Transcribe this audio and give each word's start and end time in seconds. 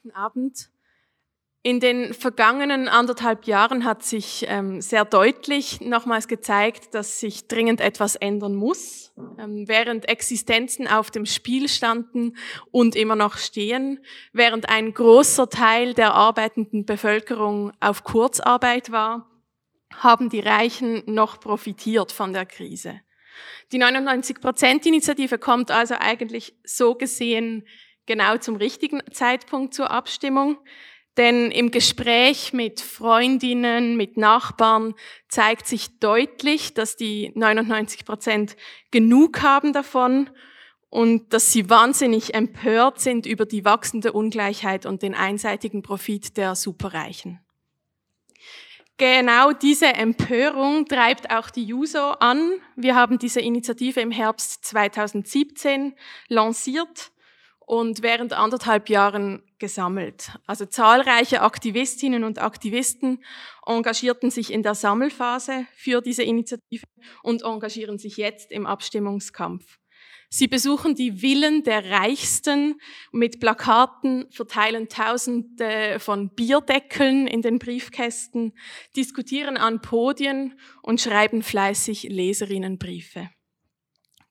Guten 0.00 0.14
Abend. 0.14 0.68
In 1.64 1.80
den 1.80 2.14
vergangenen 2.14 2.86
anderthalb 2.86 3.46
Jahren 3.46 3.84
hat 3.84 4.04
sich 4.04 4.46
ähm, 4.48 4.80
sehr 4.80 5.04
deutlich 5.04 5.80
nochmals 5.80 6.28
gezeigt, 6.28 6.94
dass 6.94 7.18
sich 7.18 7.48
dringend 7.48 7.80
etwas 7.80 8.14
ändern 8.14 8.54
muss. 8.54 9.12
Ähm, 9.40 9.66
während 9.66 10.08
Existenzen 10.08 10.86
auf 10.86 11.10
dem 11.10 11.26
Spiel 11.26 11.68
standen 11.68 12.36
und 12.70 12.94
immer 12.94 13.16
noch 13.16 13.38
stehen, 13.38 13.98
während 14.32 14.68
ein 14.68 14.94
großer 14.94 15.50
Teil 15.50 15.94
der 15.94 16.14
arbeitenden 16.14 16.86
Bevölkerung 16.86 17.72
auf 17.80 18.04
Kurzarbeit 18.04 18.92
war, 18.92 19.28
haben 19.92 20.28
die 20.28 20.40
Reichen 20.40 21.02
noch 21.06 21.40
profitiert 21.40 22.12
von 22.12 22.32
der 22.32 22.46
Krise. 22.46 23.00
Die 23.72 23.82
99-Prozent-Initiative 23.82 25.38
kommt 25.38 25.72
also 25.72 25.96
eigentlich 25.98 26.54
so 26.62 26.94
gesehen 26.94 27.66
genau 28.08 28.36
zum 28.38 28.56
richtigen 28.56 29.00
Zeitpunkt 29.12 29.74
zur 29.74 29.92
Abstimmung. 29.92 30.58
Denn 31.16 31.50
im 31.50 31.70
Gespräch 31.70 32.52
mit 32.52 32.80
Freundinnen, 32.80 33.96
mit 33.96 34.16
Nachbarn 34.16 34.94
zeigt 35.28 35.66
sich 35.66 35.98
deutlich, 35.98 36.74
dass 36.74 36.96
die 36.96 37.32
99 37.34 38.04
Prozent 38.04 38.56
genug 38.90 39.42
haben 39.42 39.72
davon 39.72 40.30
und 40.90 41.32
dass 41.32 41.52
sie 41.52 41.68
wahnsinnig 41.68 42.34
empört 42.34 43.00
sind 43.00 43.26
über 43.26 43.46
die 43.46 43.64
wachsende 43.64 44.12
Ungleichheit 44.12 44.86
und 44.86 45.02
den 45.02 45.14
einseitigen 45.14 45.82
Profit 45.82 46.36
der 46.36 46.54
Superreichen. 46.54 47.40
Genau 48.96 49.52
diese 49.52 49.86
Empörung 49.94 50.86
treibt 50.86 51.30
auch 51.30 51.50
die 51.50 51.64
JUSO 51.64 52.12
an. 52.18 52.52
Wir 52.74 52.94
haben 52.94 53.18
diese 53.18 53.40
Initiative 53.40 54.00
im 54.00 54.10
Herbst 54.10 54.64
2017 54.64 55.94
lanciert 56.28 57.12
und 57.68 58.02
während 58.02 58.32
anderthalb 58.32 58.88
Jahren 58.88 59.42
gesammelt. 59.58 60.30
Also 60.46 60.64
zahlreiche 60.64 61.42
Aktivistinnen 61.42 62.24
und 62.24 62.40
Aktivisten 62.40 63.22
engagierten 63.66 64.30
sich 64.30 64.50
in 64.50 64.62
der 64.62 64.74
Sammelphase 64.74 65.66
für 65.74 66.00
diese 66.00 66.22
Initiative 66.22 66.86
und 67.22 67.42
engagieren 67.42 67.98
sich 67.98 68.16
jetzt 68.16 68.52
im 68.52 68.64
Abstimmungskampf. 68.64 69.78
Sie 70.30 70.48
besuchen 70.48 70.94
die 70.94 71.20
Villen 71.20 71.62
der 71.62 71.90
Reichsten 71.90 72.80
mit 73.12 73.38
Plakaten, 73.38 74.30
verteilen 74.30 74.88
Tausende 74.88 75.98
von 76.00 76.34
Bierdeckeln 76.34 77.26
in 77.26 77.42
den 77.42 77.58
Briefkästen, 77.58 78.54
diskutieren 78.96 79.58
an 79.58 79.82
Podien 79.82 80.58
und 80.82 81.02
schreiben 81.02 81.42
fleißig 81.42 82.04
Leserinnenbriefe. 82.04 83.28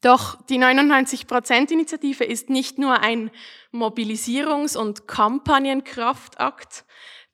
Doch 0.01 0.41
die 0.45 0.59
99-Prozent-Initiative 0.59 2.23
ist 2.23 2.49
nicht 2.49 2.77
nur 2.77 3.01
ein 3.01 3.31
Mobilisierungs- 3.73 4.77
und 4.77 5.07
Kampagnenkraftakt, 5.07 6.85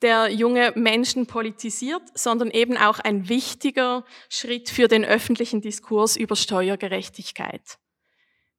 der 0.02 0.30
junge 0.30 0.74
Menschen 0.76 1.26
politisiert, 1.26 2.04
sondern 2.14 2.52
eben 2.52 2.78
auch 2.78 3.00
ein 3.00 3.30
wichtiger 3.30 4.06
Schritt 4.30 4.70
für 4.70 4.88
den 4.88 5.04
öffentlichen 5.06 5.62
Diskurs 5.62 6.16
über 6.16 6.36
Steuergerechtigkeit. 6.36 7.80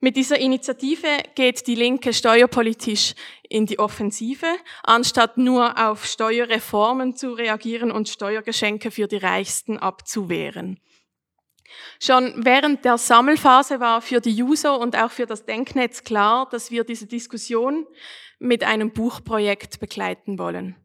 Mit 0.01 0.17
dieser 0.17 0.39
Initiative 0.39 1.09
geht 1.35 1.67
die 1.67 1.75
Linke 1.75 2.13
steuerpolitisch 2.13 3.15
in 3.49 3.65
die 3.65 3.79
Offensive, 3.79 4.47
anstatt 4.83 5.39
nur 5.39 5.79
auf 5.79 6.05
Steuerreformen 6.05 7.17
zu 7.17 7.33
reagieren 7.33 7.91
und 7.91 8.11
Steuergeschenke 8.11 8.91
für 8.91 9.07
die 9.07 9.17
Reichsten 9.17 9.79
abzuwehren. 9.79 10.79
Schon 12.01 12.45
während 12.45 12.85
der 12.85 12.99
Sammelphase 12.99 13.81
war 13.81 14.01
für 14.03 14.21
die 14.21 14.33
Juso 14.33 14.75
und 14.75 14.97
auch 14.97 15.11
für 15.11 15.27
das 15.27 15.45
Denknetz 15.45 16.05
klar, 16.05 16.49
dass 16.51 16.71
wir 16.71 16.85
diese 16.85 17.07
Diskussion 17.07 17.87
mit 18.39 18.65
einem 18.65 18.93
Buchprojekt 18.93 19.81
begleiten 19.81 20.39
wollen. 20.39 20.77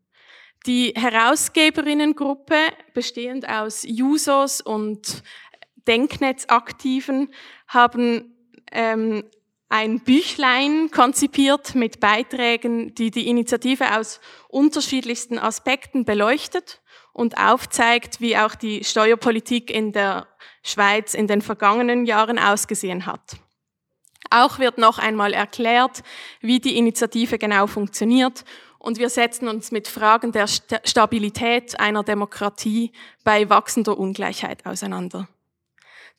Die 0.66 0.94
Herausgeberinnengruppe, 0.96 2.56
bestehend 2.94 3.48
aus 3.48 3.84
Jusos 3.88 4.62
und 4.62 5.24
Denknetzaktiven, 5.88 7.34
haben 7.68 8.36
ähm, 8.72 9.24
ein 9.70 10.00
Büchlein 10.00 10.90
konzipiert 10.92 11.76
mit 11.76 12.00
Beiträgen, 12.00 12.94
die 12.96 13.12
die 13.12 13.28
Initiative 13.28 13.98
aus 13.98 14.20
unterschiedlichsten 14.50 15.38
Aspekten 15.38 16.06
beleuchtet 16.06 16.79
und 17.20 17.38
aufzeigt, 17.38 18.22
wie 18.22 18.38
auch 18.38 18.56
die 18.56 18.86
Steuerpolitik 18.86 19.70
in 19.70 19.92
der 19.92 20.26
Schweiz 20.64 21.14
in 21.14 21.28
den 21.28 21.42
vergangenen 21.42 22.06
Jahren 22.06 22.40
ausgesehen 22.40 23.06
hat. 23.06 23.36
Auch 24.30 24.58
wird 24.58 24.78
noch 24.78 25.00
einmal 25.00 25.34
erklärt, 25.34 26.02
wie 26.40 26.60
die 26.60 26.78
Initiative 26.78 27.38
genau 27.38 27.68
funktioniert 27.68 28.46
und 28.78 29.00
wir 29.00 29.10
setzen 29.10 29.50
uns 29.50 29.72
mit 29.72 29.90
Fragen 29.90 30.32
der 30.32 30.48
Stabilität 30.48 31.78
einer 31.78 32.04
Demokratie 32.04 32.94
bei 33.26 33.50
wachsender 33.50 33.98
Ungleichheit 33.98 34.66
auseinander. 34.66 35.28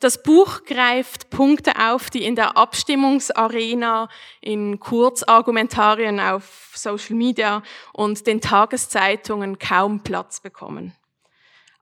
Das 0.00 0.22
Buch 0.22 0.65
greift 0.65 1.28
Punkte 1.28 1.72
auf, 1.78 2.09
die 2.09 2.25
in 2.25 2.34
der 2.34 2.56
Abstimmungsarena, 2.56 4.09
in 4.41 4.81
Kurzargumentarien 4.81 6.19
auf 6.21 6.72
Social 6.75 7.15
Media 7.15 7.62
und 7.93 8.27
den 8.27 8.41
Tageszeitungen 8.41 9.59
kaum 9.59 10.03
Platz 10.03 10.41
bekommen, 10.41 10.97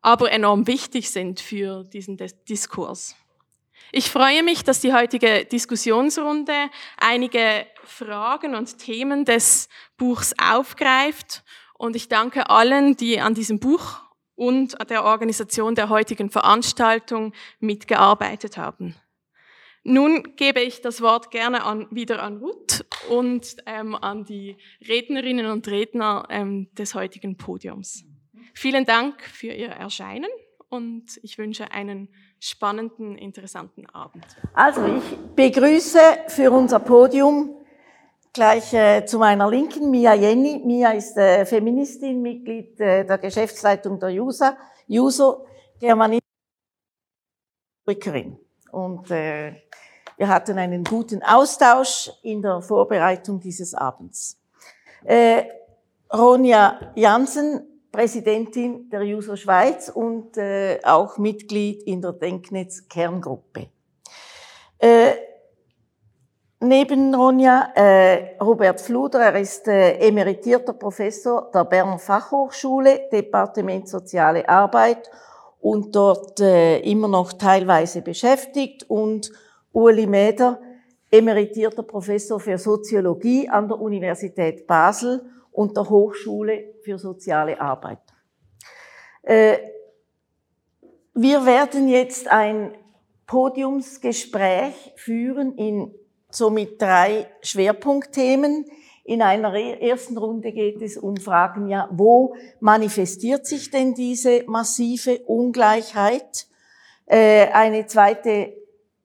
aber 0.02 0.32
enorm 0.32 0.66
wichtig 0.66 1.10
sind 1.10 1.38
für 1.38 1.84
diesen 1.84 2.18
Diskurs. 2.48 3.14
Ich 3.92 4.10
freue 4.10 4.42
mich, 4.42 4.64
dass 4.64 4.80
die 4.80 4.92
heutige 4.92 5.44
Diskussionsrunde 5.44 6.70
einige 6.96 7.66
Fragen 7.84 8.56
und 8.56 8.78
Themen 8.78 9.26
des 9.26 9.68
Buchs 9.96 10.34
aufgreift 10.42 11.44
und 11.74 11.94
ich 11.94 12.08
danke 12.08 12.50
allen, 12.50 12.96
die 12.96 13.20
an 13.20 13.34
diesem 13.34 13.60
Buch 13.60 14.07
und 14.38 14.76
der 14.88 15.04
Organisation 15.04 15.74
der 15.74 15.88
heutigen 15.88 16.30
Veranstaltung 16.30 17.34
mitgearbeitet 17.58 18.56
haben. 18.56 18.94
Nun 19.82 20.36
gebe 20.36 20.60
ich 20.60 20.80
das 20.80 21.00
Wort 21.00 21.30
gerne 21.30 21.64
an, 21.64 21.88
wieder 21.90 22.22
an 22.22 22.38
Ruth 22.38 22.84
und 23.10 23.56
ähm, 23.66 23.96
an 23.96 24.24
die 24.24 24.56
Rednerinnen 24.86 25.46
und 25.46 25.66
Redner 25.66 26.26
ähm, 26.30 26.68
des 26.74 26.94
heutigen 26.94 27.36
Podiums. 27.36 28.04
Vielen 28.54 28.84
Dank 28.84 29.22
für 29.22 29.52
Ihr 29.52 29.70
Erscheinen 29.70 30.30
und 30.68 31.18
ich 31.22 31.38
wünsche 31.38 31.72
einen 31.72 32.08
spannenden, 32.38 33.16
interessanten 33.16 33.86
Abend. 33.86 34.24
Also 34.52 34.84
ich 34.86 35.34
begrüße 35.34 36.00
für 36.28 36.52
unser 36.52 36.78
Podium 36.78 37.57
Gleich 38.38 38.72
äh, 38.72 39.04
zu 39.04 39.18
meiner 39.18 39.50
Linken, 39.50 39.90
Mia 39.90 40.14
Jenny. 40.14 40.62
Mia 40.64 40.92
ist 40.92 41.16
äh, 41.16 41.44
Feministin, 41.44 42.22
Mitglied 42.22 42.78
äh, 42.78 43.04
der 43.04 43.18
Geschäftsleitung 43.18 43.98
der 43.98 44.10
JUSA, 44.10 44.56
JUSO, 44.86 45.44
Germanist, 45.80 46.22
Und 48.70 49.10
äh, 49.10 49.54
wir 50.16 50.28
hatten 50.28 50.56
einen 50.56 50.84
guten 50.84 51.20
Austausch 51.24 52.12
in 52.22 52.40
der 52.40 52.62
Vorbereitung 52.62 53.40
dieses 53.40 53.74
Abends. 53.74 54.40
Äh, 55.02 55.42
Ronja 56.12 56.92
Jansen, 56.94 57.88
Präsidentin 57.90 58.88
der 58.88 59.02
JUSO 59.02 59.34
Schweiz 59.34 59.88
und 59.88 60.36
äh, 60.36 60.78
auch 60.84 61.18
Mitglied 61.18 61.82
in 61.82 62.00
der 62.00 62.12
Denknetz 62.12 62.86
Kerngruppe. 62.88 63.66
Äh, 64.78 65.27
Neben 66.60 67.14
Ronja 67.14 67.72
äh, 67.76 68.36
Robert 68.40 68.80
Fluder, 68.80 69.20
er 69.20 69.40
ist 69.40 69.68
äh, 69.68 69.92
emeritierter 69.98 70.72
Professor 70.72 71.52
der 71.54 71.64
Berner 71.64 72.00
Fachhochschule, 72.00 73.08
Departement 73.12 73.88
Soziale 73.88 74.48
Arbeit 74.48 75.08
und 75.60 75.94
dort 75.94 76.40
äh, 76.40 76.80
immer 76.80 77.06
noch 77.06 77.32
teilweise 77.32 78.02
beschäftigt 78.02 78.90
und 78.90 79.30
Uli 79.72 80.08
Mäder, 80.08 80.60
emeritierter 81.12 81.84
Professor 81.84 82.40
für 82.40 82.58
Soziologie 82.58 83.48
an 83.48 83.68
der 83.68 83.80
Universität 83.80 84.66
Basel 84.66 85.30
und 85.52 85.76
der 85.76 85.88
Hochschule 85.88 86.74
für 86.82 86.98
Soziale 86.98 87.60
Arbeit. 87.60 88.00
Äh, 89.22 89.58
wir 91.14 91.46
werden 91.46 91.86
jetzt 91.86 92.26
ein 92.26 92.76
Podiumsgespräch 93.28 94.94
führen 94.96 95.54
in 95.56 95.94
somit 96.30 96.80
drei 96.80 97.26
Schwerpunktthemen. 97.42 98.66
In 99.04 99.22
einer 99.22 99.54
ersten 99.54 100.18
Runde 100.18 100.52
geht 100.52 100.82
es 100.82 100.98
um 100.98 101.16
Fragen, 101.16 101.68
ja, 101.68 101.88
wo 101.90 102.34
manifestiert 102.60 103.46
sich 103.46 103.70
denn 103.70 103.94
diese 103.94 104.44
massive 104.46 105.20
Ungleichheit? 105.20 106.46
Äh, 107.06 107.48
eine 107.52 107.86
zweite 107.86 108.52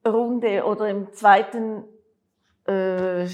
Runde 0.05 0.65
oder 0.65 0.89
im 0.89 1.13
zweiten 1.13 1.85
äh, 2.65 3.27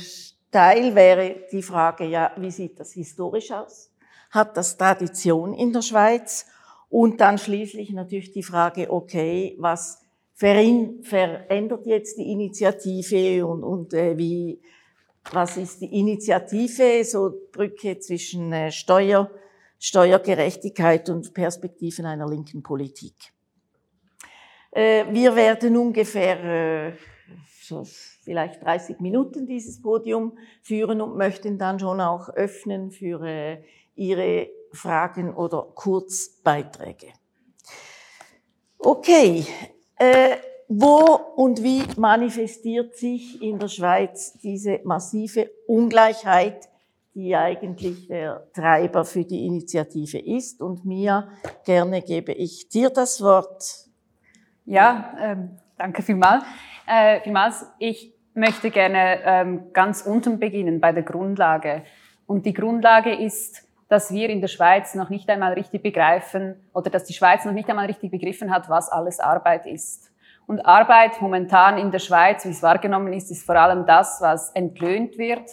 Teil 0.52 0.94
wäre 0.94 1.38
die 1.52 1.64
Frage, 1.64 2.06
ja, 2.06 2.32
wie 2.38 2.52
sieht 2.52 2.80
das 2.80 2.94
historisch 2.94 3.52
aus? 3.52 3.92
Hat 4.30 4.56
das 4.56 4.78
Tradition 4.78 5.54
in 5.56 5.74
der 5.74 5.82
Schweiz? 5.82 6.46
Und 6.90 7.22
dann 7.22 7.38
schließlich 7.38 7.92
natürlich 7.92 8.32
die 8.32 8.44
Frage, 8.44 8.92
okay, 8.92 9.56
was 9.60 10.02
verändert 10.40 11.86
jetzt 11.86 12.18
die 12.18 12.32
Initiative 12.32 13.46
und, 13.46 13.64
und 13.64 13.94
äh, 13.94 14.18
wie 14.18 14.62
was 15.32 15.58
ist 15.58 15.82
die 15.82 16.00
Initiative, 16.00 17.04
so 17.04 17.34
Brücke 17.52 18.00
zwischen 18.00 18.52
äh, 18.54 18.72
Steuer, 18.72 19.30
Steuergerechtigkeit 19.78 21.10
und 21.10 21.34
Perspektiven 21.34 22.06
einer 22.06 22.28
linken 22.28 22.64
Politik. 22.64 23.16
Äh, 24.72 25.06
wir 25.12 25.36
werden 25.36 25.76
ungefähr 25.78 26.44
äh, 26.90 26.94
so 27.62 27.84
vielleicht 28.24 28.64
30 28.64 29.02
Minuten 29.02 29.46
dieses 29.46 29.82
Podium 29.82 30.38
führen 30.62 31.02
und 31.02 31.18
möchten 31.18 31.58
dann 31.58 31.80
schon 31.80 32.00
auch 32.00 32.30
öffnen 32.30 32.92
für 32.92 33.22
äh, 33.24 33.62
Ihre 33.96 34.50
Fragen 34.72 35.34
oder 35.34 35.64
Kurzbeiträge. 35.76 37.08
Okay, 38.78 39.46
äh, 40.00 40.38
wo 40.68 41.20
und 41.36 41.64
wie 41.64 41.84
manifestiert 41.98 42.96
sich 42.96 43.42
in 43.42 43.60
der 43.60 43.68
Schweiz 43.68 44.34
diese 44.42 44.80
massive 44.84 45.50
Ungleichheit, 45.68 46.70
die 47.16 47.36
eigentlich 47.36 48.08
der 48.08 48.48
Treiber 48.54 49.04
für 49.04 49.26
die 49.26 49.46
Initiative 49.46 50.20
ist? 50.20 50.62
Und 50.62 50.86
Mia, 50.86 51.30
gerne 51.66 52.02
gebe 52.02 52.34
ich 52.34 52.70
dir 52.70 52.90
das 52.90 53.22
Wort. 53.22 53.88
Ja, 54.66 55.16
ähm, 55.20 55.58
danke 55.78 56.04
vielmals. 56.04 56.44
Äh, 56.86 57.22
vielmals. 57.22 57.66
Ich 57.80 58.14
möchte 58.36 58.70
gerne 58.70 59.20
ähm, 59.24 59.74
ganz 59.74 60.04
unten 60.04 60.40
beginnen 60.40 60.80
bei 60.80 60.92
der 60.92 61.04
Grundlage. 61.04 61.84
Und 62.28 62.46
die 62.46 62.54
Grundlage 62.54 63.14
ist, 63.16 63.68
dass 63.90 64.14
wir 64.14 64.30
in 64.30 64.40
der 64.40 64.48
Schweiz 64.48 64.96
noch 64.96 65.10
nicht 65.10 65.30
einmal 65.30 65.54
richtig 65.54 65.84
begreifen 65.84 66.56
oder 66.74 66.90
dass 66.90 67.04
die 67.06 67.14
Schweiz 67.14 67.44
noch 67.44 67.52
nicht 67.52 67.70
einmal 67.70 67.88
richtig 67.88 68.12
begriffen 68.12 68.54
hat, 68.54 68.70
was 68.70 68.90
alles 68.90 69.20
Arbeit 69.20 69.66
ist. 69.66 70.12
Und 70.46 70.66
Arbeit 70.66 71.22
momentan 71.22 71.78
in 71.78 71.92
der 71.92 72.00
Schweiz, 72.00 72.46
wie 72.46 72.50
es 72.50 72.64
wahrgenommen 72.64 73.14
ist, 73.14 73.30
ist 73.30 73.46
vor 73.46 73.56
allem 73.56 73.86
das, 73.86 74.22
was 74.22 74.52
entlöhnt 74.52 75.18
wird, 75.18 75.50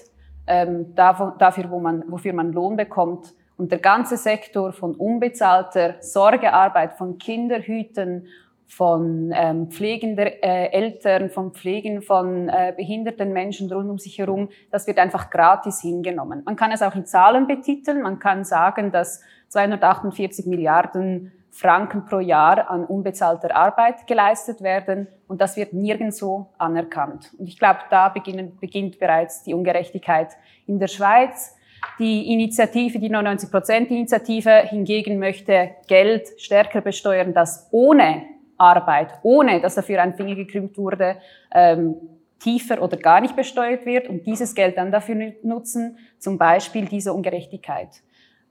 ähm, 0.46 0.94
dafür, 0.94 1.70
wo 1.70 1.80
man, 1.80 2.04
wofür 2.08 2.32
man 2.32 2.52
Lohn 2.52 2.76
bekommt. 2.76 3.34
Und 3.56 3.72
der 3.72 3.78
ganze 3.78 4.18
Sektor 4.18 4.72
von 4.72 4.94
unbezahlter 4.94 5.96
Sorgearbeit, 6.00 6.94
von 6.94 7.18
Kinderhüten, 7.18 8.28
von 8.66 9.32
ähm, 9.34 9.70
Pflegen 9.70 10.16
der 10.16 10.42
äh, 10.44 10.72
Eltern, 10.72 11.30
von 11.30 11.52
Pflegen 11.52 12.02
von 12.02 12.48
äh, 12.48 12.74
behinderten 12.76 13.32
Menschen 13.32 13.70
rund 13.72 13.88
um 13.88 13.98
sich 13.98 14.18
herum, 14.18 14.48
das 14.70 14.86
wird 14.86 14.98
einfach 14.98 15.30
gratis 15.30 15.80
hingenommen. 15.80 16.42
Man 16.44 16.56
kann 16.56 16.72
es 16.72 16.82
auch 16.82 16.94
in 16.94 17.06
Zahlen 17.06 17.46
betiteln. 17.46 18.02
Man 18.02 18.18
kann 18.18 18.44
sagen, 18.44 18.90
dass 18.90 19.20
248 19.48 20.46
Milliarden 20.46 21.32
Franken 21.50 22.04
pro 22.04 22.18
Jahr 22.18 22.68
an 22.68 22.84
unbezahlter 22.84 23.56
Arbeit 23.56 24.06
geleistet 24.06 24.60
werden 24.60 25.06
und 25.26 25.40
das 25.40 25.56
wird 25.56 25.72
nirgendwo 25.72 26.48
anerkannt. 26.58 27.32
Und 27.38 27.48
ich 27.48 27.58
glaube, 27.58 27.78
da 27.88 28.10
beginnt, 28.10 28.60
beginnt 28.60 28.98
bereits 28.98 29.42
die 29.42 29.54
Ungerechtigkeit 29.54 30.32
in 30.66 30.78
der 30.78 30.88
Schweiz. 30.88 31.56
Die 31.98 32.30
Initiative, 32.32 32.98
die 32.98 33.10
99-Prozent-Initiative 33.10 34.64
hingegen 34.68 35.18
möchte 35.18 35.70
Geld 35.86 36.28
stärker 36.36 36.82
besteuern, 36.82 37.32
das 37.32 37.68
ohne 37.70 38.24
Arbeit, 38.58 39.12
ohne 39.22 39.60
dass 39.60 39.74
dafür 39.74 40.02
ein 40.02 40.14
Finger 40.14 40.34
gekrümmt 40.34 40.76
wurde, 40.78 41.16
ähm, 41.52 41.96
tiefer 42.38 42.82
oder 42.82 42.96
gar 42.96 43.20
nicht 43.20 43.34
besteuert 43.34 43.86
wird 43.86 44.08
und 44.08 44.26
dieses 44.26 44.54
Geld 44.54 44.76
dann 44.76 44.92
dafür 44.92 45.32
nutzen, 45.42 45.98
zum 46.18 46.38
Beispiel 46.38 46.84
diese 46.84 47.12
Ungerechtigkeit 47.12 48.02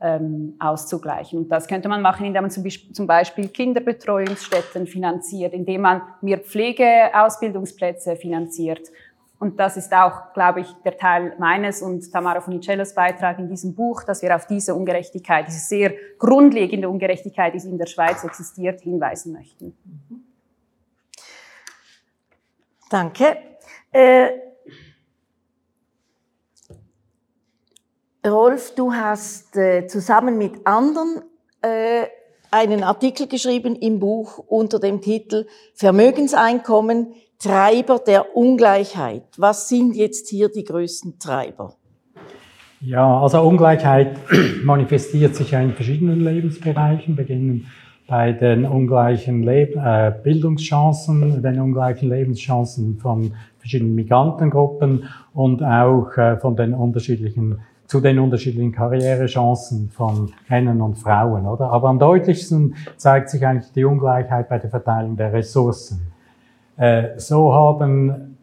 ähm, 0.02 0.56
auszugleichen. 0.60 1.40
Und 1.40 1.50
das 1.50 1.68
könnte 1.68 1.88
man 1.88 2.02
machen, 2.02 2.26
indem 2.26 2.44
man 2.44 2.52
zum 2.52 3.08
Beispiel 3.08 3.48
Kinderbetreuungsstätten 3.48 4.88
finanziert, 4.88 5.54
indem 5.54 5.82
man 5.82 6.02
mehr 6.22 6.40
Pflegeausbildungsplätze 6.40 8.16
finanziert 8.16 8.90
und 9.40 9.60
das 9.60 9.76
ist 9.76 9.94
auch, 9.94 10.34
glaube 10.34 10.62
ich, 10.62 10.74
der 10.86 10.98
Teil 10.98 11.36
meines 11.38 11.82
und 11.82 12.10
Tamara 12.12 12.40
Funicellos 12.40 12.96
Beitrag 12.96 13.38
in 13.38 13.50
diesem 13.50 13.76
Buch, 13.76 14.04
dass 14.04 14.22
wir 14.22 14.34
auf 14.34 14.48
diese 14.48 14.74
Ungerechtigkeit, 14.74 15.48
diese 15.48 15.60
sehr 15.60 15.94
grundlegende 16.18 16.90
Ungerechtigkeit, 16.90 17.54
die 17.54 17.68
in 17.68 17.78
der 17.78 17.88
Schweiz 17.88 18.24
existiert, 18.24 18.82
hinweisen 18.82 19.34
möchten. 19.34 19.76
Danke. 22.90 23.38
Äh, 23.92 24.30
Rolf, 28.26 28.74
du 28.76 28.94
hast 28.94 29.56
äh, 29.58 29.86
zusammen 29.88 30.38
mit 30.38 30.66
anderen 30.66 31.24
äh, 31.62 32.06
einen 32.52 32.84
Artikel 32.84 33.28
geschrieben 33.28 33.76
im 33.76 34.00
Buch 34.00 34.38
unter 34.38 34.80
dem 34.80 35.02
Titel 35.02 35.46
Vermögenseinkommen 35.74 37.14
Treiber 37.40 38.00
der 38.00 38.36
Ungleichheit. 38.36 39.24
Was 39.38 39.68
sind 39.70 39.96
jetzt 39.96 40.30
hier 40.30 40.50
die 40.50 40.64
größten 40.64 41.20
Treiber? 41.20 41.76
Ja, 42.82 43.22
also 43.22 43.42
Ungleichheit 43.42 44.18
manifestiert 44.64 45.36
sich 45.36 45.52
ja 45.52 45.60
in 45.60 45.74
verschiedenen 45.74 46.22
Lebensbereichen, 46.22 47.16
beginnen 47.16 47.68
bei 48.08 48.32
den 48.32 48.66
ungleichen 48.66 49.44
Leb 49.44 49.76
äh, 49.76 50.14
Bildungschancen, 50.24 51.42
den 51.42 51.60
ungleichen 51.60 52.10
Lebenschancen 52.10 53.00
von 53.00 53.34
verschiedenen 53.58 53.96
Migrantengruppen 53.96 55.06
und 55.34 55.64
auch 55.64 56.16
äh, 56.18 56.38
von 56.38 56.56
den 56.56 56.74
unterschiedlichen 56.74 57.60
zu 57.88 58.02
den 58.02 58.18
unterschiedlichen 58.18 58.72
Karrierechancen 58.72 59.92
von 59.92 60.32
Männern 60.50 60.82
und 60.82 60.96
Frauen, 60.96 61.46
oder? 61.46 61.70
Aber 61.72 61.90
am 61.90 62.00
deutlichsten 62.00 62.76
zeigt 62.98 63.30
sich 63.30 63.46
eigentlich 63.46 63.72
die 63.74 63.86
Ungleichheit 63.86 64.50
bei 64.50 64.58
der 64.58 64.72
Verteilung 64.72 65.16
der 65.16 65.32
Ressourcen. 65.34 66.15
Äh, 66.78 67.18
so 67.18 67.54
haben 67.54 68.38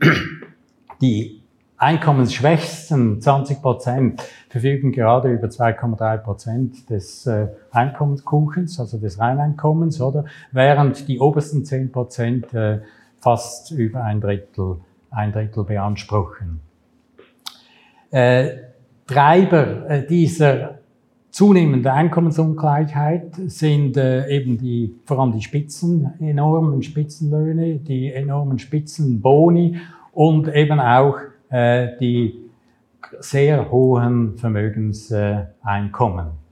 die 1.00 1.42
einkommensschwächsten 1.76 3.20
20 3.20 3.60
Prozent 3.60 4.22
verfügen 4.48 4.92
gerade 4.92 5.30
über 5.30 5.48
2,3 5.48 6.18
Prozent 6.18 6.90
des 6.90 7.26
äh, 7.26 7.48
Einkommenskuchens, 7.70 8.78
also 8.78 8.98
des 8.98 9.18
Reineinkommens, 9.18 10.00
oder? 10.00 10.24
Während 10.52 11.08
die 11.08 11.18
obersten 11.18 11.64
10 11.64 11.92
Prozent 11.92 12.54
äh, 12.54 12.80
fast 13.20 13.70
über 13.72 14.02
ein 14.04 14.20
Drittel, 14.20 14.76
ein 15.10 15.32
Drittel 15.32 15.64
beanspruchen. 15.64 16.60
Treiber 19.06 20.00
dieser 20.10 20.81
zunehmende 21.32 21.92
Einkommensungleichheit 21.92 23.34
sind 23.46 23.96
äh, 23.96 24.28
eben 24.28 24.58
die, 24.58 24.94
vor 25.06 25.18
allem 25.18 25.32
die 25.32 25.40
Spitzen, 25.40 26.12
enormen 26.20 26.82
Spitzenlöhne, 26.82 27.76
die 27.76 28.12
enormen 28.12 28.58
Spitzenboni 28.58 29.78
und 30.12 30.54
eben 30.54 30.78
auch 30.78 31.16
äh, 31.48 31.96
die 31.98 32.38
sehr 33.18 33.70
hohen 33.70 34.36
Vermögenseinkommen. 34.36 36.42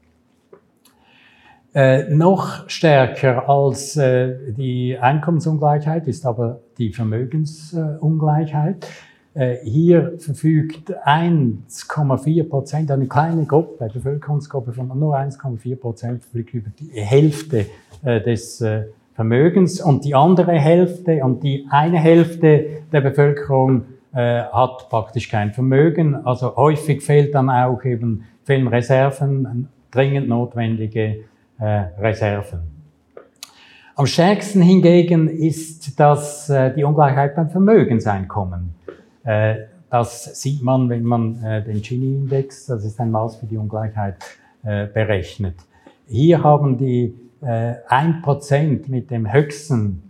Äh, 1.73 2.15
noch 2.15 2.69
stärker 2.69 3.49
als 3.49 3.97
äh, 3.97 4.53
die 4.53 4.99
Einkommensungleichheit 4.99 6.09
ist 6.09 6.27
aber 6.27 6.61
die 6.79 6.93
Vermögensungleichheit. 6.93 8.89
Äh, 9.33 9.59
hier 9.63 10.19
verfügt 10.19 10.93
1,4 11.07 12.49
Prozent, 12.49 12.91
eine 12.91 13.07
kleine 13.07 13.45
Gruppe, 13.45 13.89
Bevölkerungsgruppe 13.93 14.73
von 14.73 14.89
nur 14.99 15.17
1,4 15.17 15.77
Prozent 15.77 16.23
verfügt 16.25 16.55
über 16.55 16.71
die 16.71 16.91
Hälfte 17.01 17.67
äh, 18.03 18.21
des 18.21 18.61
äh, 18.61 18.87
Vermögens 19.15 19.81
und 19.81 20.05
die 20.05 20.17
andere 20.17 20.53
Hälfte 20.53 21.23
und 21.23 21.45
die 21.45 21.67
eine 21.71 21.99
Hälfte 21.99 22.83
der 22.93 23.01
Bevölkerung 23.01 23.85
hat 24.13 24.89
praktisch 24.89 25.29
kein 25.29 25.53
Vermögen. 25.53 26.17
Also 26.27 26.57
häufig 26.57 27.01
fehlt 27.01 27.33
dann 27.33 27.49
auch 27.49 27.85
eben, 27.85 28.25
fehlen 28.43 28.67
Reserven, 28.67 29.69
dringend 29.93 30.29
notwendige 30.29 31.27
Reserven. 31.61 32.61
Am 33.95 34.07
stärksten 34.07 34.63
hingegen 34.63 35.29
ist 35.29 36.01
das 36.01 36.51
die 36.77 36.83
Ungleichheit 36.83 37.37
beim 37.37 37.51
Vermögenseinkommen. 37.51 38.75
Äh, 39.31 39.67
das 39.91 40.41
sieht 40.41 40.63
man, 40.63 40.89
wenn 40.89 41.03
man 41.05 41.45
äh, 41.45 41.63
den 41.63 41.83
Gini-Index, 41.83 42.67
das 42.67 42.85
ist 42.85 42.99
ein 43.01 43.13
Maß 43.13 43.37
für 43.37 43.47
die 43.47 43.57
Ungleichheit, 43.57 44.17
äh, 44.65 44.87
berechnet. 44.87 45.55
Hier 46.07 46.43
haben 46.43 46.77
die 46.77 47.15
ein 47.43 48.21
Prozent 48.21 48.91
mit 48.91 49.11
dem 49.11 49.33
höchsten 49.33 50.03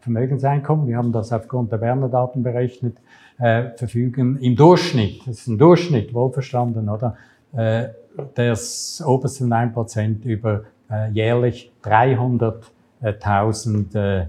Vermögenseinkommen, 0.00 0.86
wir 0.86 0.98
haben 0.98 1.10
das 1.10 1.32
aufgrund 1.32 1.72
der 1.72 1.78
Berner 1.78 2.10
Daten 2.10 2.42
berechnet, 2.42 2.98
verfügen 3.38 4.36
im 4.36 4.54
Durchschnitt, 4.54 5.26
das 5.26 5.38
ist 5.38 5.46
ein 5.46 5.56
Durchschnitt, 5.56 6.12
wohlverstanden, 6.12 6.90
oder? 6.90 7.16
Das 8.34 9.02
oberste 9.06 9.44
1% 9.44 10.24
über 10.24 10.64
jährlich 11.14 11.72
300.000 11.82 13.96
äh, 13.96 14.26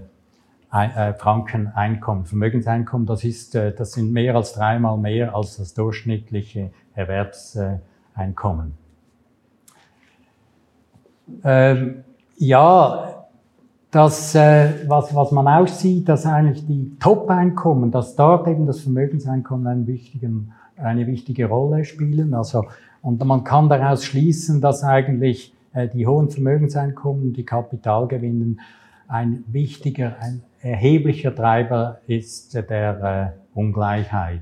Franken 1.18 1.68
Einkommen, 1.68 2.24
Vermögenseinkommen, 2.24 3.06
das 3.06 3.24
ist, 3.24 3.54
äh, 3.54 3.72
das 3.72 3.92
sind 3.92 4.12
mehr 4.12 4.34
als 4.34 4.54
dreimal 4.54 4.98
mehr 4.98 5.34
als 5.34 5.56
das 5.56 5.74
durchschnittliche 5.74 6.70
Erwerbseinkommen. 6.94 8.74
Ähm, 11.42 12.04
ja, 12.36 13.26
das, 13.90 14.34
äh, 14.34 14.88
was, 14.88 15.14
was 15.14 15.30
man 15.30 15.46
auch 15.46 15.68
sieht, 15.68 16.08
dass 16.08 16.26
eigentlich 16.26 16.66
die 16.66 16.96
Top-Einkommen, 16.98 17.90
dass 17.90 18.16
dort 18.16 18.48
eben 18.48 18.66
das 18.66 18.80
Vermögenseinkommen 18.80 19.66
einen 19.66 19.86
wichtigen 19.86 20.52
eine 20.76 21.06
wichtige 21.06 21.46
Rolle 21.46 21.84
spielen. 21.84 22.34
Also, 22.34 22.64
und 23.02 23.24
man 23.24 23.44
kann 23.44 23.68
daraus 23.68 24.04
schließen, 24.04 24.60
dass 24.60 24.82
eigentlich 24.82 25.54
äh, 25.72 25.88
die 25.88 26.06
hohen 26.06 26.30
Vermögenseinkommen, 26.30 27.32
die 27.32 27.44
Kapitalgewinnen 27.44 28.60
ein 29.06 29.44
wichtiger, 29.48 30.16
ein 30.20 30.42
erheblicher 30.64 31.34
Treiber 31.34 31.98
ist 32.06 32.54
der 32.54 33.34
äh, 33.54 33.58
Ungleichheit. 33.58 34.40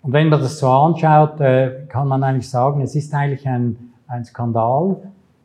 Und 0.00 0.12
wenn 0.12 0.30
man 0.30 0.40
das 0.40 0.58
so 0.58 0.68
anschaut, 0.68 1.40
äh, 1.40 1.84
kann 1.88 2.08
man 2.08 2.24
eigentlich 2.24 2.48
sagen, 2.48 2.80
es 2.80 2.96
ist 2.96 3.14
eigentlich 3.14 3.46
ein, 3.46 3.92
ein 4.08 4.24
Skandal, 4.24 4.96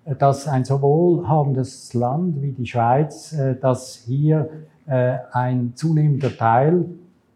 äh, 0.06 0.16
dass 0.16 0.48
ein 0.48 0.64
so 0.64 0.82
wohlhabendes 0.82 1.94
Land 1.94 2.42
wie 2.42 2.54
die 2.54 2.66
Schweiz, 2.66 3.36
dass 3.62 4.04
hier 4.06 4.50
ein 4.86 5.74
zunehmender 5.76 6.38
Teil 6.38 6.86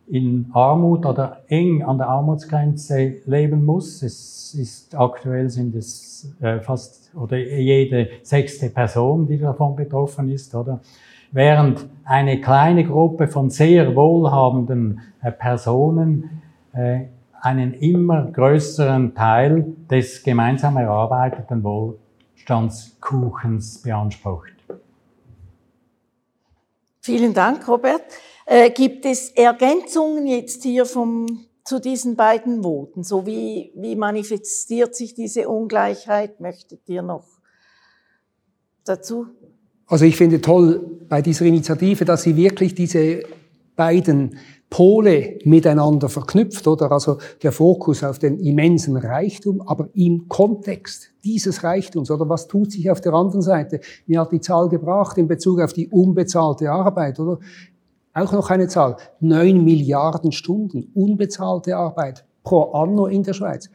in 0.08 0.50
Armut 0.54 1.06
oder 1.06 1.42
eng 1.50 1.84
an 1.84 1.98
der 1.98 2.08
Armutsgrenze 2.08 3.16
leben 3.26 3.66
muss. 3.66 4.02
Es 4.04 4.54
ist 4.54 4.96
aktuell 4.96 5.50
sind 5.50 5.76
es 5.76 6.34
fast 6.62 7.14
oder 7.14 7.38
jede 7.38 8.08
sechste 8.24 8.70
Person, 8.70 9.28
die 9.28 9.38
davon 9.38 9.76
betroffen 9.76 10.30
ist, 10.30 10.56
oder? 10.56 10.80
Während 11.32 11.90
eine 12.04 12.42
kleine 12.42 12.86
Gruppe 12.86 13.30
von 13.30 13.50
sehr 13.50 13.96
wohlhabenden 13.96 15.00
äh, 15.22 15.32
Personen 15.32 16.42
äh, 16.74 17.06
einen 17.40 17.74
immer 17.74 18.30
größeren 18.32 19.16
Teil 19.16 19.74
des 19.90 20.22
gemeinsam 20.24 20.76
erarbeiteten 20.78 21.64
Wohlstandskuchens 21.64 23.82
beansprucht. 23.82 24.52
Vielen 27.00 27.34
Dank, 27.34 27.66
Robert. 27.68 28.04
Äh, 28.46 28.70
gibt 28.70 29.06
es 29.06 29.32
Ergänzungen 29.32 30.28
jetzt 30.28 30.62
hier 30.64 30.86
vom, 30.86 31.46
zu 31.64 31.80
diesen 31.80 32.18
beiden 32.18 32.62
Voten? 32.62 33.04
So 33.04 33.26
wie, 33.26 33.72
wie 33.76 33.96
manifestiert 33.96 34.96
sich 34.96 35.16
diese 35.16 35.48
Ungleichheit? 35.48 36.42
Möchtet 36.42 36.90
ihr 36.90 37.02
noch 37.02 37.26
dazu? 38.84 39.28
Also 39.88 40.06
ich 40.06 40.16
finde 40.16 40.42
toll 40.42 41.00
bei 41.10 41.22
dieser 41.22 41.46
Initiative, 41.46 42.06
dass 42.06 42.24
sie 42.24 42.36
wirklich 42.36 42.76
diese 42.76 43.24
beiden 43.76 44.38
Pole 44.70 45.40
miteinander 45.44 46.08
verknüpft, 46.08 46.66
oder? 46.66 46.92
Also 46.92 47.18
der 47.44 47.52
Fokus 47.52 48.04
auf 48.04 48.20
den 48.20 48.40
immensen 48.40 48.96
Reichtum, 48.96 49.62
aber 49.62 49.90
im 49.94 50.30
Kontext 50.30 51.12
dieses 51.26 51.64
Reichtums, 51.64 52.10
oder 52.10 52.30
was 52.30 52.48
tut 52.48 52.72
sich 52.72 52.90
auf 52.90 53.02
der 53.02 53.14
anderen 53.14 53.42
Seite? 53.42 53.82
Mir 54.08 54.22
hat 54.22 54.32
die 54.32 54.40
Zahl 54.40 54.70
gebracht 54.70 55.18
in 55.18 55.28
Bezug 55.28 55.60
auf 55.60 55.74
die 55.74 55.90
unbezahlte 55.90 56.72
Arbeit, 56.72 57.20
oder? 57.20 57.40
Auch 58.14 58.32
noch 58.32 58.50
eine 58.50 58.68
Zahl. 58.68 58.98
Neun 59.20 59.64
Milliarden 59.64 60.32
Stunden 60.32 60.90
unbezahlte 60.94 61.76
Arbeit 61.76 62.26
pro 62.44 62.72
anno 62.72 63.08
in 63.08 63.24
der 63.24 63.34
Schweiz. 63.34 63.70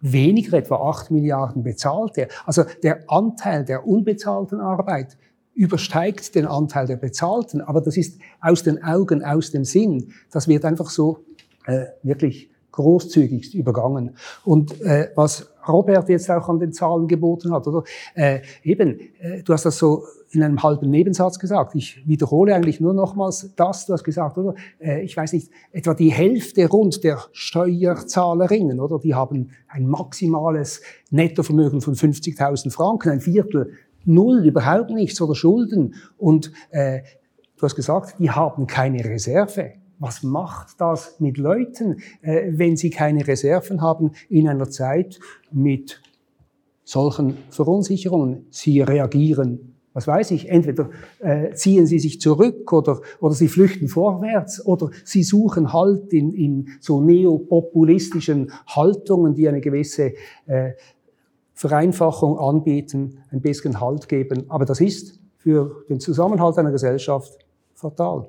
Weniger 0.00 0.58
etwa 0.58 0.76
acht 0.88 1.10
Milliarden 1.10 1.62
bezahlte. 1.62 2.28
Also 2.44 2.64
der 2.82 3.00
Anteil 3.08 3.64
der 3.64 3.86
unbezahlten 3.86 4.60
Arbeit 4.60 5.16
übersteigt 5.56 6.34
den 6.34 6.46
Anteil 6.46 6.86
der 6.86 6.96
Bezahlten. 6.96 7.60
Aber 7.60 7.80
das 7.80 7.96
ist 7.96 8.20
aus 8.40 8.62
den 8.62 8.84
Augen, 8.84 9.24
aus 9.24 9.50
dem 9.50 9.64
Sinn. 9.64 10.12
Das 10.30 10.46
wird 10.46 10.64
einfach 10.64 10.90
so 10.90 11.24
äh, 11.66 11.86
wirklich 12.02 12.50
großzügigst 12.72 13.54
übergangen. 13.54 14.16
Und 14.44 14.80
äh, 14.82 15.08
was 15.16 15.50
Robert 15.66 16.08
jetzt 16.10 16.30
auch 16.30 16.48
an 16.50 16.60
den 16.60 16.72
Zahlen 16.72 17.08
geboten 17.08 17.52
hat, 17.52 17.66
oder? 17.66 17.84
Äh, 18.14 18.40
eben, 18.62 19.00
äh, 19.18 19.42
du 19.42 19.54
hast 19.54 19.64
das 19.64 19.78
so 19.78 20.04
in 20.30 20.42
einem 20.42 20.62
halben 20.62 20.90
Nebensatz 20.90 21.38
gesagt. 21.38 21.74
Ich 21.74 22.06
wiederhole 22.06 22.54
eigentlich 22.54 22.78
nur 22.78 22.92
nochmals 22.92 23.50
das, 23.56 23.86
du 23.86 23.94
hast 23.94 24.04
gesagt, 24.04 24.36
oder? 24.36 24.54
Äh, 24.78 25.02
ich 25.02 25.16
weiß 25.16 25.32
nicht, 25.32 25.50
etwa 25.72 25.94
die 25.94 26.12
Hälfte 26.12 26.68
rund 26.68 27.02
der 27.02 27.18
Steuerzahlerinnen, 27.32 28.78
oder? 28.78 28.98
Die 28.98 29.14
haben 29.14 29.50
ein 29.68 29.86
maximales 29.86 30.82
Nettovermögen 31.10 31.80
von 31.80 31.94
50.000 31.94 32.70
Franken, 32.70 33.10
ein 33.10 33.20
Viertel 33.22 33.72
null, 34.06 34.44
überhaupt 34.44 34.90
nichts 34.90 35.20
oder 35.20 35.34
Schulden. 35.34 35.94
Und 36.16 36.52
äh, 36.70 37.00
du 37.56 37.62
hast 37.62 37.76
gesagt, 37.76 38.16
die 38.18 38.30
haben 38.30 38.66
keine 38.66 39.04
Reserve. 39.04 39.72
Was 39.98 40.22
macht 40.22 40.80
das 40.80 41.20
mit 41.20 41.38
Leuten, 41.38 42.00
äh, 42.22 42.52
wenn 42.52 42.76
sie 42.76 42.90
keine 42.90 43.26
Reserven 43.26 43.80
haben 43.80 44.12
in 44.28 44.48
einer 44.48 44.68
Zeit 44.70 45.18
mit 45.50 46.00
solchen 46.84 47.36
Verunsicherungen? 47.50 48.46
Sie 48.50 48.80
reagieren 48.80 49.76
was 49.96 50.06
weiß 50.06 50.32
ich, 50.32 50.50
entweder 50.50 50.90
äh, 51.20 51.54
ziehen 51.54 51.86
sie 51.86 51.98
sich 51.98 52.20
zurück 52.20 52.70
oder, 52.70 53.00
oder 53.18 53.34
sie 53.34 53.48
flüchten 53.48 53.88
vorwärts 53.88 54.62
oder 54.66 54.90
sie 55.06 55.22
suchen 55.22 55.72
Halt 55.72 56.12
in, 56.12 56.34
in 56.34 56.68
so 56.80 57.00
neopopulistischen 57.00 58.52
Haltungen, 58.66 59.34
die 59.34 59.48
eine 59.48 59.62
gewisse 59.62 60.12
äh, 60.44 60.72
Vereinfachung 61.56 62.38
anbieten, 62.38 63.24
ein 63.32 63.40
bisschen 63.40 63.80
Halt 63.80 64.08
geben. 64.08 64.44
Aber 64.50 64.66
das 64.66 64.80
ist 64.80 65.18
für 65.38 65.84
den 65.88 65.98
Zusammenhalt 65.98 66.58
einer 66.58 66.70
Gesellschaft 66.70 67.38
fatal. 67.74 68.28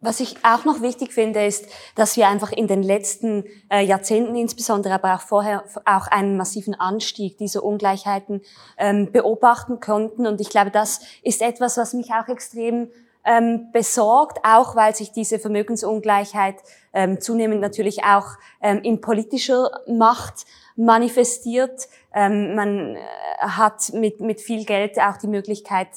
Was 0.00 0.20
ich 0.20 0.36
auch 0.42 0.64
noch 0.64 0.80
wichtig 0.80 1.12
finde, 1.12 1.44
ist, 1.44 1.66
dass 1.94 2.16
wir 2.16 2.26
einfach 2.28 2.50
in 2.52 2.66
den 2.66 2.82
letzten 2.82 3.44
äh, 3.68 3.84
Jahrzehnten 3.84 4.34
insbesondere, 4.34 4.94
aber 4.94 5.14
auch 5.14 5.20
vorher 5.20 5.62
auch 5.84 6.06
einen 6.06 6.38
massiven 6.38 6.74
Anstieg 6.74 7.36
dieser 7.36 7.62
Ungleichheiten 7.62 8.40
ähm, 8.78 9.12
beobachten 9.12 9.78
konnten. 9.80 10.26
Und 10.26 10.40
ich 10.40 10.48
glaube, 10.48 10.70
das 10.70 11.02
ist 11.22 11.42
etwas, 11.42 11.76
was 11.76 11.92
mich 11.92 12.10
auch 12.12 12.28
extrem 12.28 12.88
ähm, 13.26 13.68
besorgt, 13.72 14.38
auch 14.42 14.74
weil 14.74 14.94
sich 14.94 15.12
diese 15.12 15.38
Vermögensungleichheit 15.38 16.56
ähm, 16.94 17.20
zunehmend 17.20 17.60
natürlich 17.60 18.02
auch 18.02 18.28
ähm, 18.62 18.80
in 18.82 19.02
politischer 19.02 19.70
Macht 19.86 20.46
manifestiert. 20.80 21.88
Ähm, 22.14 22.54
man 22.54 22.96
äh, 22.96 23.00
hat 23.40 23.92
mit, 23.92 24.20
mit 24.20 24.40
viel 24.40 24.64
Geld 24.64 24.98
auch 24.98 25.16
die 25.18 25.26
Möglichkeit, 25.26 25.88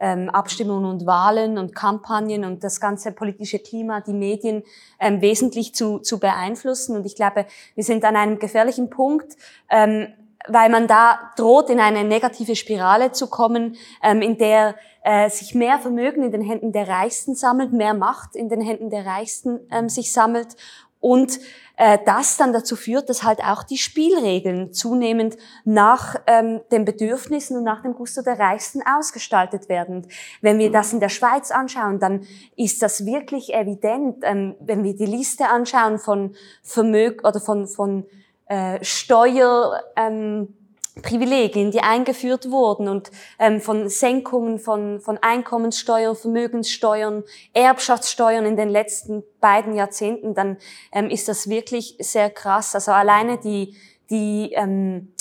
ähm, 0.00 0.28
Abstimmungen 0.30 0.84
und 0.84 1.06
Wahlen 1.06 1.58
und 1.58 1.76
Kampagnen 1.76 2.44
und 2.44 2.64
das 2.64 2.80
ganze 2.80 3.12
politische 3.12 3.60
Klima, 3.60 4.00
die 4.00 4.12
Medien 4.12 4.64
ähm, 4.98 5.20
wesentlich 5.20 5.74
zu, 5.74 6.00
zu 6.00 6.18
beeinflussen. 6.18 6.96
Und 6.96 7.06
ich 7.06 7.14
glaube, 7.14 7.46
wir 7.76 7.84
sind 7.84 8.04
an 8.04 8.16
einem 8.16 8.40
gefährlichen 8.40 8.90
Punkt, 8.90 9.36
ähm, 9.70 10.08
weil 10.48 10.70
man 10.70 10.88
da 10.88 11.30
droht, 11.36 11.70
in 11.70 11.78
eine 11.78 12.02
negative 12.02 12.56
Spirale 12.56 13.12
zu 13.12 13.28
kommen, 13.28 13.76
ähm, 14.02 14.22
in 14.22 14.38
der 14.38 14.74
äh, 15.04 15.30
sich 15.30 15.54
mehr 15.54 15.78
Vermögen 15.78 16.24
in 16.24 16.32
den 16.32 16.42
Händen 16.42 16.72
der 16.72 16.88
Reichsten 16.88 17.36
sammelt, 17.36 17.72
mehr 17.72 17.94
Macht 17.94 18.34
in 18.34 18.48
den 18.48 18.60
Händen 18.60 18.90
der 18.90 19.06
Reichsten 19.06 19.60
ähm, 19.70 19.88
sich 19.88 20.12
sammelt 20.12 20.56
und 21.02 21.38
äh, 21.76 21.98
das 22.04 22.36
dann 22.36 22.52
dazu 22.52 22.76
führt, 22.76 23.08
dass 23.08 23.22
halt 23.22 23.40
auch 23.40 23.62
die 23.62 23.78
Spielregeln 23.78 24.72
zunehmend 24.72 25.36
nach 25.64 26.16
ähm, 26.26 26.60
den 26.70 26.84
Bedürfnissen 26.84 27.56
und 27.56 27.64
nach 27.64 27.82
dem 27.82 27.94
Gusto 27.94 28.22
der 28.22 28.38
Reichsten 28.38 28.82
ausgestaltet 28.82 29.68
werden. 29.68 30.06
Wenn 30.40 30.58
wir 30.58 30.70
das 30.70 30.92
in 30.92 31.00
der 31.00 31.08
Schweiz 31.08 31.50
anschauen, 31.50 31.98
dann 31.98 32.26
ist 32.56 32.82
das 32.82 33.06
wirklich 33.06 33.54
evident. 33.54 34.18
Ähm, 34.22 34.54
wenn 34.60 34.84
wir 34.84 34.94
die 34.94 35.06
Liste 35.06 35.48
anschauen 35.48 35.98
von 35.98 36.34
Vermögen 36.62 37.26
oder 37.26 37.40
von, 37.40 37.66
von 37.66 38.04
äh, 38.46 38.82
Steuer, 38.84 39.82
ähm, 39.96 40.54
Privilegien, 41.00 41.70
die 41.70 41.80
eingeführt 41.80 42.50
wurden 42.50 42.86
und 42.86 43.10
ähm, 43.38 43.60
von 43.62 43.88
Senkungen 43.88 44.58
von, 44.58 45.00
von 45.00 45.16
Einkommenssteuern, 45.16 46.14
Vermögenssteuern, 46.14 47.24
Erbschaftssteuern 47.54 48.44
in 48.44 48.56
den 48.56 48.68
letzten 48.68 49.22
beiden 49.40 49.74
Jahrzehnten, 49.74 50.34
dann 50.34 50.58
ähm, 50.92 51.08
ist 51.08 51.28
das 51.28 51.48
wirklich 51.48 51.96
sehr 51.98 52.28
krass. 52.28 52.74
Also 52.74 52.92
alleine 52.92 53.38
die, 53.38 53.74
die 54.10 54.52
ähm, 54.52 55.11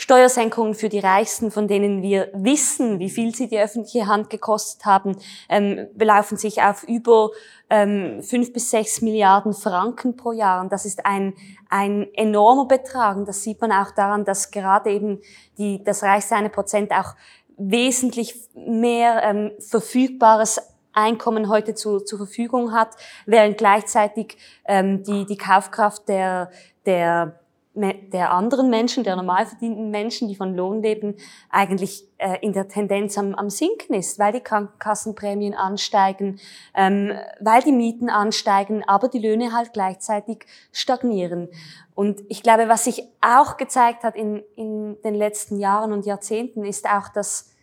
Steuersenkungen 0.00 0.72
für 0.72 0.88
die 0.88 0.98
Reichsten, 0.98 1.50
von 1.50 1.68
denen 1.68 2.00
wir 2.00 2.30
wissen, 2.32 3.00
wie 3.00 3.10
viel 3.10 3.34
sie 3.34 3.48
die 3.48 3.58
öffentliche 3.58 4.06
Hand 4.06 4.30
gekostet 4.30 4.86
haben, 4.86 5.14
ähm, 5.50 5.88
belaufen 5.92 6.38
sich 6.38 6.62
auf 6.62 6.84
über 6.84 7.28
ähm, 7.68 8.22
fünf 8.22 8.50
bis 8.54 8.70
sechs 8.70 9.02
Milliarden 9.02 9.52
Franken 9.52 10.16
pro 10.16 10.32
Jahr. 10.32 10.62
Und 10.62 10.72
das 10.72 10.86
ist 10.86 11.04
ein, 11.04 11.34
ein 11.68 12.08
enormer 12.14 12.64
Betrag. 12.64 13.18
Und 13.18 13.28
das 13.28 13.42
sieht 13.42 13.60
man 13.60 13.72
auch 13.72 13.90
daran, 13.90 14.24
dass 14.24 14.50
gerade 14.50 14.90
eben 14.90 15.20
die, 15.58 15.84
das 15.84 16.02
reichste 16.02 16.34
eine 16.34 16.48
Prozent 16.48 16.92
auch 16.92 17.14
wesentlich 17.58 18.48
mehr 18.54 19.22
ähm, 19.22 19.52
verfügbares 19.58 20.62
Einkommen 20.94 21.50
heute 21.50 21.74
zu, 21.74 22.00
zur 22.00 22.16
Verfügung 22.16 22.72
hat, 22.72 22.96
während 23.26 23.58
gleichzeitig 23.58 24.38
ähm, 24.64 25.02
die, 25.02 25.26
die 25.26 25.36
Kaufkraft 25.36 26.08
der, 26.08 26.50
der 26.86 27.38
der 27.72 28.32
anderen 28.32 28.68
Menschen, 28.68 29.04
der 29.04 29.14
normal 29.14 29.46
verdienten 29.46 29.90
Menschen, 29.90 30.26
die 30.26 30.34
von 30.34 30.54
Lohn 30.56 30.82
leben, 30.82 31.14
eigentlich 31.50 32.04
äh, 32.18 32.38
in 32.40 32.52
der 32.52 32.66
Tendenz 32.66 33.16
am, 33.16 33.34
am 33.36 33.48
Sinken 33.48 33.94
ist, 33.94 34.18
weil 34.18 34.32
die 34.32 34.40
Krankenkassenprämien 34.40 35.54
ansteigen, 35.54 36.40
ähm, 36.74 37.12
weil 37.38 37.62
die 37.62 37.72
Mieten 37.72 38.10
ansteigen, 38.10 38.82
aber 38.88 39.06
die 39.08 39.20
Löhne 39.20 39.52
halt 39.52 39.72
gleichzeitig 39.72 40.46
stagnieren. 40.72 41.48
Und 41.94 42.20
ich 42.28 42.42
glaube, 42.42 42.68
was 42.68 42.84
sich 42.84 43.04
auch 43.20 43.56
gezeigt 43.56 44.02
hat 44.02 44.16
in, 44.16 44.42
in 44.56 45.00
den 45.02 45.14
letzten 45.14 45.58
Jahren 45.58 45.92
und 45.92 46.06
Jahrzehnten, 46.06 46.64
ist 46.64 46.86
auch, 46.86 47.08
dass, 47.08 47.54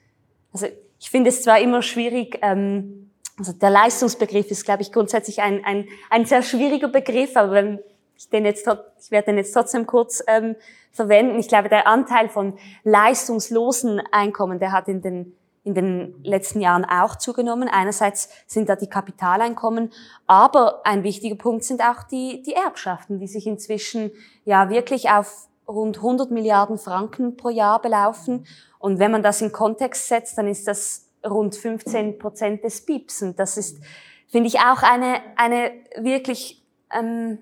also 0.54 0.68
ich 1.00 1.10
finde 1.10 1.30
es 1.30 1.44
zwar 1.44 1.60
immer 1.60 1.82
schwierig, 1.82 2.40
ähm, 2.42 3.12
also 3.38 3.52
der 3.52 3.70
Leistungsbegriff 3.70 4.50
ist, 4.52 4.64
glaube 4.64 4.84
ich, 4.84 4.92
grundsätzlich 4.92 5.42
ein, 5.42 5.64
ein, 5.66 5.88
ein 6.10 6.26
sehr 6.26 6.42
schwieriger 6.42 6.88
Begriff, 6.88 7.36
aber 7.36 7.52
wenn 7.52 7.80
ich, 8.18 8.30
den 8.30 8.46
jetzt, 8.46 8.68
ich 9.00 9.12
werde 9.12 9.28
den 9.28 9.38
jetzt 9.38 9.54
trotzdem 9.54 9.86
kurz 9.86 10.24
ähm, 10.28 10.56
verwenden. 10.92 11.40
Ich 11.40 11.48
glaube, 11.48 11.70
der 11.70 11.88
Anteil 11.88 12.30
von 12.30 12.58
leistungslosen 12.84 14.02
Einkommen, 14.12 14.60
der 14.60 14.72
hat 14.72 14.88
in 14.88 15.02
den 15.02 15.34
in 15.68 15.76
den 15.76 16.24
letzten 16.24 16.62
Jahren 16.62 16.86
auch 16.86 17.18
zugenommen. 17.18 17.68
Einerseits 17.68 18.30
sind 18.48 18.70
da 18.70 18.78
die 18.78 18.88
Kapitaleinkommen, 18.88 19.92
aber 20.26 20.80
ein 20.86 21.04
wichtiger 21.04 21.36
Punkt 21.36 21.66
sind 21.66 21.82
auch 21.82 22.04
die, 22.04 22.42
die 22.42 22.54
Erbschaften, 22.54 23.20
die 23.20 23.28
sich 23.28 23.46
inzwischen 23.46 24.12
ja 24.46 24.70
wirklich 24.70 25.10
auf 25.10 25.50
rund 25.68 25.98
100 25.98 26.32
Milliarden 26.32 26.78
Franken 26.78 27.36
pro 27.36 27.50
Jahr 27.50 27.82
belaufen. 27.82 28.48
Und 28.80 29.00
wenn 29.00 29.12
man 29.12 29.24
das 29.24 29.42
in 29.42 29.52
Kontext 29.52 30.08
setzt, 30.08 30.38
dann 30.38 30.48
ist 30.48 30.70
das 30.70 31.10
rund 31.26 31.54
15 31.54 32.18
Prozent 32.18 32.64
des 32.64 32.86
BIPs. 32.86 33.22
Und 33.22 33.38
das 33.38 33.58
ist, 33.58 33.78
finde 34.30 34.48
ich, 34.48 34.60
auch 34.60 34.84
eine, 34.84 35.20
eine 35.36 35.72
wirklich, 35.98 36.64
ähm, 36.98 37.40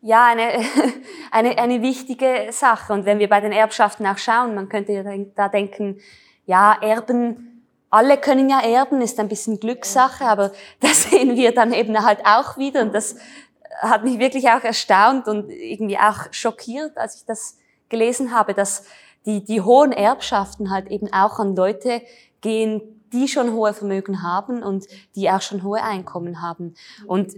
ja, 0.00 0.26
eine, 0.26 0.64
eine, 1.30 1.58
eine 1.58 1.82
wichtige 1.82 2.48
Sache. 2.50 2.92
Und 2.92 3.04
wenn 3.04 3.18
wir 3.18 3.28
bei 3.28 3.40
den 3.40 3.52
Erbschaften 3.52 4.06
auch 4.06 4.18
schauen, 4.18 4.54
man 4.54 4.68
könnte 4.68 4.92
ja 4.92 5.02
da 5.34 5.48
denken, 5.48 6.00
ja, 6.46 6.76
Erben, 6.80 7.56
alle 7.90 8.18
können 8.18 8.48
ja 8.48 8.60
erben, 8.60 9.00
ist 9.00 9.18
ein 9.18 9.28
bisschen 9.28 9.60
Glückssache, 9.60 10.24
aber 10.24 10.52
das 10.80 11.04
sehen 11.04 11.36
wir 11.36 11.54
dann 11.54 11.72
eben 11.72 12.04
halt 12.04 12.20
auch 12.24 12.56
wieder 12.56 12.82
und 12.82 12.94
das 12.94 13.16
hat 13.80 14.04
mich 14.04 14.18
wirklich 14.18 14.48
auch 14.48 14.62
erstaunt 14.62 15.28
und 15.28 15.50
irgendwie 15.50 15.98
auch 15.98 16.32
schockiert, 16.32 16.96
als 16.96 17.16
ich 17.16 17.24
das 17.26 17.58
gelesen 17.88 18.34
habe, 18.34 18.54
dass 18.54 18.84
die, 19.26 19.44
die 19.44 19.60
hohen 19.60 19.92
Erbschaften 19.92 20.70
halt 20.70 20.88
eben 20.88 21.12
auch 21.12 21.38
an 21.38 21.54
Leute 21.54 22.00
gehen, 22.40 22.80
die 23.12 23.28
schon 23.28 23.52
hohe 23.52 23.74
Vermögen 23.74 24.22
haben 24.22 24.62
und 24.62 24.86
die 25.14 25.30
auch 25.30 25.42
schon 25.42 25.62
hohe 25.62 25.82
Einkommen 25.82 26.42
haben. 26.42 26.74
Und 27.06 27.34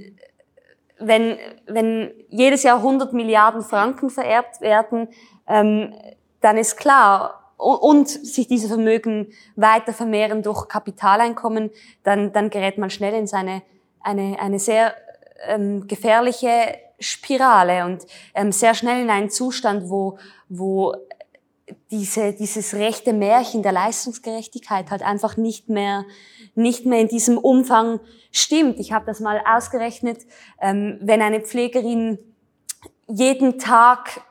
wenn, 0.98 1.38
wenn 1.66 2.12
jedes 2.28 2.62
Jahr 2.62 2.78
100 2.78 3.12
Milliarden 3.12 3.62
Franken 3.62 4.10
vererbt 4.10 4.60
werden, 4.60 5.08
ähm, 5.46 5.94
dann 6.40 6.56
ist 6.56 6.76
klar, 6.76 7.38
und 7.58 8.08
sich 8.08 8.46
diese 8.46 8.68
Vermögen 8.68 9.32
weiter 9.56 9.92
vermehren 9.92 10.42
durch 10.42 10.68
Kapitaleinkommen, 10.68 11.70
dann, 12.04 12.32
dann 12.32 12.50
gerät 12.50 12.78
man 12.78 12.88
schnell 12.88 13.14
in 13.14 13.26
seine, 13.26 13.62
eine, 14.00 14.38
eine 14.40 14.60
sehr 14.60 14.94
ähm, 15.46 15.88
gefährliche 15.88 16.78
Spirale 17.00 17.84
und 17.84 18.06
ähm, 18.34 18.52
sehr 18.52 18.74
schnell 18.74 19.02
in 19.02 19.10
einen 19.10 19.30
Zustand, 19.30 19.90
wo, 19.90 20.18
wo 20.48 20.94
diese, 21.90 22.32
dieses 22.32 22.74
rechte 22.74 23.12
Märchen 23.12 23.62
der 23.62 23.72
Leistungsgerechtigkeit 23.72 24.90
halt 24.90 25.02
einfach 25.02 25.36
nicht 25.36 25.68
mehr, 25.68 26.04
nicht 26.54 26.86
mehr 26.86 27.00
in 27.00 27.08
diesem 27.08 27.38
Umfang 27.38 28.00
stimmt. 28.30 28.78
Ich 28.78 28.92
habe 28.92 29.06
das 29.06 29.20
mal 29.20 29.40
ausgerechnet, 29.46 30.26
ähm, 30.60 30.98
wenn 31.00 31.22
eine 31.22 31.40
Pflegerin 31.40 32.18
jeden 33.06 33.58
Tag 33.58 34.22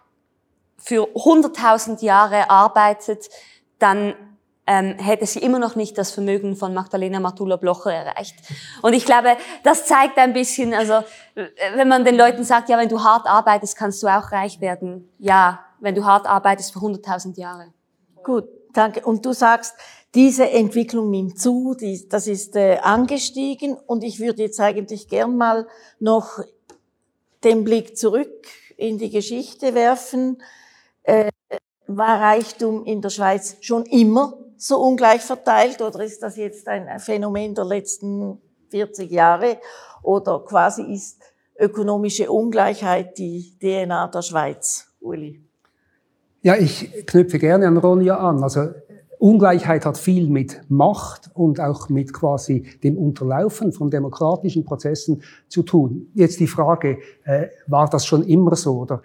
für 0.78 1.04
100.000 1.16 2.04
Jahre 2.04 2.50
arbeitet, 2.50 3.30
dann 3.80 4.14
ähm, 4.68 4.98
hätte 5.00 5.26
sie 5.26 5.40
immer 5.40 5.60
noch 5.60 5.76
nicht 5.76 5.98
das 5.98 6.12
Vermögen 6.12 6.56
von 6.56 6.74
Magdalena 6.74 7.20
Matula-Blocher 7.20 7.94
erreicht. 7.94 8.36
Und 8.82 8.94
ich 8.94 9.06
glaube, 9.06 9.38
das 9.64 9.86
zeigt 9.86 10.18
ein 10.18 10.34
bisschen, 10.34 10.74
also 10.74 11.04
wenn 11.76 11.88
man 11.88 12.04
den 12.04 12.16
Leuten 12.16 12.44
sagt, 12.44 12.70
ja, 12.70 12.78
wenn 12.78 12.90
du 12.90 13.02
hart 13.02 13.26
arbeitest, 13.26 13.78
kannst 13.78 14.04
du 14.04 14.08
auch 14.08 14.32
reich 14.32 14.60
werden. 14.60 15.10
Ja, 15.20 15.67
wenn 15.80 15.96
du 15.96 16.06
hart 16.06 16.26
arbeitest 16.26 16.74
für 16.74 16.80
100.000 16.80 17.38
Jahre. 17.40 17.74
Gut, 18.24 18.46
danke. 18.74 19.06
Und 19.06 19.26
du 19.26 19.34
sagst, 19.34 19.74
diese 20.16 20.50
Entwicklung 20.50 21.10
nimmt 21.10 21.40
zu, 21.40 21.76
die, 21.80 22.08
das 22.10 22.28
ist 22.28 22.56
äh, 22.56 22.78
angestiegen 22.82 23.78
und 23.86 24.04
ich 24.04 24.20
würde 24.20 24.42
jetzt 24.42 24.60
eigentlich 24.60 25.08
gern 25.08 25.38
mal 25.38 25.68
noch 26.00 26.40
den 27.44 27.64
Blick 27.64 27.98
zurück 27.98 28.48
in 28.78 28.98
die 28.98 29.10
Geschichte 29.10 29.76
werfen. 29.76 30.42
Äh, 31.04 31.30
war 31.88 32.20
Reichtum 32.20 32.84
in 32.86 33.02
der 33.02 33.10
Schweiz 33.10 33.58
schon 33.62 33.86
immer 33.86 34.34
so 34.58 34.80
ungleich 34.80 35.22
verteilt 35.22 35.82
oder 35.82 36.04
ist 36.04 36.22
das 36.22 36.36
jetzt 36.36 36.68
ein 36.68 37.00
Phänomen 37.00 37.56
der 37.56 37.66
letzten 37.66 38.42
40 38.70 39.10
Jahre 39.12 39.60
oder 40.04 40.44
quasi 40.44 40.84
ist 40.94 41.22
ökonomische 41.58 42.30
Ungleichheit 42.30 43.18
die 43.18 43.58
DNA 43.60 44.08
der 44.08 44.22
Schweiz? 44.22 44.88
Uli. 45.00 45.47
Ja, 46.42 46.56
ich 46.56 47.06
knüpfe 47.06 47.40
gerne 47.40 47.68
an 47.68 47.78
Ronja 47.78 48.18
an. 48.18 48.44
Also 48.44 48.68
Ungleichheit 49.20 49.86
hat 49.86 49.98
viel 49.98 50.30
mit 50.30 50.62
Macht 50.70 51.32
und 51.34 51.60
auch 51.60 51.90
mit 51.90 52.14
quasi 52.14 52.64
dem 52.84 52.98
Unterlaufen 52.98 53.74
von 53.74 53.90
demokratischen 53.90 54.64
Prozessen 54.64 55.24
zu 55.48 55.64
tun. 55.64 56.08
Jetzt 56.14 56.40
die 56.40 56.48
Frage, 56.48 57.00
äh, 57.24 57.48
war 57.66 57.90
das 57.90 58.06
schon 58.06 58.24
immer 58.24 58.56
so 58.56 58.80
oder 58.80 59.02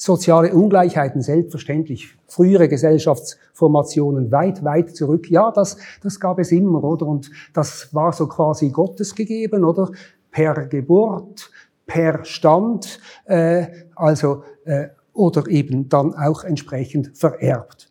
soziale 0.00 0.54
Ungleichheiten 0.54 1.20
selbstverständlich, 1.20 2.16
frühere 2.26 2.68
Gesellschaftsformationen 2.68 4.32
weit, 4.32 4.64
weit 4.64 4.96
zurück. 4.96 5.30
Ja, 5.30 5.50
das, 5.50 5.76
das 6.02 6.18
gab 6.18 6.38
es 6.38 6.52
immer, 6.52 6.82
oder? 6.82 7.06
Und 7.06 7.30
das 7.52 7.94
war 7.94 8.12
so 8.12 8.26
quasi 8.26 8.70
Gottes 8.70 9.14
gegeben, 9.14 9.62
oder? 9.62 9.90
Per 10.30 10.66
Geburt, 10.66 11.50
per 11.86 12.24
Stand, 12.24 12.98
äh, 13.26 13.66
also, 13.94 14.42
äh, 14.64 14.88
oder 15.12 15.46
eben 15.48 15.88
dann 15.88 16.14
auch 16.14 16.44
entsprechend 16.44 17.16
vererbt. 17.16 17.90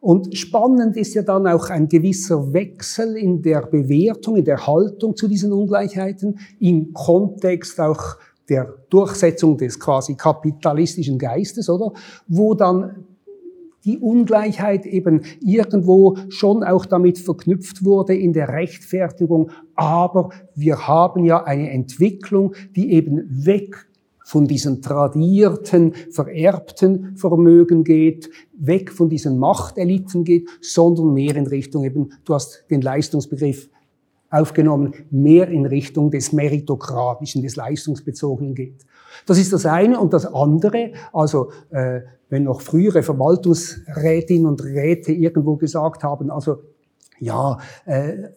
Und 0.00 0.36
spannend 0.36 0.96
ist 0.96 1.14
ja 1.14 1.22
dann 1.22 1.46
auch 1.46 1.70
ein 1.70 1.88
gewisser 1.88 2.52
Wechsel 2.52 3.16
in 3.16 3.40
der 3.40 3.62
Bewertung, 3.62 4.36
in 4.36 4.44
der 4.44 4.66
Haltung 4.66 5.14
zu 5.14 5.28
diesen 5.28 5.52
Ungleichheiten, 5.52 6.40
im 6.58 6.92
Kontext 6.92 7.78
auch 7.78 8.16
der 8.48 8.74
Durchsetzung 8.90 9.56
des 9.56 9.78
quasi 9.78 10.16
kapitalistischen 10.16 11.18
Geistes, 11.18 11.70
oder? 11.70 11.92
Wo 12.26 12.54
dann 12.54 13.06
die 13.84 13.98
Ungleichheit 13.98 14.86
eben 14.86 15.22
irgendwo 15.40 16.16
schon 16.28 16.62
auch 16.62 16.86
damit 16.86 17.18
verknüpft 17.18 17.84
wurde 17.84 18.14
in 18.14 18.32
der 18.32 18.48
Rechtfertigung. 18.48 19.50
Aber 19.74 20.30
wir 20.54 20.86
haben 20.86 21.24
ja 21.24 21.44
eine 21.44 21.70
Entwicklung, 21.70 22.54
die 22.74 22.92
eben 22.92 23.24
weg 23.44 23.86
von 24.32 24.46
diesen 24.46 24.80
tradierten, 24.80 25.92
vererbten 26.10 27.18
Vermögen 27.18 27.84
geht, 27.84 28.30
weg 28.54 28.90
von 28.90 29.10
diesen 29.10 29.38
Machteliten 29.38 30.24
geht, 30.24 30.48
sondern 30.62 31.12
mehr 31.12 31.36
in 31.36 31.46
Richtung 31.46 31.84
eben, 31.84 32.14
du 32.24 32.32
hast 32.32 32.64
den 32.70 32.80
Leistungsbegriff 32.80 33.68
aufgenommen, 34.30 34.94
mehr 35.10 35.48
in 35.48 35.66
Richtung 35.66 36.10
des 36.10 36.32
meritokratischen, 36.32 37.42
des 37.42 37.56
leistungsbezogenen 37.56 38.54
geht. 38.54 38.86
Das 39.26 39.36
ist 39.36 39.52
das 39.52 39.66
eine. 39.66 40.00
Und 40.00 40.14
das 40.14 40.24
andere, 40.24 40.92
also 41.12 41.50
äh, 41.68 42.00
wenn 42.30 42.44
noch 42.44 42.62
frühere 42.62 43.02
Verwaltungsrätinnen 43.02 44.46
und 44.46 44.64
Räte 44.64 45.12
irgendwo 45.12 45.56
gesagt 45.56 46.04
haben, 46.04 46.30
also 46.30 46.62
ja, 47.18 47.58
äh, 47.84 48.30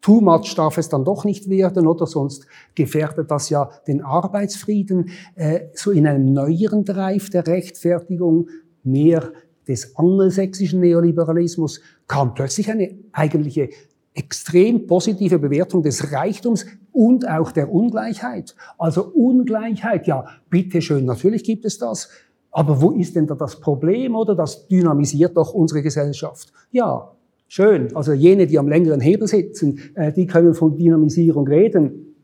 too 0.00 0.20
much 0.20 0.54
darf 0.54 0.78
es 0.78 0.88
dann 0.88 1.04
doch 1.04 1.24
nicht 1.24 1.48
werden, 1.48 1.86
oder 1.86 2.06
sonst 2.06 2.46
gefährdet 2.74 3.30
das 3.30 3.50
ja 3.50 3.70
den 3.86 4.02
Arbeitsfrieden. 4.02 5.10
Äh, 5.34 5.60
so 5.74 5.90
in 5.90 6.06
einem 6.06 6.32
neueren 6.32 6.84
Dreif 6.84 7.30
der 7.30 7.46
Rechtfertigung, 7.46 8.48
mehr 8.84 9.32
des 9.66 9.96
angelsächsischen 9.96 10.80
Neoliberalismus, 10.80 11.80
kam 12.06 12.34
plötzlich 12.34 12.70
eine 12.70 12.96
eigentliche 13.12 13.70
extrem 14.14 14.86
positive 14.86 15.38
Bewertung 15.38 15.82
des 15.82 16.12
Reichtums 16.12 16.66
und 16.92 17.28
auch 17.28 17.52
der 17.52 17.72
Ungleichheit. 17.72 18.56
Also 18.76 19.04
Ungleichheit, 19.04 20.06
ja, 20.08 20.26
bitteschön, 20.50 21.04
natürlich 21.04 21.44
gibt 21.44 21.64
es 21.64 21.78
das. 21.78 22.08
Aber 22.50 22.80
wo 22.80 22.90
ist 22.92 23.14
denn 23.14 23.26
da 23.26 23.34
das 23.34 23.60
Problem, 23.60 24.16
oder? 24.16 24.34
Das 24.34 24.66
dynamisiert 24.66 25.36
doch 25.36 25.52
unsere 25.52 25.82
Gesellschaft. 25.82 26.52
Ja, 26.72 27.12
schön. 27.48 27.94
Also 27.96 28.12
jene, 28.12 28.46
die 28.46 28.58
am 28.58 28.68
längeren 28.68 29.00
Hebel 29.00 29.26
sitzen, 29.26 29.80
äh, 29.94 30.12
die 30.12 30.26
können 30.26 30.54
von 30.54 30.76
Dynamisierung 30.76 31.48
reden. 31.48 32.14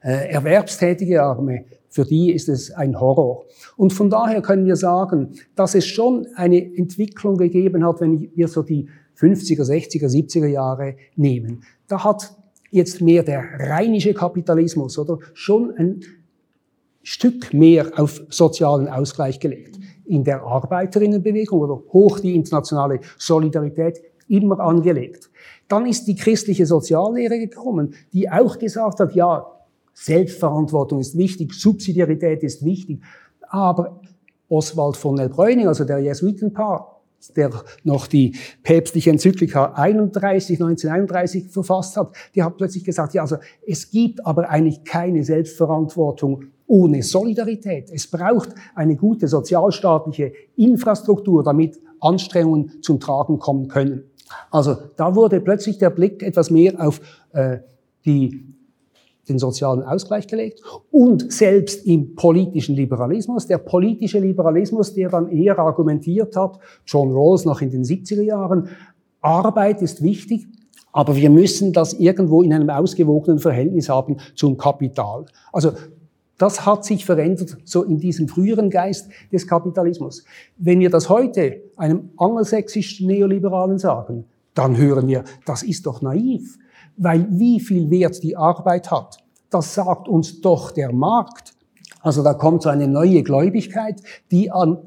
Äh, 0.00 0.30
erwerbstätige 0.30 1.22
Arme, 1.22 1.64
für 1.88 2.04
die 2.04 2.32
ist 2.32 2.48
es 2.48 2.70
ein 2.70 3.00
Horror. 3.00 3.46
Und 3.76 3.92
von 3.92 4.10
daher 4.10 4.42
können 4.42 4.66
wir 4.66 4.76
sagen, 4.76 5.32
dass 5.54 5.74
es 5.74 5.86
schon 5.86 6.26
eine 6.34 6.62
Entwicklung 6.76 7.38
gegeben 7.38 7.84
hat, 7.84 8.00
wenn 8.00 8.30
wir 8.34 8.48
so 8.48 8.62
die 8.62 8.88
50er, 9.18 9.62
60er, 9.62 10.08
70er 10.08 10.46
Jahre 10.46 10.96
nehmen. 11.16 11.62
Da 11.88 12.04
hat 12.04 12.36
jetzt 12.70 13.00
mehr 13.00 13.22
der 13.22 13.44
rheinische 13.58 14.12
Kapitalismus 14.12 14.98
oder 14.98 15.18
schon 15.32 15.72
ein 15.76 16.00
Stück 17.02 17.54
mehr 17.54 17.92
auf 17.96 18.22
sozialen 18.28 18.88
Ausgleich 18.88 19.38
gelegt. 19.38 19.78
In 20.06 20.24
der 20.24 20.42
Arbeiterinnenbewegung 20.42 21.60
oder 21.60 21.80
hoch 21.92 22.18
die 22.18 22.34
internationale 22.34 23.00
Solidarität 23.16 24.02
immer 24.28 24.60
angelegt. 24.60 25.30
Dann 25.68 25.86
ist 25.86 26.06
die 26.06 26.14
christliche 26.14 26.66
Soziallehre 26.66 27.38
gekommen, 27.38 27.94
die 28.12 28.30
auch 28.30 28.58
gesagt 28.58 29.00
hat, 29.00 29.14
ja, 29.14 29.46
Selbstverantwortung 29.94 31.00
ist 31.00 31.16
wichtig, 31.16 31.54
Subsidiarität 31.54 32.42
ist 32.42 32.64
wichtig, 32.64 33.00
aber 33.48 34.00
Oswald 34.48 34.96
von 34.96 35.18
Elbräuning, 35.18 35.68
also 35.68 35.84
der 35.84 36.00
Jesuitenpaar, 36.00 37.00
der 37.36 37.50
noch 37.84 38.06
die 38.06 38.36
päpstliche 38.62 39.10
Enzyklika 39.10 39.72
31, 39.74 40.60
1931 40.60 41.48
verfasst 41.48 41.96
hat, 41.96 42.14
die 42.34 42.42
hat 42.42 42.56
plötzlich 42.56 42.84
gesagt, 42.84 43.14
ja, 43.14 43.22
also 43.22 43.36
es 43.66 43.90
gibt 43.90 44.26
aber 44.26 44.50
eigentlich 44.50 44.84
keine 44.84 45.24
Selbstverantwortung 45.24 46.44
ohne 46.66 47.02
Solidarität. 47.02 47.90
Es 47.90 48.10
braucht 48.10 48.50
eine 48.74 48.96
gute 48.96 49.28
sozialstaatliche 49.28 50.32
Infrastruktur, 50.56 51.42
damit 51.42 51.80
Anstrengungen 52.00 52.82
zum 52.82 53.00
Tragen 53.00 53.38
kommen 53.38 53.68
können. 53.68 54.04
Also 54.50 54.76
da 54.96 55.14
wurde 55.14 55.40
plötzlich 55.40 55.78
der 55.78 55.90
Blick 55.90 56.22
etwas 56.22 56.50
mehr 56.50 56.74
auf 56.78 57.00
äh, 57.32 57.58
die, 58.04 58.54
den 59.28 59.38
sozialen 59.38 59.82
Ausgleich 59.82 60.26
gelegt 60.26 60.60
und 60.90 61.32
selbst 61.32 61.86
im 61.86 62.14
politischen 62.14 62.76
Liberalismus, 62.76 63.46
der 63.46 63.58
politische 63.58 64.18
Liberalismus, 64.18 64.94
der 64.94 65.08
dann 65.08 65.28
eher 65.28 65.58
argumentiert 65.58 66.36
hat, 66.36 66.58
John 66.86 67.12
Rawls 67.12 67.44
noch 67.44 67.60
in 67.60 67.70
den 67.70 67.84
70er 67.84 68.22
Jahren, 68.22 68.68
Arbeit 69.20 69.80
ist 69.80 70.02
wichtig, 70.02 70.46
aber 70.92 71.16
wir 71.16 71.30
müssen 71.30 71.72
das 71.72 71.94
irgendwo 71.94 72.42
in 72.42 72.52
einem 72.52 72.70
ausgewogenen 72.70 73.38
Verhältnis 73.38 73.88
haben 73.88 74.18
zum 74.36 74.56
Kapital. 74.56 75.26
Also 75.52 75.72
das 76.38 76.66
hat 76.66 76.84
sich 76.84 77.04
verändert, 77.04 77.56
so 77.64 77.82
in 77.84 77.98
diesem 77.98 78.28
früheren 78.28 78.70
Geist 78.70 79.08
des 79.32 79.46
Kapitalismus. 79.46 80.24
Wenn 80.56 80.80
wir 80.80 80.90
das 80.90 81.08
heute 81.08 81.62
einem 81.76 82.10
angelsächsischen 82.16 83.06
Neoliberalen 83.06 83.78
sagen, 83.78 84.24
dann 84.54 84.76
hören 84.76 85.08
wir, 85.08 85.24
das 85.46 85.62
ist 85.62 85.86
doch 85.86 86.02
naiv, 86.02 86.58
weil 86.96 87.26
wie 87.30 87.60
viel 87.60 87.90
Wert 87.90 88.22
die 88.22 88.36
Arbeit 88.36 88.90
hat, 88.90 89.18
das 89.50 89.74
sagt 89.74 90.08
uns 90.08 90.40
doch 90.40 90.70
der 90.70 90.92
Markt. 90.92 91.54
Also 92.00 92.22
da 92.22 92.34
kommt 92.34 92.62
so 92.62 92.68
eine 92.68 92.88
neue 92.88 93.22
Gläubigkeit, 93.22 94.00
die 94.30 94.50
an 94.50 94.78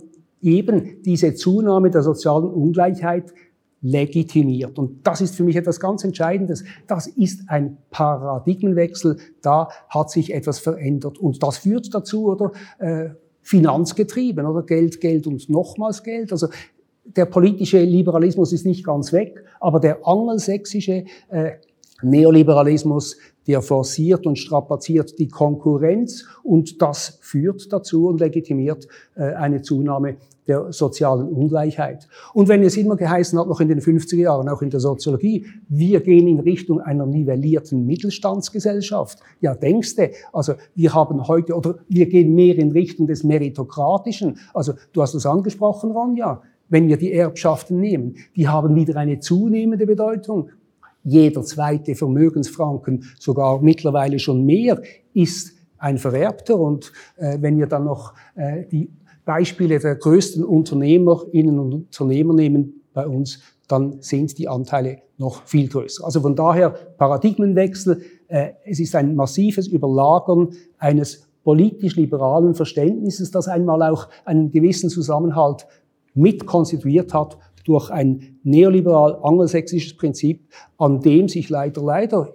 eben 0.41 1.01
diese 1.03 1.35
Zunahme 1.35 1.89
der 1.89 2.03
sozialen 2.03 2.49
Ungleichheit 2.49 3.33
legitimiert. 3.81 4.79
Und 4.79 5.05
das 5.05 5.21
ist 5.21 5.35
für 5.35 5.43
mich 5.43 5.55
etwas 5.55 5.79
ganz 5.79 6.03
Entscheidendes. 6.03 6.63
Das 6.87 7.07
ist 7.07 7.49
ein 7.49 7.77
Paradigmenwechsel. 7.91 9.17
Da 9.41 9.69
hat 9.89 10.09
sich 10.09 10.33
etwas 10.33 10.59
verändert. 10.59 11.17
Und 11.17 11.43
das 11.43 11.59
führt 11.59 11.93
dazu, 11.93 12.27
oder, 12.27 12.51
äh, 12.79 13.09
finanzgetrieben, 13.41 14.45
oder 14.45 14.63
Geld, 14.63 14.99
Geld 14.99 15.27
und 15.27 15.49
nochmals 15.49 16.03
Geld. 16.03 16.31
Also, 16.31 16.47
der 17.05 17.25
politische 17.25 17.81
Liberalismus 17.81 18.51
ist 18.51 18.65
nicht 18.65 18.85
ganz 18.85 19.13
weg, 19.13 19.43
aber 19.61 19.79
der 19.79 20.05
angelsächsische 20.05 21.05
äh, 21.29 21.51
Neoliberalismus, 22.01 23.17
der 23.47 23.61
forciert 23.61 24.27
und 24.27 24.37
strapaziert 24.37 25.17
die 25.17 25.29
Konkurrenz 25.29 26.25
und 26.43 26.81
das 26.81 27.17
führt 27.21 27.71
dazu 27.71 28.07
und 28.07 28.19
legitimiert 28.19 28.87
äh, 29.15 29.33
eine 29.33 29.61
Zunahme 29.61 30.17
der 30.47 30.71
sozialen 30.71 31.27
Ungleichheit. 31.27 32.07
Und 32.33 32.47
wenn 32.47 32.63
es 32.63 32.77
immer 32.77 32.95
geheißen 32.95 33.37
hat, 33.37 33.47
noch 33.47 33.59
in 33.59 33.67
den 33.67 33.79
50er 33.79 34.17
Jahren, 34.17 34.49
auch 34.49 34.61
in 34.61 34.69
der 34.69 34.79
Soziologie, 34.79 35.45
wir 35.67 36.01
gehen 36.01 36.27
in 36.27 36.39
Richtung 36.39 36.79
einer 36.81 37.05
nivellierten 37.05 37.85
Mittelstandsgesellschaft. 37.85 39.19
Ja, 39.41 39.55
denkste, 39.55 40.11
also 40.31 40.53
wir 40.75 40.93
haben 40.93 41.27
heute, 41.27 41.53
oder 41.53 41.75
wir 41.87 42.07
gehen 42.07 42.33
mehr 42.35 42.57
in 42.57 42.71
Richtung 42.71 43.07
des 43.07 43.23
Meritokratischen. 43.23 44.39
Also 44.53 44.73
du 44.93 45.01
hast 45.01 45.13
es 45.13 45.25
angesprochen, 45.25 45.91
Ronja, 45.91 46.41
wenn 46.69 46.87
wir 46.87 46.97
die 46.97 47.13
Erbschaften 47.13 47.79
nehmen, 47.79 48.15
die 48.35 48.47
haben 48.47 48.75
wieder 48.75 48.97
eine 48.97 49.19
zunehmende 49.19 49.85
Bedeutung. 49.85 50.49
Jeder 51.03 51.43
zweite 51.43 51.95
Vermögensfranken, 51.95 53.05
sogar 53.17 53.61
mittlerweile 53.61 54.19
schon 54.19 54.45
mehr, 54.45 54.81
ist 55.13 55.53
ein 55.77 55.97
Vererbter. 55.97 56.59
Und 56.59 56.91
äh, 57.17 57.37
wenn 57.39 57.57
wir 57.57 57.67
dann 57.67 57.85
noch 57.85 58.13
äh, 58.35 58.65
die 58.65 58.89
Beispiele 59.27 59.77
der 59.77 59.95
größten 59.95 60.43
Unternehmerinnen 60.43 61.59
und 61.59 61.73
Unternehmer 61.73 62.33
nehmen 62.33 62.81
bei 62.93 63.05
uns, 63.05 63.41
dann 63.67 64.01
sind 64.01 64.37
die 64.37 64.47
Anteile 64.47 64.99
noch 65.17 65.43
viel 65.43 65.67
größer. 65.67 66.05
Also 66.05 66.21
von 66.21 66.35
daher 66.35 66.69
Paradigmenwechsel. 66.69 68.01
Äh, 68.29 68.51
es 68.63 68.79
ist 68.79 68.95
ein 68.95 69.15
massives 69.15 69.67
Überlagern 69.67 70.51
eines 70.77 71.27
politisch-liberalen 71.43 72.55
Verständnisses, 72.55 73.29
das 73.29 73.49
einmal 73.49 73.83
auch 73.83 74.07
einen 74.23 74.49
gewissen 74.49 74.89
Zusammenhalt 74.89 75.67
mit 76.13 76.45
konstituiert 76.45 77.13
hat 77.13 77.37
durch 77.65 77.89
ein 77.89 78.39
neoliberal 78.43 79.19
angelsächsisches 79.21 79.97
Prinzip, 79.97 80.47
an 80.77 81.01
dem 81.01 81.27
sich 81.27 81.49
leider, 81.49 81.83
leider 81.83 82.33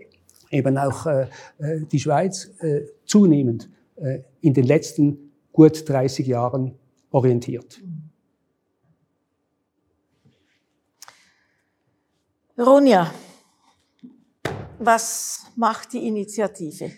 eben 0.50 0.76
auch 0.76 1.06
äh, 1.06 1.22
äh 1.58 1.80
die 1.90 1.98
Schweiz 1.98 2.50
zunehmend 3.06 3.70
in 4.40 4.54
den 4.54 4.64
letzten 4.64 5.30
gut 5.52 5.88
30 5.88 6.26
Jahren 6.26 6.72
orientiert. 7.12 7.80
Ronja, 12.58 13.10
was 14.78 15.46
macht 15.56 15.92
die 15.92 16.06
Initiative? 16.06 16.90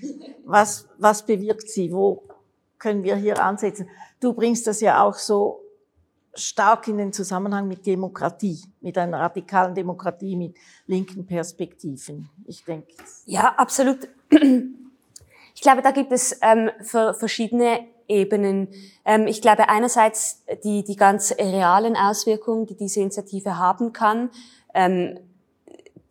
Was, 0.45 0.89
was 0.99 1.25
bewirkt 1.25 1.69
sie? 1.69 1.93
Wo 1.93 2.23
können 2.79 3.03
wir 3.03 3.17
hier 3.17 3.43
ansetzen? 3.43 3.89
Du 4.21 4.33
bringst 4.33 4.67
das 4.67 4.81
ja 4.81 5.03
auch 5.03 5.15
so 5.15 5.61
stark 6.35 6.89
in 6.89 6.99
den 6.99 7.13
Zusammenhang 7.13 7.69
mit 7.69 7.87
Demokratie, 7.87 8.61
mit 8.81 8.99
einer 8.99 9.21
radikalen 9.21 9.75
Demokratie, 9.75 10.35
mit 10.37 10.57
linken 10.87 11.27
Perspektiven. 11.27 12.29
Ich 12.47 12.65
denke. 12.65 12.93
Ja, 13.27 13.55
absolut. 13.57 14.09
Ich 14.31 15.61
glaube, 15.61 15.83
da 15.83 15.93
gibt 15.93 16.11
es 16.11 16.37
ähm, 16.43 16.71
für 16.81 17.15
verschiedene 17.15 17.87
Ebenen. 18.09 18.69
Ähm, 19.05 19.27
ich 19.27 19.41
glaube 19.43 19.69
einerseits 19.69 20.43
die, 20.63 20.85
die 20.85 20.97
ganz 20.97 21.33
realen 21.39 21.97
Auswirkungen, 21.97 22.67
die 22.67 22.77
diese 22.77 23.01
Initiative 23.01 23.59
haben 23.59 23.93
kann. 23.93 24.31
Ähm, 24.75 25.19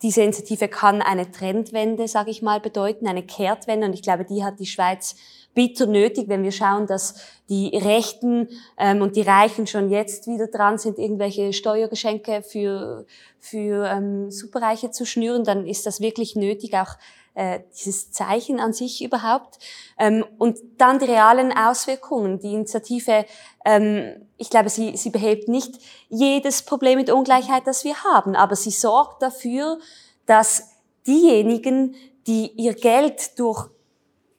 diese 0.04 0.22
Initiative 0.22 0.68
kann 0.68 1.02
eine 1.02 1.32
Trendwende, 1.32 2.10
sage 2.10 2.30
ich 2.30 2.42
mal, 2.42 2.60
bedeuten, 2.60 3.08
eine 3.08 3.24
Kehrtwende. 3.24 3.88
Und 3.88 3.94
ich 3.94 4.02
glaube, 4.02 4.26
die 4.26 4.44
hat 4.44 4.60
die 4.60 4.66
Schweiz 4.66 5.16
bitter 5.54 5.86
nötig, 5.86 6.28
wenn 6.28 6.44
wir 6.44 6.52
schauen, 6.52 6.88
dass 6.88 7.16
die 7.48 7.70
Rechten 7.78 8.50
ähm, 8.78 9.02
und 9.02 9.16
die 9.16 9.22
Reichen 9.22 9.66
schon 9.66 9.90
jetzt 9.90 10.28
wieder 10.28 10.48
dran 10.48 10.78
sind, 10.78 11.00
irgendwelche 11.00 11.54
Steuergeschenke 11.54 12.44
für, 12.44 13.06
für 13.40 13.88
ähm, 13.88 14.30
Superreiche 14.30 14.92
zu 14.92 15.06
schnüren, 15.06 15.46
dann 15.46 15.66
ist 15.66 15.86
das 15.86 16.02
wirklich 16.02 16.36
nötig, 16.36 16.74
auch 16.74 16.96
äh, 17.36 17.62
dieses 17.76 18.12
Zeichen 18.12 18.60
an 18.60 18.74
sich 18.74 19.04
überhaupt. 19.04 19.60
Ähm, 19.98 20.26
und 20.38 20.58
dann 20.78 21.00
die 21.00 21.06
realen 21.06 21.52
Auswirkungen. 21.52 22.40
Die 22.40 22.54
Initiative, 22.54 23.26
ähm, 23.66 24.28
ich 24.38 24.50
glaube, 24.50 24.70
sie, 24.70 24.96
sie 24.98 25.10
behebt 25.10 25.48
nicht 25.48 25.80
jedes 26.10 26.62
Problem 26.62 27.00
mit 27.00 27.12
Ungleichheit, 27.12 27.66
das 27.66 27.84
wir 27.84 28.04
haben, 28.04 28.36
aber 28.36 28.56
sie 28.56 28.72
sorgt 28.72 29.22
dafür, 29.22 29.80
dass 30.26 30.70
diejenigen, 31.08 31.96
die 32.28 32.52
ihr 32.52 32.74
Geld 32.74 33.38
durch 33.40 33.70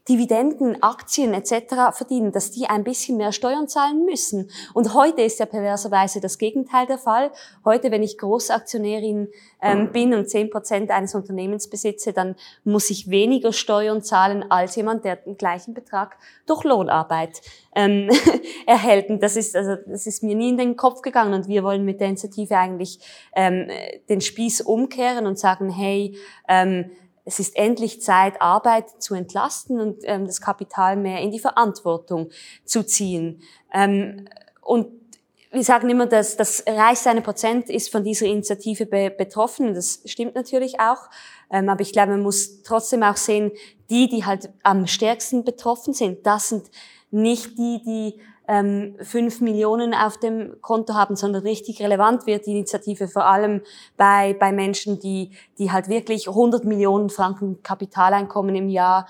Dividenden, 0.09 0.83
Aktien 0.83 1.33
etc. 1.33 1.93
verdienen, 1.93 2.31
dass 2.31 2.51
die 2.51 2.67
ein 2.67 2.85
bisschen 2.85 3.17
mehr 3.17 3.33
Steuern 3.33 3.69
zahlen 3.69 4.05
müssen. 4.05 4.51
Und 4.75 4.93
heute 4.93 5.23
ist 5.23 5.41
ja 5.41 5.47
perverserweise 5.47 6.21
das 6.21 6.37
Gegenteil 6.37 6.87
der 6.87 6.99
Fall. 6.99 7.33
Heute, 7.65 7.91
wenn 7.91 8.03
ich 8.03 8.19
Großaktionärin 8.19 9.29
ähm, 9.63 9.93
bin 9.93 10.13
und 10.13 10.29
zehn 10.29 10.51
Prozent 10.51 10.91
eines 10.91 11.15
Unternehmens 11.15 11.71
besitze, 11.71 12.13
dann 12.13 12.37
muss 12.65 12.91
ich 12.91 13.09
weniger 13.09 13.53
Steuern 13.53 14.03
zahlen 14.03 14.45
als 14.51 14.77
jemand, 14.77 15.07
der 15.07 15.17
den 15.17 15.39
gleichen 15.39 15.73
Betrag 15.73 16.19
durch 16.47 16.65
Lohnarbeit 16.65 17.41
ähm, 17.75 18.11
erhält. 18.67 19.09
Und 19.09 19.23
das 19.23 19.37
ist, 19.37 19.57
also, 19.57 19.77
das 19.87 20.07
ist 20.07 20.23
mir 20.23 20.35
nie 20.35 20.51
in 20.51 20.59
den 20.59 20.77
Kopf 20.77 21.01
gegangen. 21.01 21.33
Und 21.33 21.49
wir 21.49 21.65
wollen 21.65 21.85
mit 21.85 22.01
der 22.01 22.09
Initiative 22.09 22.59
eigentlich 22.59 22.99
ähm, 23.35 23.69
den 24.11 24.21
Spieß 24.21 24.61
umkehren 24.61 25.27
und 25.27 25.39
sagen, 25.39 25.71
hey, 25.71 26.19
ähm, 26.47 26.91
es 27.25 27.39
ist 27.39 27.57
endlich 27.57 28.03
Zeit, 28.03 28.41
Arbeit 28.41 29.03
zu 29.03 29.15
entlasten 29.15 29.81
und 29.81 29.99
ähm, 30.05 30.27
das 30.27 30.41
Kapital 30.41 30.97
mehr 30.97 31.21
in 31.21 31.31
die 31.31 31.39
Verantwortung 31.39 32.31
zu 32.65 32.85
ziehen. 32.85 33.43
Ähm, 33.73 34.29
und 34.61 34.89
wir 35.51 35.63
sagen 35.63 35.89
immer, 35.89 36.07
dass 36.07 36.37
das 36.37 36.65
reichste 36.67 37.11
eine 37.11 37.23
Prozent 37.23 37.71
ist 37.71 37.91
von 37.91 38.03
dieser 38.03 38.27
Initiative 38.27 38.87
be 38.87 39.11
betroffen. 39.17 39.73
Das 39.73 40.01
stimmt 40.05 40.35
natürlich 40.35 40.81
auch. 40.81 41.09
Ähm, 41.51 41.69
aber 41.69 41.81
ich 41.81 41.93
glaube, 41.93 42.13
man 42.13 42.23
muss 42.23 42.63
trotzdem 42.63 43.03
auch 43.03 43.17
sehen, 43.17 43.53
die, 43.89 44.09
die 44.09 44.25
halt 44.25 44.51
am 44.63 44.87
stärksten 44.87 45.45
betroffen 45.45 45.95
sind, 45.95 46.27
das 46.27 46.49
sind 46.49 46.71
nicht 47.11 47.57
die, 47.57 47.81
die 47.85 48.21
ähm, 48.47 48.97
5 49.01 49.41
Millionen 49.41 49.95
auf 49.95 50.19
dem 50.19 50.61
Konto 50.61 50.95
haben, 50.95 51.17
sondern 51.17 51.43
richtig 51.43 51.81
relevant 51.81 52.27
wird 52.27 52.47
die 52.47 52.53
Initiative 52.53 53.09
vor 53.09 53.27
allem 53.27 53.63
bei, 53.97 54.35
bei 54.35 54.53
Menschen, 54.53 55.01
die, 55.01 55.31
die 55.59 55.73
halt 55.73 55.89
wirklich 55.89 56.29
100 56.29 56.65
Millionen 56.65 57.11
Franken 57.11 57.63
Kapitaleinkommen 57.63 58.55
im 58.55 58.69
Jahr 58.69 59.07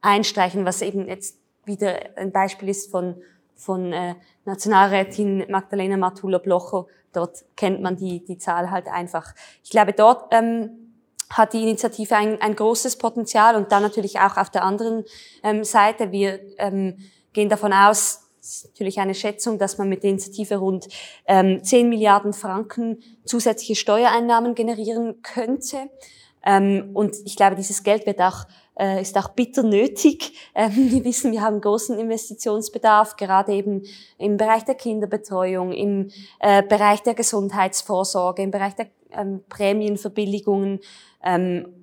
einstreichen, 0.00 0.64
was 0.64 0.82
eben 0.82 1.08
jetzt 1.08 1.38
wieder 1.64 2.16
ein 2.16 2.32
Beispiel 2.32 2.68
ist 2.68 2.90
von, 2.90 3.16
von 3.54 3.92
äh, 3.92 4.14
Nationalrätin 4.44 5.44
Magdalena 5.48 5.96
Matula-Blocher. 5.96 6.86
Dort 7.12 7.44
kennt 7.56 7.82
man 7.82 7.96
die, 7.96 8.24
die 8.24 8.38
Zahl 8.38 8.70
halt 8.70 8.86
einfach. 8.86 9.34
Ich 9.64 9.70
glaube, 9.70 9.92
dort 9.92 10.32
ähm, 10.32 10.94
hat 11.30 11.52
die 11.52 11.62
Initiative 11.62 12.14
ein, 12.16 12.40
ein 12.40 12.54
großes 12.54 12.96
Potenzial 12.96 13.56
und 13.56 13.72
dann 13.72 13.82
natürlich 13.82 14.20
auch 14.20 14.36
auf 14.36 14.50
der 14.50 14.64
anderen 14.64 15.04
ähm, 15.42 15.64
Seite. 15.64 16.12
Wir 16.12 16.40
ähm, 16.58 16.98
gehen 17.32 17.48
davon 17.48 17.72
aus, 17.72 18.27
ist 18.48 18.66
natürlich 18.66 18.98
eine 18.98 19.14
Schätzung, 19.14 19.58
dass 19.58 19.78
man 19.78 19.88
mit 19.88 20.02
der 20.02 20.10
Initiative 20.10 20.56
rund 20.56 20.88
ähm, 21.26 21.62
10 21.62 21.88
Milliarden 21.88 22.32
Franken 22.32 23.02
zusätzliche 23.24 23.76
Steuereinnahmen 23.76 24.54
generieren 24.54 25.22
könnte. 25.22 25.90
Ähm, 26.44 26.90
und 26.94 27.16
ich 27.24 27.36
glaube, 27.36 27.56
dieses 27.56 27.82
Geld 27.82 28.06
wird 28.06 28.20
auch 28.20 28.46
äh, 28.78 29.02
ist 29.02 29.18
auch 29.18 29.30
bitter 29.30 29.62
nötig. 29.62 30.32
Ähm, 30.54 30.72
wir 30.90 31.04
wissen, 31.04 31.32
wir 31.32 31.42
haben 31.42 31.60
großen 31.60 31.98
Investitionsbedarf, 31.98 33.16
gerade 33.16 33.52
eben 33.52 33.82
im 34.18 34.36
Bereich 34.36 34.64
der 34.64 34.76
Kinderbetreuung, 34.76 35.72
im 35.72 36.10
äh, 36.38 36.62
Bereich 36.62 37.02
der 37.02 37.14
Gesundheitsvorsorge, 37.14 38.42
im 38.42 38.50
Bereich 38.50 38.74
der 38.74 38.86
ähm, 39.12 39.42
Prämienverbilligungen. 39.48 40.80
Ähm, 41.24 41.77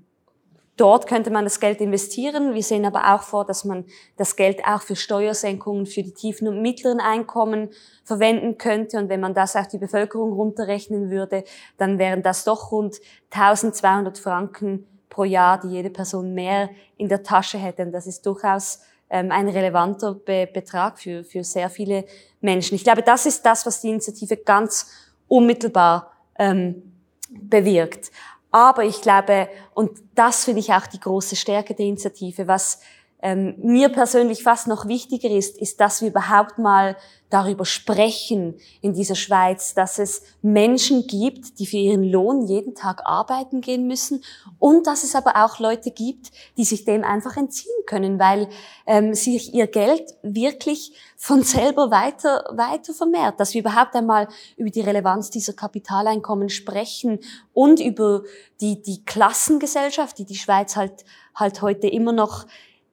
Dort 0.77 1.07
könnte 1.07 1.31
man 1.31 1.45
das 1.45 1.61
Geld 1.61 1.79
investieren. 1.79 2.53
Wir 2.53 2.63
sehen 2.63 2.85
aber 2.85 3.15
auch 3.15 3.21
vor, 3.21 3.45
dass 3.45 3.63
man 3.63 3.85
das 4.17 4.35
Geld 4.35 4.65
auch 4.65 4.81
für 4.81 4.97
Steuersenkungen 4.97 5.85
für 5.85 6.03
die 6.03 6.13
tiefen 6.13 6.49
und 6.49 6.61
mittleren 6.61 6.99
Einkommen 6.99 7.69
verwenden 8.03 8.57
könnte. 8.57 8.97
Und 8.97 9.07
wenn 9.07 9.21
man 9.21 9.33
das 9.33 9.55
auf 9.55 9.69
die 9.69 9.77
Bevölkerung 9.77 10.33
runterrechnen 10.33 11.09
würde, 11.09 11.45
dann 11.77 11.97
wären 11.97 12.23
das 12.23 12.43
doch 12.43 12.71
rund 12.71 12.99
1200 13.31 14.17
Franken 14.17 14.85
pro 15.09 15.23
Jahr, 15.23 15.61
die 15.61 15.69
jede 15.69 15.89
Person 15.89 16.33
mehr 16.33 16.69
in 16.97 17.07
der 17.07 17.23
Tasche 17.23 17.57
hätte. 17.57 17.83
Und 17.83 17.93
das 17.93 18.05
ist 18.05 18.25
durchaus 18.25 18.81
ähm, 19.09 19.31
ein 19.31 19.47
relevanter 19.47 20.13
Be 20.13 20.49
Betrag 20.51 20.99
für, 20.99 21.23
für 21.23 21.45
sehr 21.45 21.69
viele 21.69 22.03
Menschen. 22.41 22.75
Ich 22.75 22.83
glaube, 22.83 23.01
das 23.01 23.25
ist 23.25 23.45
das, 23.45 23.65
was 23.65 23.79
die 23.79 23.89
Initiative 23.89 24.35
ganz 24.35 24.91
unmittelbar 25.29 26.11
ähm, 26.37 26.91
bewirkt. 27.29 28.11
Aber 28.55 28.85
ich 28.85 29.01
glaube, 29.01 29.49
und 29.73 29.91
das 30.15 30.45
finde 30.45 30.61
ich 30.61 30.71
auch 30.71 30.87
die 30.87 31.01
große 31.01 31.35
Stärke 31.35 31.75
der 31.75 31.87
Initiative, 31.87 32.47
was 32.47 32.79
ähm, 33.25 33.55
mir 33.57 33.89
persönlich 33.89 34.43
fast 34.43 34.67
noch 34.67 34.87
wichtiger 34.87 35.31
ist, 35.31 35.57
ist, 35.57 35.79
dass 35.79 36.01
wir 36.01 36.09
überhaupt 36.09 36.59
mal 36.59 36.95
darüber 37.31 37.65
sprechen 37.65 38.53
in 38.81 38.93
dieser 38.93 39.15
Schweiz, 39.15 39.73
dass 39.73 39.97
es 39.97 40.21
Menschen 40.43 41.07
gibt, 41.07 41.57
die 41.57 41.65
für 41.65 41.77
ihren 41.77 42.03
Lohn 42.03 42.45
jeden 42.45 42.75
Tag 42.75 43.01
arbeiten 43.03 43.61
gehen 43.61 43.87
müssen 43.87 44.23
und 44.59 44.85
dass 44.85 45.03
es 45.03 45.15
aber 45.15 45.43
auch 45.43 45.57
Leute 45.57 45.89
gibt, 45.89 46.31
die 46.55 46.65
sich 46.65 46.85
dem 46.85 47.03
einfach 47.03 47.35
entziehen 47.35 47.73
können, 47.87 48.19
weil 48.19 48.47
ähm, 48.85 49.15
sich 49.15 49.55
ihr 49.55 49.65
Geld 49.65 50.03
wirklich 50.21 50.93
von 51.17 51.41
selber 51.41 51.89
weiter, 51.89 52.45
weiter 52.51 52.93
vermehrt, 52.93 53.39
dass 53.39 53.55
wir 53.55 53.61
überhaupt 53.61 53.95
einmal 53.95 54.27
über 54.55 54.69
die 54.69 54.81
Relevanz 54.81 55.31
dieser 55.31 55.53
Kapitaleinkommen 55.53 56.49
sprechen 56.49 57.21
und 57.53 57.79
über 57.79 58.21
die, 58.61 58.83
die 58.83 59.03
Klassengesellschaft, 59.03 60.19
die 60.19 60.25
die 60.25 60.35
Schweiz 60.35 60.75
halt, 60.75 61.05
halt 61.33 61.63
heute 61.63 61.87
immer 61.87 62.11
noch 62.11 62.45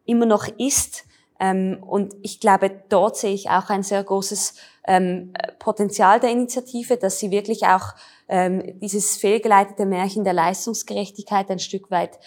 immer 0.04 0.26
noch 0.26 0.46
ist. 0.58 1.04
Ähm, 1.38 1.82
und 1.82 2.14
ich 2.22 2.40
glaube, 2.40 2.70
dort 2.88 3.16
sehe 3.16 3.34
ich 3.34 3.50
auch 3.50 3.68
ein 3.68 3.82
sehr 3.82 4.04
großes 4.04 4.54
ähm, 4.86 5.32
Potenzial 5.58 6.20
der 6.20 6.30
Initiative, 6.30 6.96
dass 6.96 7.18
sie 7.18 7.30
wirklich 7.30 7.66
auch 7.66 7.94
ähm, 8.28 8.78
dieses 8.80 9.16
fehlgeleitete 9.16 9.86
Märchen 9.86 10.24
der 10.24 10.32
Leistungsgerechtigkeit 10.32 11.50
ein 11.50 11.58
Stück 11.58 11.90
weit 11.90 12.18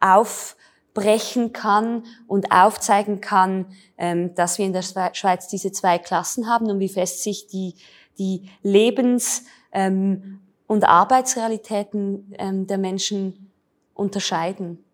aufbrechen 0.00 1.52
kann 1.52 2.04
und 2.26 2.52
aufzeigen 2.52 3.20
kann, 3.20 3.66
ähm, 3.98 4.34
dass 4.34 4.58
wir 4.58 4.66
in 4.66 4.72
der 4.72 4.82
Schweiz 4.82 5.48
diese 5.48 5.72
zwei 5.72 5.98
Klassen 5.98 6.48
haben 6.48 6.70
und 6.70 6.80
wie 6.80 6.88
fest 6.88 7.22
sich 7.22 7.46
die, 7.46 7.74
die 8.18 8.48
Lebens- 8.62 9.44
ähm, 9.72 10.40
und 10.66 10.84
Arbeitsrealitäten 10.84 12.32
ähm, 12.38 12.66
der 12.68 12.78
Menschen 12.78 13.50
unterscheiden. 13.94 14.84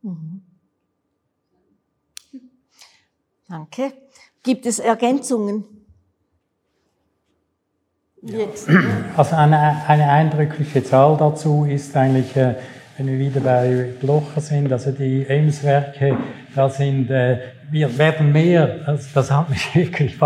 Mhm. 0.00 0.42
Danke. 3.52 3.92
Gibt 4.42 4.64
es 4.64 4.78
Ergänzungen? 4.78 5.64
Jetzt. 8.22 8.66
Also 9.14 9.36
eine, 9.36 9.86
eine 9.86 10.08
eindrückliche 10.08 10.82
Zahl 10.82 11.18
dazu 11.18 11.66
ist 11.66 11.94
eigentlich, 11.94 12.34
äh, 12.34 12.54
wenn 12.96 13.08
wir 13.08 13.18
wieder 13.18 13.40
bei 13.40 13.90
Blocher 14.00 14.40
sind, 14.40 14.72
also 14.72 14.90
die 14.90 15.26
Emswerke, 15.26 16.16
da 16.54 16.70
sind, 16.70 17.10
äh, 17.10 17.40
wir 17.70 17.98
werden 17.98 18.32
mehr, 18.32 18.78
also 18.86 19.06
das 19.12 19.30
hat 19.30 19.50
mich 19.50 19.74
wirklich 19.74 20.16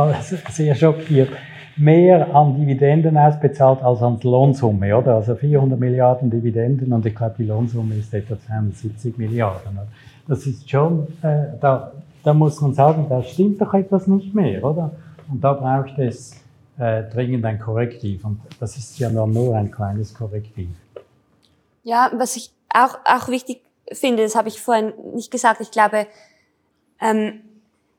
sehr 0.52 0.76
schockiert, 0.76 1.30
mehr 1.76 2.32
an 2.32 2.54
Dividenden 2.54 3.18
ausbezahlt 3.18 3.82
als 3.82 4.02
an 4.02 4.20
Lohnsumme, 4.22 4.96
oder? 4.96 5.16
Also 5.16 5.34
400 5.34 5.80
Milliarden 5.80 6.30
Dividenden 6.30 6.92
und 6.92 7.04
ich 7.04 7.14
glaube, 7.16 7.34
die 7.38 7.44
Lohnsumme 7.46 7.96
ist 7.96 8.14
etwa 8.14 8.38
72 8.38 9.18
Milliarden. 9.18 9.80
Das 10.28 10.46
ist 10.46 10.70
schon, 10.70 11.08
äh, 11.22 11.58
da, 11.60 11.92
da 12.26 12.34
muss 12.34 12.60
man 12.60 12.74
sagen, 12.74 13.06
da 13.08 13.22
stimmt 13.22 13.60
doch 13.60 13.72
etwas 13.72 14.08
nicht 14.08 14.34
mehr, 14.34 14.64
oder? 14.64 14.90
Und 15.30 15.40
da 15.44 15.52
braucht 15.52 15.96
es 16.00 16.34
äh, 16.76 17.04
dringend 17.04 17.44
ein 17.44 17.60
Korrektiv. 17.60 18.24
Und 18.24 18.40
das 18.58 18.76
ist 18.76 18.98
ja 18.98 19.10
nur 19.10 19.54
ein 19.54 19.70
kleines 19.70 20.12
Korrektiv. 20.12 20.70
Ja, 21.84 22.10
was 22.16 22.34
ich 22.34 22.50
auch, 22.68 22.98
auch 23.04 23.28
wichtig 23.28 23.62
finde, 23.92 24.24
das 24.24 24.34
habe 24.34 24.48
ich 24.48 24.60
vorhin 24.60 24.92
nicht 25.14 25.30
gesagt, 25.30 25.60
ich 25.60 25.70
glaube, 25.70 26.08
ähm, 27.00 27.42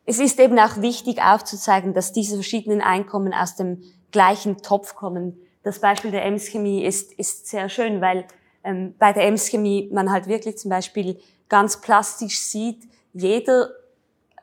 es 0.05 0.19
ist 0.19 0.41
eben 0.41 0.59
auch 0.59 0.81
wichtig 0.81 1.21
aufzuzeigen, 1.21 1.93
dass 1.93 2.11
diese 2.11 2.35
verschiedenen 2.35 2.81
Einkommen 2.81 3.33
aus 3.33 3.55
dem 3.55 3.81
gleichen 4.11 4.57
Topf 4.57 4.95
kommen. 4.95 5.37
Das 5.63 5.79
Beispiel 5.79 6.11
der 6.11 6.25
Ems-Chemie 6.25 6.83
ist, 6.83 7.13
ist 7.13 7.47
sehr 7.47 7.69
schön, 7.69 8.01
weil 8.01 8.25
ähm, 8.65 8.93
bei 8.99 9.13
der 9.13 9.25
Ems-Chemie 9.25 9.89
man 9.93 10.11
halt 10.11 10.27
wirklich 10.27 10.57
zum 10.57 10.69
Beispiel 10.69 11.17
ganz 11.47 11.79
plastisch 11.79 12.39
sieht, 12.39 12.83
jeder 13.13 13.69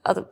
also 0.04 0.24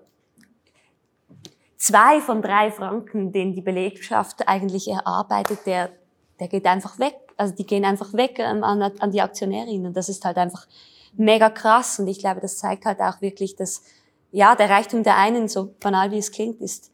zwei 1.76 2.20
von 2.20 2.42
drei 2.42 2.70
Franken, 2.70 3.32
den 3.32 3.52
die 3.54 3.60
Belegschaft 3.60 4.46
eigentlich 4.46 4.88
erarbeitet, 4.88 5.66
der, 5.66 5.90
der 6.38 6.48
geht 6.48 6.66
einfach 6.66 6.98
weg. 6.98 7.16
Also 7.36 7.54
die 7.54 7.66
gehen 7.66 7.84
einfach 7.84 8.12
weg 8.12 8.38
an, 8.38 8.62
an 8.62 9.10
die 9.10 9.20
Aktionärinnen. 9.20 9.92
Das 9.92 10.08
ist 10.08 10.24
halt 10.24 10.36
einfach 10.36 10.68
mega 11.14 11.50
krass. 11.50 11.98
Und 11.98 12.06
ich 12.06 12.20
glaube, 12.20 12.40
das 12.40 12.58
zeigt 12.58 12.84
halt 12.84 13.00
auch 13.00 13.20
wirklich, 13.20 13.56
dass 13.56 13.82
ja, 14.30 14.54
der 14.54 14.70
Reichtum 14.70 15.02
der 15.02 15.16
einen, 15.16 15.48
so 15.48 15.74
banal 15.80 16.10
wie 16.10 16.18
es 16.18 16.30
klingt, 16.30 16.60
ist 16.60 16.90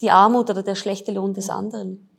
die 0.00 0.10
Armut 0.10 0.50
oder 0.50 0.62
der 0.62 0.74
schlechte 0.74 1.12
Lohn 1.12 1.32
des 1.32 1.48
anderen. 1.48 2.10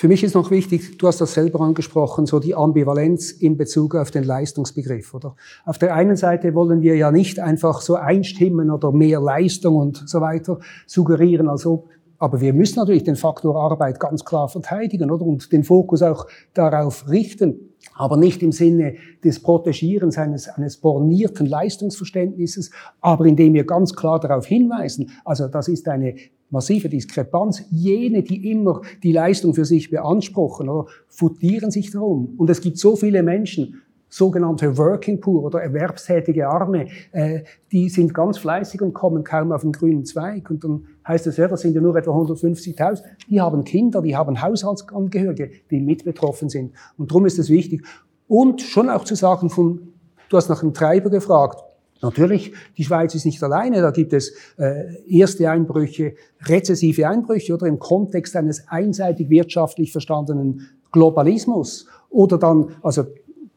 Für 0.00 0.06
mich 0.06 0.22
ist 0.22 0.36
noch 0.36 0.52
wichtig, 0.52 0.96
du 0.96 1.08
hast 1.08 1.20
das 1.20 1.34
selber 1.34 1.60
angesprochen, 1.60 2.24
so 2.24 2.38
die 2.38 2.54
Ambivalenz 2.54 3.32
in 3.32 3.56
Bezug 3.56 3.96
auf 3.96 4.12
den 4.12 4.22
Leistungsbegriff, 4.22 5.12
oder? 5.12 5.34
Auf 5.64 5.76
der 5.76 5.92
einen 5.92 6.14
Seite 6.14 6.54
wollen 6.54 6.82
wir 6.82 6.94
ja 6.94 7.10
nicht 7.10 7.40
einfach 7.40 7.80
so 7.80 7.96
einstimmen 7.96 8.70
oder 8.70 8.92
mehr 8.92 9.20
Leistung 9.20 9.74
und 9.74 10.08
so 10.08 10.20
weiter 10.20 10.60
suggerieren, 10.86 11.48
als 11.48 11.66
ob 11.66 11.88
aber 12.20 12.40
wir 12.40 12.52
müssen 12.52 12.80
natürlich 12.80 13.04
den 13.04 13.14
Faktor 13.14 13.60
Arbeit 13.60 14.00
ganz 14.00 14.24
klar 14.24 14.48
verteidigen, 14.48 15.10
oder? 15.10 15.24
Und 15.24 15.52
den 15.52 15.62
Fokus 15.62 16.02
auch 16.02 16.26
darauf 16.52 17.08
richten. 17.08 17.74
Aber 17.94 18.16
nicht 18.16 18.42
im 18.42 18.50
Sinne 18.50 18.96
des 19.22 19.40
Protegierens 19.40 20.18
eines, 20.18 20.48
eines 20.48 20.78
bornierten 20.78 21.46
Leistungsverständnisses, 21.46 22.72
aber 23.00 23.26
indem 23.26 23.54
wir 23.54 23.64
ganz 23.64 23.94
klar 23.94 24.18
darauf 24.18 24.46
hinweisen, 24.46 25.10
also 25.24 25.46
das 25.46 25.68
ist 25.68 25.88
eine 25.88 26.16
massive 26.50 26.88
Diskrepanz. 26.88 27.64
Jene, 27.70 28.22
die 28.22 28.50
immer 28.50 28.82
die 29.02 29.12
Leistung 29.12 29.54
für 29.54 29.64
sich 29.64 29.90
beanspruchen, 29.90 30.68
oder, 30.68 30.88
futieren 31.08 31.70
sich 31.70 31.90
darum. 31.90 32.34
Und 32.36 32.50
es 32.50 32.60
gibt 32.60 32.78
so 32.78 32.96
viele 32.96 33.22
Menschen, 33.22 33.82
sogenannte 34.08 34.76
Working 34.78 35.20
Poor 35.20 35.44
oder 35.44 35.62
erwerbstätige 35.62 36.48
Arme, 36.48 36.86
äh, 37.12 37.42
die 37.72 37.88
sind 37.88 38.14
ganz 38.14 38.38
fleißig 38.38 38.80
und 38.80 38.94
kommen 38.94 39.22
kaum 39.22 39.52
auf 39.52 39.62
den 39.62 39.72
grünen 39.72 40.04
Zweig. 40.04 40.50
Und 40.50 40.64
dann 40.64 40.86
heißt 41.06 41.26
es, 41.26 41.36
ja, 41.36 41.48
das 41.48 41.60
sind 41.60 41.74
ja 41.74 41.80
nur 41.80 41.94
etwa 41.96 42.12
150.000. 42.12 43.02
Die 43.28 43.40
haben 43.40 43.64
Kinder, 43.64 44.00
die 44.00 44.16
haben 44.16 44.40
Haushaltsangehörige, 44.40 45.50
die 45.70 45.80
mit 45.80 46.04
betroffen 46.04 46.48
sind. 46.48 46.72
Und 46.96 47.10
darum 47.10 47.26
ist 47.26 47.38
es 47.38 47.50
wichtig. 47.50 47.84
Und 48.26 48.62
schon 48.62 48.88
auch 48.88 49.04
zu 49.04 49.14
sagen 49.14 49.50
von, 49.50 49.92
du 50.28 50.36
hast 50.36 50.48
nach 50.48 50.62
einem 50.62 50.74
Treiber 50.74 51.10
gefragt, 51.10 51.62
Natürlich, 52.00 52.52
die 52.76 52.84
Schweiz 52.84 53.14
ist 53.14 53.24
nicht 53.24 53.42
alleine, 53.42 53.80
da 53.82 53.90
gibt 53.90 54.12
es 54.12 54.32
äh, 54.56 55.02
erste 55.08 55.50
Einbrüche, 55.50 56.14
rezessive 56.42 57.08
Einbrüche 57.08 57.54
oder 57.54 57.66
im 57.66 57.78
Kontext 57.78 58.36
eines 58.36 58.68
einseitig 58.68 59.28
wirtschaftlich 59.30 59.90
verstandenen 59.90 60.68
Globalismus. 60.92 61.86
Oder 62.10 62.38
dann, 62.38 62.76
also 62.82 63.04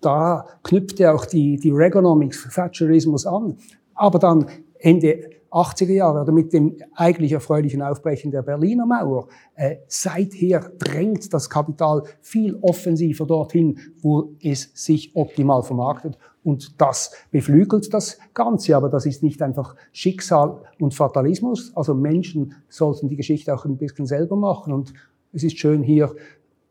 da 0.02 0.48
knüpft 0.64 1.00
ja 1.00 1.14
auch 1.14 1.26
die, 1.26 1.58
die 1.58 1.72
Reaganomics, 1.72 2.50
Thatcherismus 2.54 3.26
an. 3.26 3.58
Aber 3.94 4.18
dann 4.18 4.48
Ende 4.80 5.30
80er 5.52 5.92
Jahre 5.92 6.22
oder 6.22 6.32
mit 6.32 6.54
dem 6.54 6.78
eigentlich 6.96 7.34
erfreulichen 7.34 7.82
Aufbrechen 7.82 8.32
der 8.32 8.42
Berliner 8.42 8.86
Mauer, 8.86 9.28
äh, 9.56 9.78
seither 9.88 10.72
drängt 10.80 11.34
das 11.34 11.50
Kapital 11.50 12.04
viel 12.22 12.58
offensiver 12.62 13.26
dorthin, 13.26 13.78
wo 14.02 14.34
es 14.42 14.72
sich 14.74 15.16
optimal 15.16 15.62
vermarktet. 15.64 16.18
Und 16.44 16.82
das 16.82 17.12
beflügelt 17.30 17.94
das 17.94 18.18
Ganze, 18.34 18.76
aber 18.76 18.90
das 18.90 19.06
ist 19.06 19.22
nicht 19.22 19.42
einfach 19.42 19.76
Schicksal 19.92 20.62
und 20.80 20.94
Fatalismus. 20.94 21.76
Also 21.76 21.94
Menschen 21.94 22.56
sollten 22.70 23.10
die 23.10 23.18
Geschichte 23.18 23.54
auch 23.54 23.66
ein 23.66 23.78
bisschen 23.78 24.08
selber 24.08 24.36
machen. 24.36 24.74
Und 24.74 24.94
es 25.34 25.44
ist 25.44 25.60
schön 25.60 25.84
hier 25.84 26.16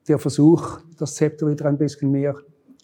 der 0.08 0.18
Versuch, 0.18 0.80
das 0.98 1.14
Zepter 1.14 1.46
wieder 1.46 1.66
ein 1.66 1.78
bisschen 1.78 2.10
mehr 2.10 2.34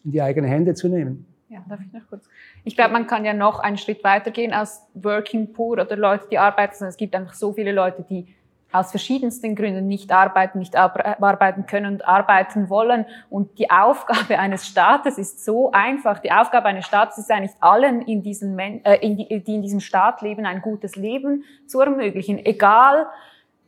in 0.04 0.12
die 0.12 0.22
eigenen 0.22 0.48
Hände 0.48 0.74
zu 0.74 0.88
nehmen. 0.88 1.26
Ja, 1.48 1.61
darf 1.68 1.80
ich 1.80 1.92
noch 1.92 2.06
kurz? 2.09 2.28
Ich 2.64 2.74
glaube, 2.74 2.92
man 2.92 3.06
kann 3.06 3.24
ja 3.24 3.32
noch 3.32 3.61
einen 3.61 3.78
Schritt 3.78 4.02
weitergehen 4.02 4.52
als 4.52 4.85
Working 4.94 5.52
Poor 5.52 5.80
oder 5.80 5.96
Leute, 5.96 6.26
die 6.30 6.38
arbeiten. 6.38 6.85
Es 6.85 6.96
gibt 6.96 7.14
einfach 7.14 7.35
so 7.35 7.52
viele 7.52 7.70
Leute, 7.70 8.04
die 8.09 8.35
aus 8.72 8.90
verschiedensten 8.90 9.54
Gründen 9.54 9.87
nicht 9.87 10.11
arbeiten, 10.11 10.59
nicht 10.59 10.76
arbeiten 10.76 11.66
können 11.66 11.94
und 11.94 12.06
arbeiten 12.06 12.68
wollen. 12.68 13.06
Und 13.30 13.59
die 13.59 13.70
Aufgabe 13.70 14.38
eines 14.38 14.66
Staates 14.66 15.18
ist 15.18 15.44
so 15.44 15.70
einfach. 15.70 16.18
Die 16.18 16.32
Aufgabe 16.32 16.66
eines 16.66 16.87
Staates 16.87 17.18
ist 17.18 17.30
eigentlich 17.30 17.54
allen, 17.61 18.02
in 18.02 18.22
diesem, 18.22 18.59
äh, 18.59 18.96
in 18.96 19.16
die, 19.16 19.42
die 19.42 19.54
in 19.54 19.62
diesem 19.62 19.80
Staat 19.80 20.22
leben, 20.22 20.46
ein 20.46 20.62
gutes 20.62 20.96
Leben 20.96 21.44
zu 21.66 21.80
ermöglichen. 21.80 22.44
Egal, 22.44 23.06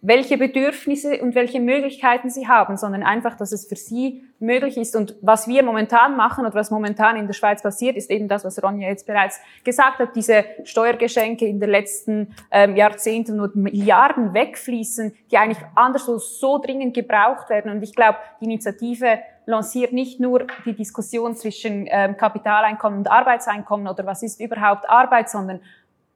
welche 0.00 0.38
Bedürfnisse 0.38 1.20
und 1.20 1.34
welche 1.34 1.60
Möglichkeiten 1.60 2.30
sie 2.30 2.46
haben, 2.46 2.76
sondern 2.76 3.02
einfach, 3.02 3.36
dass 3.36 3.50
es 3.50 3.66
für 3.66 3.74
sie 3.74 4.22
möglich 4.38 4.76
ist. 4.76 4.94
Und 4.94 5.16
was 5.22 5.48
wir 5.48 5.64
momentan 5.64 6.16
machen 6.16 6.46
oder 6.46 6.54
was 6.54 6.70
momentan 6.70 7.16
in 7.16 7.26
der 7.26 7.34
Schweiz 7.34 7.62
passiert, 7.62 7.96
ist 7.96 8.10
eben 8.10 8.28
das, 8.28 8.44
was 8.44 8.62
Ronja 8.62 8.88
jetzt 8.88 9.06
bereits 9.06 9.40
gesagt 9.64 9.98
hat, 9.98 10.14
diese 10.14 10.44
Steuergeschenke 10.62 11.46
in 11.46 11.58
den 11.58 11.70
letzten 11.70 12.34
ähm, 12.52 12.76
Jahrzehnten 12.76 13.40
und 13.40 13.56
Milliarden 13.56 14.34
wegfließen, 14.34 15.12
die 15.32 15.38
eigentlich 15.38 15.64
anderswo 15.74 16.18
so 16.18 16.58
dringend 16.58 16.94
gebraucht 16.94 17.50
werden. 17.50 17.70
Und 17.72 17.82
ich 17.82 17.94
glaube, 17.94 18.18
die 18.40 18.44
Initiative 18.44 19.18
lanciert 19.46 19.92
nicht 19.92 20.20
nur 20.20 20.46
die 20.64 20.74
Diskussion 20.74 21.34
zwischen 21.34 21.88
ähm, 21.88 22.16
Kapitaleinkommen 22.16 23.00
und 23.00 23.10
Arbeitseinkommen 23.10 23.88
oder 23.88 24.06
was 24.06 24.22
ist 24.22 24.40
überhaupt 24.40 24.88
Arbeit, 24.88 25.28
sondern 25.28 25.60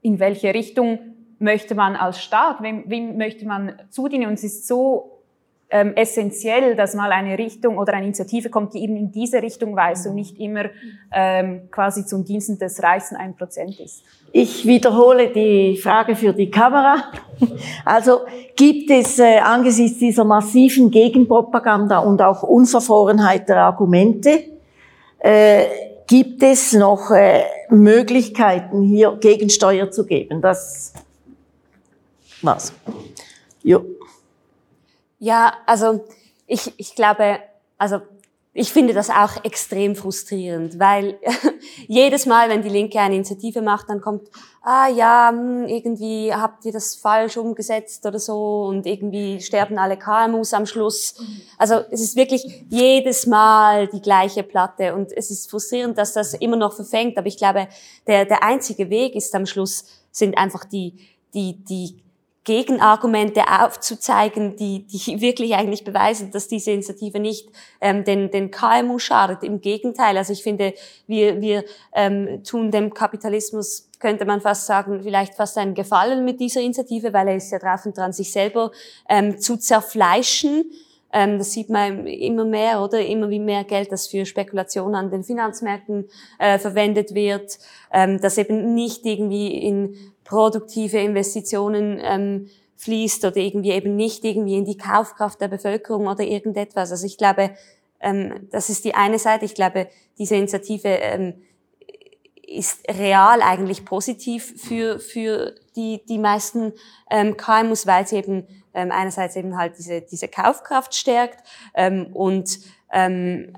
in 0.02 0.18
welche 0.18 0.52
Richtung 0.52 1.11
möchte 1.42 1.74
man 1.74 1.96
als 1.96 2.22
Staat, 2.22 2.62
wem, 2.62 2.84
wem 2.86 3.18
möchte 3.18 3.46
man 3.46 3.74
zudienen? 3.90 4.28
Und 4.28 4.34
es 4.34 4.44
ist 4.44 4.66
so 4.66 5.12
ähm, 5.72 5.94
essentiell, 5.96 6.76
dass 6.76 6.94
mal 6.94 7.10
eine 7.12 7.38
Richtung 7.38 7.78
oder 7.78 7.94
eine 7.94 8.04
Initiative 8.04 8.50
kommt, 8.50 8.74
die 8.74 8.82
eben 8.82 8.94
in 8.94 9.10
diese 9.10 9.42
Richtung 9.42 9.74
weist 9.74 10.06
und 10.06 10.14
nicht 10.14 10.38
immer 10.38 10.66
ähm, 11.10 11.62
quasi 11.70 12.04
zum 12.04 12.24
Diensten 12.24 12.58
des 12.58 12.82
reichsten 12.82 13.16
1% 13.16 13.82
ist. 13.82 14.02
Ich 14.32 14.66
wiederhole 14.66 15.28
die 15.28 15.78
Frage 15.82 16.14
für 16.14 16.32
die 16.32 16.50
Kamera. 16.50 16.96
Also 17.84 18.20
gibt 18.54 18.90
es 18.90 19.18
äh, 19.18 19.38
angesichts 19.38 19.98
dieser 19.98 20.24
massiven 20.24 20.90
Gegenpropaganda 20.90 21.98
und 21.98 22.22
auch 22.22 22.42
Unverfrorenheit 22.42 23.48
der 23.48 23.62
Argumente, 23.62 24.44
äh, 25.18 25.64
gibt 26.06 26.42
es 26.42 26.74
noch 26.74 27.10
äh, 27.10 27.42
Möglichkeiten, 27.70 28.82
hier 28.82 29.16
Gegensteuer 29.20 29.90
zu 29.90 30.04
geben? 30.04 30.42
Das 30.42 30.92
was? 32.42 32.72
Jo. 33.62 33.84
Ja, 35.18 35.54
also 35.66 36.04
ich, 36.46 36.72
ich 36.76 36.94
glaube, 36.94 37.38
also 37.78 38.00
ich 38.54 38.70
finde 38.70 38.92
das 38.92 39.08
auch 39.08 39.42
extrem 39.44 39.96
frustrierend, 39.96 40.78
weil 40.78 41.18
jedes 41.88 42.26
Mal, 42.26 42.50
wenn 42.50 42.62
die 42.62 42.68
Linke 42.68 43.00
eine 43.00 43.14
Initiative 43.14 43.62
macht, 43.62 43.88
dann 43.88 44.02
kommt, 44.02 44.28
ah 44.60 44.88
ja, 44.88 45.30
hm, 45.32 45.66
irgendwie 45.66 46.34
habt 46.34 46.64
ihr 46.66 46.72
das 46.72 46.94
falsch 46.94 47.38
umgesetzt 47.38 48.04
oder 48.04 48.18
so 48.18 48.64
und 48.64 48.84
irgendwie 48.84 49.40
sterben 49.40 49.78
alle 49.78 49.96
KMUs 49.96 50.52
am 50.52 50.66
Schluss. 50.66 51.14
Also 51.56 51.76
es 51.90 52.02
ist 52.02 52.16
wirklich 52.16 52.66
jedes 52.68 53.26
Mal 53.26 53.86
die 53.86 54.02
gleiche 54.02 54.42
Platte 54.42 54.94
und 54.94 55.12
es 55.12 55.30
ist 55.30 55.50
frustrierend, 55.50 55.96
dass 55.96 56.12
das 56.12 56.34
immer 56.34 56.56
noch 56.56 56.74
verfängt, 56.74 57.16
aber 57.16 57.28
ich 57.28 57.38
glaube, 57.38 57.68
der, 58.06 58.26
der 58.26 58.42
einzige 58.42 58.90
Weg 58.90 59.14
ist 59.14 59.34
am 59.34 59.46
Schluss, 59.46 59.86
sind 60.10 60.36
einfach 60.36 60.66
die, 60.66 60.98
die, 61.32 61.64
die 61.64 62.01
Gegenargumente 62.44 63.42
aufzuzeigen, 63.48 64.56
die, 64.56 64.84
die 64.86 65.20
wirklich 65.20 65.54
eigentlich 65.54 65.84
beweisen, 65.84 66.30
dass 66.30 66.48
diese 66.48 66.72
Initiative 66.72 67.20
nicht 67.20 67.48
ähm, 67.80 68.04
den, 68.04 68.30
den 68.30 68.50
KMU 68.50 68.98
schadet. 68.98 69.42
Im 69.42 69.60
Gegenteil, 69.60 70.16
also 70.16 70.32
ich 70.32 70.42
finde, 70.42 70.74
wir, 71.06 71.40
wir 71.40 71.64
ähm, 71.94 72.42
tun 72.44 72.70
dem 72.70 72.92
Kapitalismus, 72.92 73.88
könnte 74.00 74.24
man 74.24 74.40
fast 74.40 74.66
sagen, 74.66 75.00
vielleicht 75.02 75.34
fast 75.34 75.56
einen 75.58 75.74
Gefallen 75.74 76.24
mit 76.24 76.40
dieser 76.40 76.60
Initiative, 76.60 77.12
weil 77.12 77.28
er 77.28 77.36
ist 77.36 77.52
ja 77.52 77.60
drauf 77.60 77.86
und 77.86 77.96
dran, 77.96 78.12
sich 78.12 78.32
selber 78.32 78.72
ähm, 79.08 79.38
zu 79.38 79.56
zerfleischen. 79.56 80.64
Ähm, 81.12 81.38
das 81.38 81.52
sieht 81.52 81.70
man 81.70 82.06
immer 82.06 82.44
mehr, 82.44 82.82
oder? 82.82 83.04
Immer 83.04 83.30
wie 83.30 83.38
mehr 83.38 83.62
Geld, 83.62 83.92
das 83.92 84.08
für 84.08 84.26
Spekulation 84.26 84.96
an 84.96 85.10
den 85.10 85.22
Finanzmärkten 85.22 86.08
äh, 86.38 86.58
verwendet 86.58 87.14
wird, 87.14 87.58
ähm, 87.92 88.20
das 88.20 88.38
eben 88.38 88.74
nicht 88.74 89.06
irgendwie 89.06 89.48
in 89.48 90.11
produktive 90.32 90.96
Investitionen 90.96 92.00
ähm, 92.02 92.48
fließt 92.76 93.26
oder 93.26 93.36
irgendwie 93.36 93.72
eben 93.72 93.96
nicht 93.96 94.24
irgendwie 94.24 94.56
in 94.56 94.64
die 94.64 94.78
Kaufkraft 94.78 95.38
der 95.42 95.48
Bevölkerung 95.48 96.06
oder 96.06 96.24
irgendetwas. 96.24 96.90
Also 96.90 97.04
ich 97.04 97.18
glaube, 97.18 97.50
ähm, 98.00 98.48
das 98.50 98.70
ist 98.70 98.86
die 98.86 98.94
eine 98.94 99.18
Seite. 99.18 99.44
Ich 99.44 99.54
glaube, 99.54 99.88
diese 100.16 100.36
Initiative 100.36 100.88
ähm, 100.88 101.34
ist 102.46 102.80
real 102.88 103.42
eigentlich 103.42 103.84
positiv 103.84 104.54
für, 104.56 104.98
für 104.98 105.54
die, 105.76 106.02
die 106.08 106.18
meisten 106.18 106.72
ähm, 107.10 107.36
KMUs, 107.36 107.86
weil 107.86 108.06
sie 108.06 108.16
eben 108.16 108.46
ähm, 108.72 108.90
einerseits 108.90 109.36
eben 109.36 109.58
halt 109.58 109.76
diese, 109.76 110.00
diese 110.00 110.28
Kaufkraft 110.28 110.94
stärkt 110.94 111.46
ähm, 111.74 112.06
und 112.14 112.58
ähm, 112.90 113.52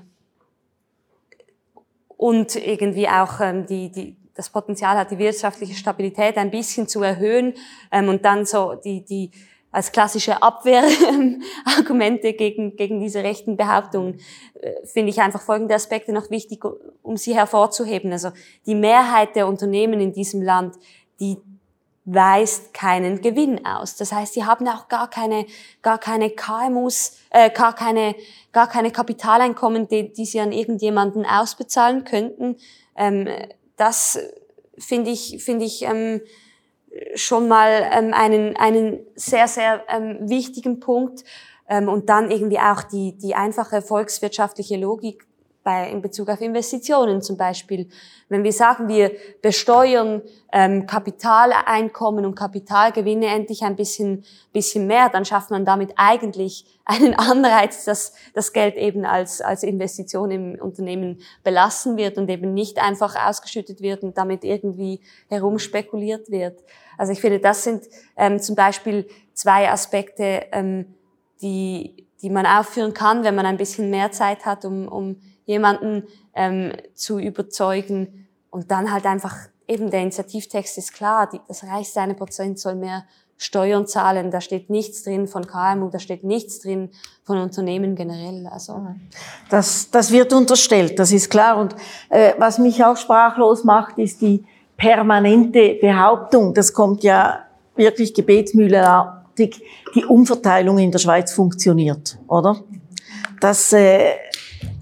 und 2.17 2.55
irgendwie 2.55 3.09
auch 3.09 3.39
ähm, 3.41 3.65
die, 3.65 3.91
die, 3.91 4.15
das 4.35 4.49
Potenzial 4.49 4.97
hat, 4.97 5.11
die 5.11 5.17
wirtschaftliche 5.17 5.75
Stabilität 5.75 6.37
ein 6.37 6.51
bisschen 6.51 6.87
zu 6.87 7.01
erhöhen 7.01 7.53
ähm, 7.91 8.09
und 8.09 8.25
dann 8.25 8.45
so 8.45 8.75
die, 8.75 9.03
die 9.03 9.31
als 9.71 9.91
klassische 9.91 10.41
Abwehrargumente 10.41 12.31
gegen, 12.33 12.77
gegen 12.77 13.01
diese 13.01 13.23
rechten 13.23 13.57
Behauptungen 13.57 14.21
äh, 14.61 14.71
finde 14.85 15.09
ich 15.09 15.19
einfach 15.21 15.41
folgende 15.41 15.75
Aspekte 15.75 16.13
noch 16.13 16.29
wichtig, 16.29 16.63
um 17.01 17.17
sie 17.17 17.35
hervorzuheben. 17.35 18.11
Also 18.13 18.29
die 18.65 18.75
Mehrheit 18.75 19.35
der 19.35 19.47
Unternehmen 19.47 19.99
in 19.99 20.13
diesem 20.13 20.41
Land, 20.41 20.75
die 21.19 21.37
weist 22.05 22.73
keinen 22.73 23.21
Gewinn 23.21 23.65
aus. 23.65 23.97
Das 23.97 24.13
heißt, 24.13 24.35
sie 24.35 24.45
haben 24.45 24.67
auch 24.67 24.87
gar 24.87 25.09
keine, 25.09 25.45
gar 25.81 25.97
keine 25.97 26.29
KMUs, 26.29 27.17
äh, 27.31 27.49
gar 27.49 27.73
keine, 27.73 28.15
gar 28.53 28.69
keine 28.69 28.91
Kapitaleinkommen, 28.91 29.87
die, 29.87 30.13
die 30.13 30.25
sie 30.25 30.39
an 30.39 30.51
irgendjemanden 30.51 31.25
ausbezahlen 31.25 32.03
könnten. 32.05 32.57
Ähm, 32.95 33.27
das 33.77 34.19
finde 34.77 35.11
ich, 35.11 35.43
finde 35.43 35.65
ich 35.65 35.83
ähm, 35.83 36.21
schon 37.15 37.47
mal 37.47 37.89
ähm, 37.91 38.13
einen, 38.13 38.55
einen 38.55 38.99
sehr, 39.15 39.47
sehr 39.47 39.83
ähm, 39.89 40.17
wichtigen 40.29 40.79
Punkt. 40.79 41.23
Ähm, 41.67 41.89
und 41.89 42.09
dann 42.09 42.29
irgendwie 42.29 42.59
auch 42.59 42.83
die, 42.83 43.17
die 43.17 43.35
einfache 43.35 43.81
volkswirtschaftliche 43.81 44.77
Logik 44.77 45.27
bei, 45.65 45.89
in 45.89 46.03
Bezug 46.03 46.29
auf 46.29 46.41
Investitionen 46.41 47.23
zum 47.23 47.37
Beispiel. 47.37 47.89
Wenn 48.29 48.43
wir 48.43 48.53
sagen, 48.53 48.87
wir 48.87 49.11
besteuern 49.41 50.21
ähm, 50.53 50.85
Kapitaleinkommen 50.85 52.23
und 52.23 52.35
Kapitalgewinne 52.35 53.25
endlich 53.25 53.63
ein 53.63 53.75
bisschen, 53.75 54.23
bisschen 54.53 54.85
mehr, 54.85 55.09
dann 55.09 55.25
schafft 55.25 55.49
man 55.49 55.65
damit 55.65 55.91
eigentlich 55.95 56.65
einen 56.85 57.15
Anreiz, 57.15 57.83
dass 57.83 58.13
das 58.35 58.53
Geld 58.53 58.75
eben 58.75 59.05
als, 59.05 59.41
als 59.41 59.63
Investition 59.63 60.29
im 60.29 60.55
Unternehmen 60.61 61.19
belassen 61.43 61.97
wird 61.97 62.19
und 62.19 62.29
eben 62.29 62.53
nicht 62.53 62.77
einfach 62.77 63.15
ausgeschüttet 63.27 63.81
wird 63.81 64.03
und 64.03 64.19
damit 64.19 64.43
irgendwie 64.43 65.01
herumspekuliert 65.29 66.29
wird. 66.29 66.63
Also 66.95 67.11
ich 67.11 67.21
finde, 67.21 67.39
das 67.39 67.63
sind 67.63 67.85
ähm, 68.15 68.39
zum 68.39 68.55
Beispiel 68.55 69.07
zwei 69.33 69.71
Aspekte, 69.71 70.45
ähm, 70.51 70.93
die, 71.41 72.05
die 72.21 72.29
man 72.29 72.45
aufführen 72.45 72.93
kann, 72.93 73.23
wenn 73.23 73.33
man 73.33 73.47
ein 73.47 73.57
bisschen 73.57 73.89
mehr 73.89 74.11
Zeit 74.11 74.45
hat, 74.45 74.63
um, 74.63 74.87
um 74.87 75.21
jemanden 75.45 76.03
ähm, 76.33 76.73
zu 76.93 77.19
überzeugen. 77.19 78.27
Und 78.49 78.71
dann 78.71 78.91
halt 78.91 79.05
einfach, 79.05 79.35
eben 79.67 79.89
der 79.89 80.01
Initiativtext 80.01 80.77
ist 80.77 80.93
klar, 80.93 81.29
die, 81.31 81.39
das 81.47 81.63
reichste 81.63 82.01
eine 82.01 82.15
Prozent 82.15 82.59
soll 82.59 82.75
mehr 82.75 83.05
Steuern 83.37 83.85
zahlen. 83.85 84.31
Da 84.31 84.39
steht 84.41 84.69
nichts 84.69 85.03
drin 85.03 85.27
von 85.27 85.45
KMU, 85.45 85.89
da 85.89 85.99
steht 85.99 86.23
nichts 86.23 86.59
drin 86.59 86.89
von 87.23 87.37
Unternehmen 87.37 87.95
generell. 87.95 88.47
Also 88.47 88.87
das, 89.49 89.89
das 89.91 90.11
wird 90.11 90.31
unterstellt, 90.31 90.99
das 90.99 91.11
ist 91.11 91.29
klar. 91.29 91.57
Und 91.57 91.75
äh, 92.09 92.33
was 92.37 92.59
mich 92.59 92.83
auch 92.83 92.97
sprachlos 92.97 93.63
macht, 93.63 93.97
ist 93.97 94.21
die 94.21 94.45
permanente 94.77 95.77
Behauptung. 95.81 96.53
Das 96.53 96.73
kommt 96.73 97.03
ja 97.03 97.45
wirklich 97.75 98.13
gebetsmühlenartig. 98.13 99.61
Die 99.95 100.05
Umverteilung 100.05 100.77
in 100.77 100.91
der 100.91 100.99
Schweiz 100.99 101.33
funktioniert, 101.33 102.17
oder? 102.27 102.57
Das 103.41 103.73
äh, 103.73 104.13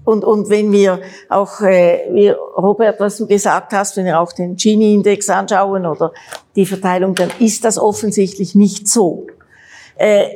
und, 0.04 0.24
und 0.24 0.50
wenn 0.50 0.72
wir 0.72 1.00
auch, 1.28 1.60
äh, 1.60 2.00
wie 2.10 2.28
Robert, 2.28 2.98
was 3.00 3.18
du 3.18 3.26
gesagt 3.26 3.72
hast, 3.72 3.96
wenn 3.96 4.04
wir 4.04 4.20
auch 4.20 4.32
den 4.32 4.56
Gini-Index 4.56 5.30
anschauen 5.30 5.86
oder 5.86 6.12
die 6.54 6.66
Verteilung, 6.66 7.14
dann 7.14 7.30
ist 7.38 7.64
das 7.64 7.78
offensichtlich 7.78 8.54
nicht 8.54 8.86
so. 8.88 9.26
Äh, 9.96 10.26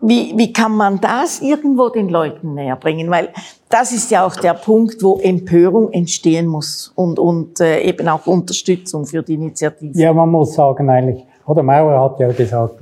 wie, 0.00 0.34
wie 0.36 0.52
kann 0.52 0.72
man 0.72 1.00
das 1.00 1.40
irgendwo 1.40 1.88
den 1.88 2.08
Leuten 2.10 2.54
näher 2.54 2.76
bringen? 2.76 3.10
Weil 3.10 3.30
das 3.70 3.92
ist 3.92 4.10
ja 4.10 4.26
auch 4.26 4.36
der 4.36 4.52
Punkt, 4.54 5.02
wo 5.02 5.18
Empörung 5.18 5.92
entstehen 5.92 6.46
muss 6.46 6.92
und, 6.94 7.18
und 7.18 7.60
äh, 7.60 7.80
eben 7.80 8.06
auch 8.08 8.26
Unterstützung 8.26 9.06
für 9.06 9.22
die 9.22 9.32
Initiative. 9.34 9.98
Ja, 9.98 10.12
man 10.12 10.30
muss 10.30 10.54
sagen 10.54 10.90
eigentlich, 10.90 11.24
oder 11.46 11.62
Maurer 11.62 12.04
hat 12.04 12.20
ja 12.20 12.30
gesagt, 12.32 12.80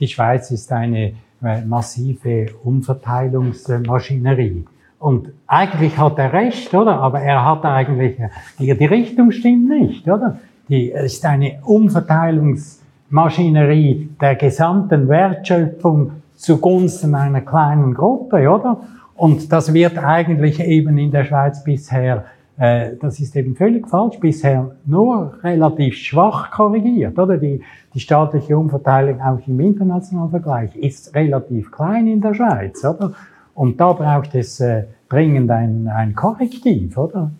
die 0.00 0.08
Schweiz 0.08 0.50
ist 0.50 0.72
eine 0.72 1.12
äh, 1.42 1.60
massive 1.66 2.46
Umverteilungsmaschinerie. 2.64 4.64
Und 5.04 5.34
eigentlich 5.46 5.98
hat 5.98 6.18
er 6.18 6.32
recht, 6.32 6.72
oder? 6.72 6.98
Aber 6.98 7.20
er 7.20 7.44
hat 7.44 7.62
eigentlich, 7.66 8.16
die, 8.58 8.74
die 8.74 8.86
Richtung 8.86 9.32
stimmt 9.32 9.68
nicht, 9.68 10.08
oder? 10.08 10.38
Die, 10.70 10.92
es 10.92 11.16
ist 11.16 11.26
eine 11.26 11.58
Umverteilungsmaschinerie 11.62 12.80
Maschinerie 13.10 14.08
der 14.18 14.34
gesamten 14.36 15.06
Wertschöpfung 15.10 16.12
zugunsten 16.36 17.14
einer 17.14 17.42
kleinen 17.42 17.92
Gruppe, 17.92 18.48
oder? 18.48 18.80
Und 19.14 19.52
das 19.52 19.74
wird 19.74 19.98
eigentlich 19.98 20.58
eben 20.60 20.96
in 20.96 21.10
der 21.10 21.24
Schweiz 21.24 21.62
bisher, 21.62 22.24
äh, 22.56 22.92
das 22.98 23.20
ist 23.20 23.36
eben 23.36 23.56
völlig 23.56 23.86
falsch, 23.86 24.18
bisher 24.20 24.70
nur 24.86 25.34
relativ 25.42 25.96
schwach 25.96 26.50
korrigiert, 26.50 27.18
oder? 27.18 27.36
Die, 27.36 27.60
die 27.92 28.00
staatliche 28.00 28.56
Umverteilung 28.56 29.20
auch 29.20 29.46
im 29.46 29.60
internationalen 29.60 30.30
Vergleich 30.30 30.74
ist 30.76 31.14
relativ 31.14 31.70
klein 31.70 32.06
in 32.06 32.22
der 32.22 32.32
Schweiz, 32.32 32.82
oder? 32.82 33.12
Und 33.54 33.78
da 33.78 33.92
braucht 33.92 34.34
es 34.34 34.60
äh, 34.60 34.84
dringend 35.14 35.50
ein, 35.50 35.88
ein 35.88 36.14
Korrektiv, 36.14 36.98
oder? 36.98 37.30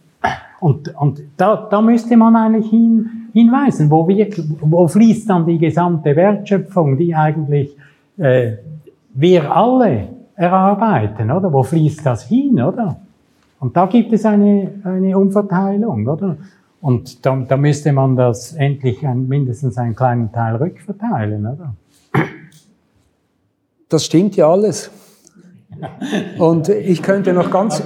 Und, 0.61 0.95
und 0.97 1.23
da, 1.37 1.69
da 1.71 1.83
müsste 1.83 2.17
man 2.17 2.37
eigentlich 2.37 2.71
hin, 2.71 3.29
hinweisen, 3.33 3.91
wo, 3.91 4.07
wir, 4.09 4.29
wo 4.61 4.89
fließt 4.89 5.29
dann 5.29 5.45
die 5.45 5.59
gesamte 5.59 6.17
Wertschöpfung, 6.17 6.97
die 6.97 7.15
eigentlich 7.15 7.77
äh, 8.17 8.53
wir 9.13 9.55
alle 9.55 10.09
erarbeiten, 10.37 11.31
oder? 11.31 11.53
Wo 11.53 11.63
fließt 11.63 12.07
das 12.07 12.25
hin, 12.25 12.63
oder? 12.63 12.97
Und 13.61 13.77
da 13.77 13.87
gibt 13.87 14.13
es 14.13 14.25
eine, 14.25 14.71
eine 14.85 15.19
Umverteilung, 15.19 16.07
oder? 16.07 16.37
Und 16.81 17.25
da, 17.25 17.37
da 17.37 17.57
müsste 17.57 17.93
man 17.93 18.17
das 18.17 18.53
endlich 18.55 19.07
ein, 19.07 19.27
mindestens 19.27 19.77
einen 19.79 19.95
kleinen 19.95 20.33
Teil 20.33 20.57
rückverteilen, 20.57 21.47
oder? 21.47 21.75
Das 23.89 24.05
stimmt 24.05 24.37
ja 24.37 24.51
alles. 24.51 24.91
Und 26.39 26.69
ich 26.69 27.03
könnte 27.03 27.33
noch 27.33 27.51
ganz, 27.51 27.83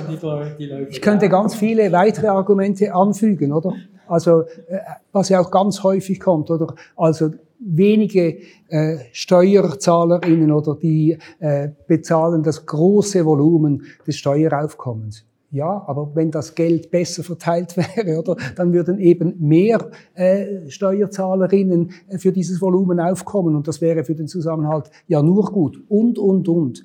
ich 0.89 1.01
könnte 1.01 1.29
ganz 1.29 1.55
viele 1.55 1.91
weitere 1.93 2.29
Argumente 2.29 2.95
anfügen, 2.95 3.53
oder? 3.53 3.73
Also, 4.07 4.43
äh, 4.43 4.79
was 5.13 5.29
ja 5.29 5.41
auch 5.41 5.51
ganz 5.51 5.83
häufig 5.83 6.19
kommt, 6.19 6.51
oder? 6.51 6.75
Also, 6.97 7.31
wenige 7.61 8.39
äh, 8.69 8.99
SteuerzahlerInnen 9.13 10.53
oder 10.53 10.77
die 10.77 11.19
äh, 11.41 11.69
bezahlen 11.87 12.43
das 12.43 12.65
große 12.65 13.25
Volumen 13.25 13.83
des 14.07 14.17
Steueraufkommens. 14.17 15.25
Ja, 15.51 15.83
aber 15.87 16.11
wenn 16.15 16.31
das 16.31 16.55
Geld 16.55 16.91
besser 16.91 17.23
verteilt 17.23 17.75
wäre, 17.97 18.19
oder, 18.19 18.37
dann 18.55 18.73
würden 18.73 18.99
eben 18.99 19.35
mehr 19.39 19.91
äh, 20.15 20.69
Steuerzahlerinnen 20.69 21.91
äh, 22.09 22.19
für 22.19 22.33
dieses 22.33 22.61
Volumen 22.61 23.01
aufkommen 23.01 23.57
und 23.57 23.67
das 23.67 23.81
wäre 23.81 24.05
für 24.05 24.15
den 24.15 24.29
Zusammenhalt 24.29 24.91
ja 25.07 25.23
nur 25.23 25.47
gut. 25.47 25.83
Und, 25.89 26.19
und, 26.19 26.49
und. 26.49 26.85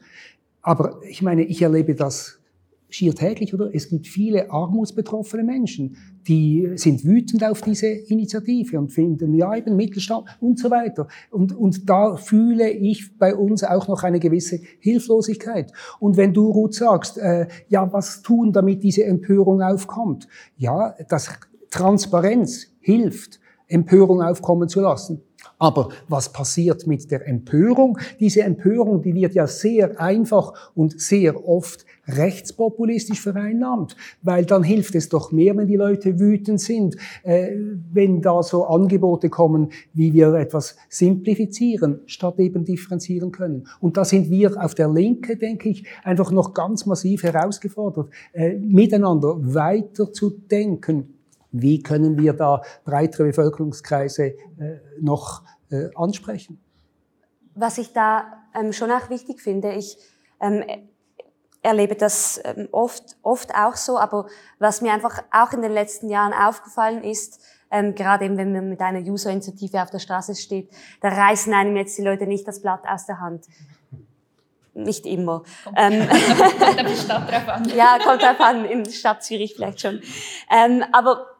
Aber 0.64 1.02
ich 1.08 1.22
meine, 1.22 1.44
ich 1.44 1.62
erlebe 1.62 1.94
das 1.94 2.40
schier 2.94 3.16
täglich, 3.16 3.54
oder? 3.54 3.74
Es 3.74 3.90
gibt 3.90 4.08
viele 4.08 4.52
armutsbetroffene 4.52 5.44
Menschen, 5.44 5.98
die 6.28 6.72
sind 6.76 7.04
wütend 7.04 7.44
auf 7.44 7.62
diese 7.62 7.88
Initiative 7.88 8.78
und 8.78 8.92
finden, 8.92 9.34
ja, 9.34 9.56
eben 9.56 9.76
Mittelstand 9.76 10.26
und 10.40 10.60
so 10.60 10.70
weiter. 10.70 11.08
Und, 11.32 11.56
und 11.56 11.90
da 11.90 12.16
fühle 12.16 12.70
ich 12.70 13.18
bei 13.18 13.36
uns 13.36 13.64
auch 13.64 13.88
noch 13.88 14.04
eine 14.04 14.20
gewisse 14.20 14.60
Hilflosigkeit. 14.80 15.72
Und 16.00 16.18
wenn 16.18 16.34
du, 16.34 16.52
Ruth, 16.52 16.76
sagst, 16.76 17.18
äh, 17.18 17.48
ja, 17.68 17.92
was 17.92 18.22
tun, 18.22 18.54
damit 18.54 18.84
diese 18.84 19.04
Empörung 19.06 19.62
aufkommt? 19.62 20.28
Ja, 20.58 20.96
das 21.10 21.30
Transparenz 21.72 22.68
hilft, 22.80 23.40
Empörung 23.68 24.22
aufkommen 24.22 24.70
zu 24.70 24.82
lassen. 24.82 25.22
Aber 25.64 25.88
was 26.10 26.28
passiert 26.34 26.88
mit 26.88 27.10
der 27.10 27.26
Empörung? 27.26 27.98
Diese 28.20 28.42
Empörung, 28.42 29.02
die 29.02 29.16
wird 29.16 29.34
ja 29.34 29.48
sehr 29.48 29.98
einfach 29.98 30.72
und 30.76 31.00
sehr 31.00 31.48
oft 31.48 31.86
rechtspopulistisch 32.06 33.22
vereinnahmt, 33.22 33.96
weil 34.22 34.44
dann 34.44 34.62
hilft 34.62 34.94
es 34.96 35.08
doch 35.08 35.32
mehr, 35.32 35.56
wenn 35.56 35.68
die 35.68 35.78
Leute 35.78 36.20
wütend 36.20 36.60
sind, 36.60 36.98
äh, 37.24 37.52
wenn 37.94 38.22
da 38.22 38.44
so 38.44 38.66
Angebote 38.66 39.30
kommen, 39.30 39.70
wie 39.94 40.12
wir 40.12 40.34
etwas 40.34 40.76
simplifizieren, 40.90 42.02
statt 42.08 42.40
eben 42.40 42.66
differenzieren 42.66 43.32
können. 43.32 43.66
Und 43.80 43.96
da 43.96 44.04
sind 44.04 44.30
wir 44.30 44.62
auf 44.62 44.76
der 44.76 44.90
Linke, 44.90 45.38
denke 45.38 45.70
ich, 45.70 45.86
einfach 46.04 46.30
noch 46.34 46.54
ganz 46.54 46.86
massiv 46.86 47.24
herausgefordert, 47.24 48.10
äh, 48.34 48.56
miteinander 48.58 49.38
weiter 49.40 50.12
zu 50.12 50.30
denken. 50.30 51.13
Wie 51.54 51.82
können 51.82 52.18
wir 52.18 52.34
da 52.34 52.62
breitere 52.84 53.28
Bevölkerungskreise 53.28 54.26
äh, 54.26 54.36
noch 55.00 55.44
äh, 55.70 55.90
ansprechen? 55.96 56.60
Was 57.56 57.78
ich 57.78 57.94
da 57.94 58.26
ähm, 58.54 58.74
schon 58.74 58.92
auch 58.92 59.10
wichtig 59.10 59.40
finde, 59.40 59.72
ich 59.74 59.98
ähm, 60.42 60.64
erlebe 61.62 61.96
das 61.96 62.42
ähm, 62.44 62.68
oft, 62.72 63.16
oft 63.22 63.56
auch 63.56 63.76
so, 63.76 63.98
aber 63.98 64.26
was 64.60 64.82
mir 64.82 64.92
einfach 64.92 65.24
auch 65.32 65.54
in 65.54 65.62
den 65.62 65.72
letzten 65.72 66.10
Jahren 66.10 66.34
aufgefallen 66.34 67.04
ist, 67.04 67.40
ähm, 67.72 67.96
gerade 67.96 68.26
eben, 68.26 68.38
wenn 68.38 68.52
man 68.52 68.70
mit 68.70 68.82
einer 68.82 69.00
User-Initiative 69.00 69.82
auf 69.82 69.90
der 69.90 70.00
Straße 70.00 70.36
steht, 70.36 70.70
da 71.02 71.10
reißen 71.10 71.54
einem 71.54 71.76
jetzt 71.78 71.98
die 71.98 72.04
Leute 72.04 72.28
nicht 72.28 72.48
das 72.48 72.62
Blatt 72.62 72.82
aus 72.88 73.06
der 73.06 73.20
Hand. 73.20 73.46
Nicht 74.76 75.06
immer. 75.06 75.44
Kommt, 75.64 75.78
ähm, 75.78 76.08
kommt 76.60 76.80
auf 76.80 76.88
die 76.88 76.96
Stadt 76.96 77.32
drauf 77.32 77.48
an. 77.48 77.66
ja, 77.76 77.98
kommt 78.04 78.22
drauf 78.22 78.40
an, 78.40 78.66
in 78.66 78.84
der 78.84 78.92
Stadt 78.92 79.24
Zürich 79.24 79.54
vielleicht 79.56 79.82
schon. 79.82 80.02
Ähm, 80.52 80.84
aber 80.92 81.33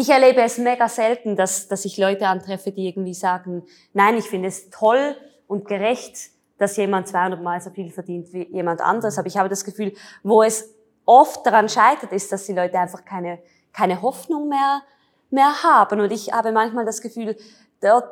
ich 0.00 0.08
erlebe 0.08 0.42
es 0.42 0.58
mega 0.58 0.88
selten, 0.88 1.36
dass, 1.36 1.68
dass 1.68 1.84
ich 1.84 1.96
Leute 1.98 2.26
antreffe, 2.26 2.72
die 2.72 2.88
irgendwie 2.88 3.14
sagen, 3.14 3.62
nein, 3.92 4.16
ich 4.16 4.28
finde 4.28 4.48
es 4.48 4.70
toll 4.70 5.16
und 5.46 5.66
gerecht, 5.66 6.30
dass 6.58 6.76
jemand 6.76 7.08
200 7.08 7.42
Mal 7.42 7.60
so 7.60 7.70
viel 7.70 7.90
verdient 7.90 8.32
wie 8.32 8.46
jemand 8.52 8.80
anderes. 8.80 9.18
Aber 9.18 9.26
ich 9.26 9.36
habe 9.36 9.48
das 9.48 9.64
Gefühl, 9.64 9.92
wo 10.22 10.42
es 10.42 10.74
oft 11.04 11.44
daran 11.46 11.68
scheitert, 11.68 12.12
ist, 12.12 12.32
dass 12.32 12.46
die 12.46 12.52
Leute 12.52 12.78
einfach 12.78 13.04
keine, 13.04 13.40
keine 13.72 14.02
Hoffnung 14.02 14.48
mehr, 14.48 14.82
mehr 15.30 15.62
haben. 15.62 16.00
Und 16.00 16.12
ich 16.12 16.32
habe 16.32 16.52
manchmal 16.52 16.84
das 16.84 17.00
Gefühl, 17.00 17.36
dort 17.80 18.10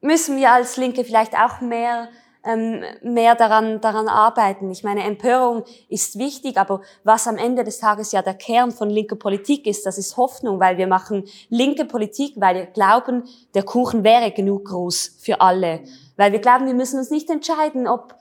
müssen 0.00 0.36
wir 0.36 0.52
als 0.52 0.76
Linke 0.76 1.04
vielleicht 1.04 1.34
auch 1.38 1.60
mehr 1.60 2.08
ähm, 2.44 2.82
mehr 3.02 3.34
daran, 3.34 3.80
daran 3.80 4.08
arbeiten. 4.08 4.70
Ich 4.70 4.82
meine, 4.82 5.04
Empörung 5.04 5.64
ist 5.88 6.18
wichtig, 6.18 6.56
aber 6.56 6.82
was 7.04 7.26
am 7.26 7.36
Ende 7.36 7.64
des 7.64 7.78
Tages 7.78 8.12
ja 8.12 8.22
der 8.22 8.34
Kern 8.34 8.72
von 8.72 8.90
linker 8.90 9.16
Politik 9.16 9.66
ist, 9.66 9.86
das 9.86 9.98
ist 9.98 10.16
Hoffnung, 10.16 10.60
weil 10.60 10.76
wir 10.78 10.86
machen 10.86 11.24
linke 11.48 11.84
Politik, 11.84 12.34
weil 12.36 12.56
wir 12.56 12.66
glauben, 12.66 13.24
der 13.54 13.62
Kuchen 13.62 14.04
wäre 14.04 14.32
genug 14.32 14.66
groß 14.66 15.18
für 15.20 15.40
alle. 15.40 15.80
Weil 16.16 16.32
wir 16.32 16.40
glauben, 16.40 16.66
wir 16.66 16.74
müssen 16.74 16.98
uns 16.98 17.10
nicht 17.10 17.30
entscheiden, 17.30 17.86
ob 17.86 18.14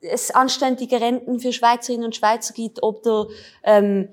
es 0.00 0.30
anständige 0.30 1.00
Renten 1.00 1.40
für 1.40 1.52
Schweizerinnen 1.52 2.06
und 2.06 2.16
Schweizer 2.16 2.52
gibt, 2.54 2.82
ob 2.82 3.02
der 3.02 3.26
ähm, 3.62 4.08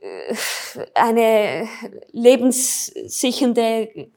äh, 0.00 0.34
eine 0.94 1.68
lebenssichernde, 2.12 4.08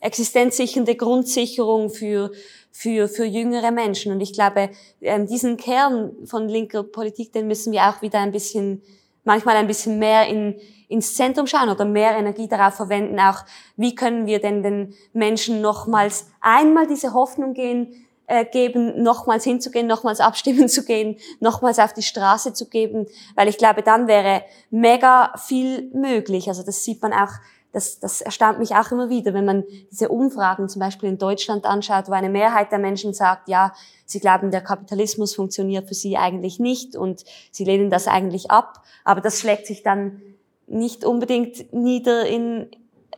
existenzsichernde 0.00 0.94
Grundsicherung 0.94 1.90
für 1.90 2.32
für, 2.72 3.06
für 3.06 3.24
jüngere 3.24 3.70
Menschen. 3.70 4.10
Und 4.12 4.20
ich 4.20 4.32
glaube, 4.32 4.70
ähm, 5.00 5.26
diesen 5.26 5.56
Kern 5.56 6.12
von 6.24 6.48
linker 6.48 6.82
Politik, 6.82 7.32
den 7.32 7.46
müssen 7.46 7.72
wir 7.72 7.82
auch 7.82 8.02
wieder 8.02 8.18
ein 8.18 8.32
bisschen, 8.32 8.82
manchmal 9.24 9.56
ein 9.56 9.66
bisschen 9.66 9.98
mehr 9.98 10.26
in, 10.26 10.58
ins 10.88 11.14
Zentrum 11.14 11.46
schauen 11.46 11.68
oder 11.68 11.84
mehr 11.84 12.16
Energie 12.16 12.48
darauf 12.48 12.74
verwenden, 12.74 13.20
auch 13.20 13.44
wie 13.76 13.94
können 13.94 14.26
wir 14.26 14.40
denn 14.40 14.62
den 14.62 14.94
Menschen 15.12 15.60
nochmals 15.60 16.26
einmal 16.40 16.86
diese 16.86 17.14
Hoffnung 17.14 17.54
gehen, 17.54 18.06
äh, 18.26 18.44
geben, 18.44 19.02
nochmals 19.02 19.44
hinzugehen, 19.44 19.86
nochmals 19.86 20.20
abstimmen 20.20 20.68
zu 20.68 20.84
gehen, 20.84 21.16
nochmals 21.40 21.78
auf 21.78 21.92
die 21.92 22.02
Straße 22.02 22.54
zu 22.54 22.68
geben, 22.68 23.06
weil 23.34 23.48
ich 23.48 23.58
glaube, 23.58 23.82
dann 23.82 24.08
wäre 24.08 24.42
mega 24.70 25.34
viel 25.36 25.90
möglich. 25.92 26.48
Also 26.48 26.62
das 26.62 26.84
sieht 26.84 27.02
man 27.02 27.12
auch 27.12 27.32
das, 27.72 27.98
das 27.98 28.20
erstaunt 28.20 28.58
mich 28.58 28.74
auch 28.74 28.90
immer 28.92 29.08
wieder, 29.08 29.32
wenn 29.32 29.46
man 29.46 29.64
diese 29.90 30.10
Umfragen 30.10 30.68
zum 30.68 30.80
Beispiel 30.80 31.08
in 31.08 31.18
Deutschland 31.18 31.64
anschaut, 31.64 32.08
wo 32.08 32.12
eine 32.12 32.28
Mehrheit 32.28 32.70
der 32.70 32.78
Menschen 32.78 33.14
sagt, 33.14 33.48
ja, 33.48 33.72
sie 34.04 34.20
glauben, 34.20 34.50
der 34.50 34.60
Kapitalismus 34.60 35.34
funktioniert 35.34 35.88
für 35.88 35.94
sie 35.94 36.18
eigentlich 36.18 36.58
nicht 36.58 36.96
und 36.96 37.24
sie 37.50 37.64
lehnen 37.64 37.88
das 37.88 38.08
eigentlich 38.08 38.50
ab. 38.50 38.82
Aber 39.04 39.22
das 39.22 39.40
schlägt 39.40 39.66
sich 39.66 39.82
dann 39.82 40.20
nicht 40.66 41.04
unbedingt 41.04 41.72
nieder 41.72 42.26
in, 42.26 42.70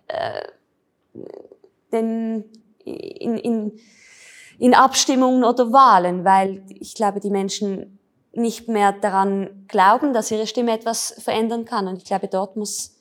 äh, 0.07 0.42
den, 1.92 2.44
in, 2.84 3.36
in, 3.36 3.72
in 4.61 4.74
Abstimmungen 4.74 5.42
oder 5.42 5.72
Wahlen, 5.72 6.24
weil 6.24 6.62
ich 6.68 6.94
glaube, 6.94 7.18
die 7.18 7.30
Menschen 7.30 7.98
nicht 8.32 8.68
mehr 8.68 8.92
daran 8.92 9.66
glauben, 9.68 10.12
dass 10.12 10.30
ihre 10.30 10.46
Stimme 10.46 10.72
etwas 10.72 11.14
verändern 11.18 11.64
kann. 11.64 11.88
Und 11.88 11.98
ich 11.98 12.05
glaube, 12.05 12.28
dort 12.28 12.57
muss 12.57 12.93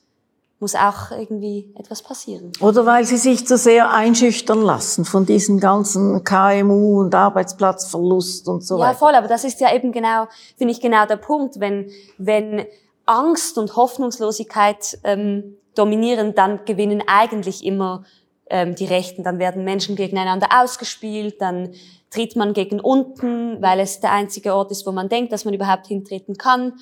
muss 0.64 0.76
auch 0.76 1.12
irgendwie 1.12 1.74
etwas 1.78 2.02
passieren. 2.02 2.54
Oder 2.62 2.86
weil 2.86 3.04
sie 3.04 3.18
sich 3.18 3.46
zu 3.46 3.58
sehr 3.58 3.92
einschüchtern 3.92 4.62
lassen 4.62 5.04
von 5.04 5.26
diesen 5.26 5.60
ganzen 5.60 6.24
KMU 6.24 7.02
und 7.02 7.14
Arbeitsplatzverlust 7.14 8.48
und 8.48 8.64
so 8.64 8.76
ja, 8.76 8.86
weiter. 8.86 8.92
Ja, 8.94 8.98
voll, 8.98 9.16
aber 9.16 9.28
das 9.28 9.44
ist 9.44 9.60
ja 9.60 9.76
eben 9.76 9.92
genau, 9.92 10.28
finde 10.58 10.72
ich 10.72 10.80
genau 10.80 11.06
der 11.06 11.18
Punkt, 11.18 11.60
wenn, 11.60 11.92
wenn 12.18 12.66
Angst 13.06 13.58
und 13.58 13.76
Hoffnungslosigkeit 13.76 15.00
ähm, 15.04 15.58
dominieren, 15.76 16.34
dann 16.34 16.64
gewinnen 16.64 17.04
eigentlich 17.08 17.66
immer 17.66 18.06
ähm, 18.50 18.74
die 18.76 18.86
Rechten. 18.86 19.24
Dann 19.24 19.40
werden 19.40 19.66
Menschen 19.66 19.98
gegeneinander 19.98 20.48
ausgespielt, 20.62 21.42
dann 21.42 21.74
tritt 22.10 22.38
man 22.38 22.54
gegen 22.54 22.80
unten, 22.80 23.62
weil 23.62 23.82
es 23.82 24.00
der 24.00 24.14
einzige 24.14 24.54
Ort 24.56 24.72
ist, 24.72 24.88
wo 24.88 24.94
man 24.94 25.10
denkt, 25.10 25.34
dass 25.34 25.44
man 25.44 25.54
überhaupt 25.54 25.88
hintreten 25.88 26.38
kann. 26.38 26.74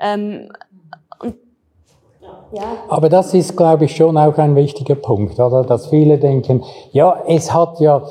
Ähm, 0.00 0.50
Aber 2.88 3.08
das 3.08 3.34
ist, 3.34 3.56
glaube 3.56 3.86
ich, 3.86 3.96
schon 3.96 4.16
auch 4.16 4.36
ein 4.38 4.54
wichtiger 4.54 4.94
Punkt, 4.94 5.38
oder? 5.38 5.64
Dass 5.64 5.88
viele 5.88 6.18
denken, 6.18 6.62
ja, 6.92 7.22
es 7.26 7.52
hat 7.52 7.80
ja 7.80 8.02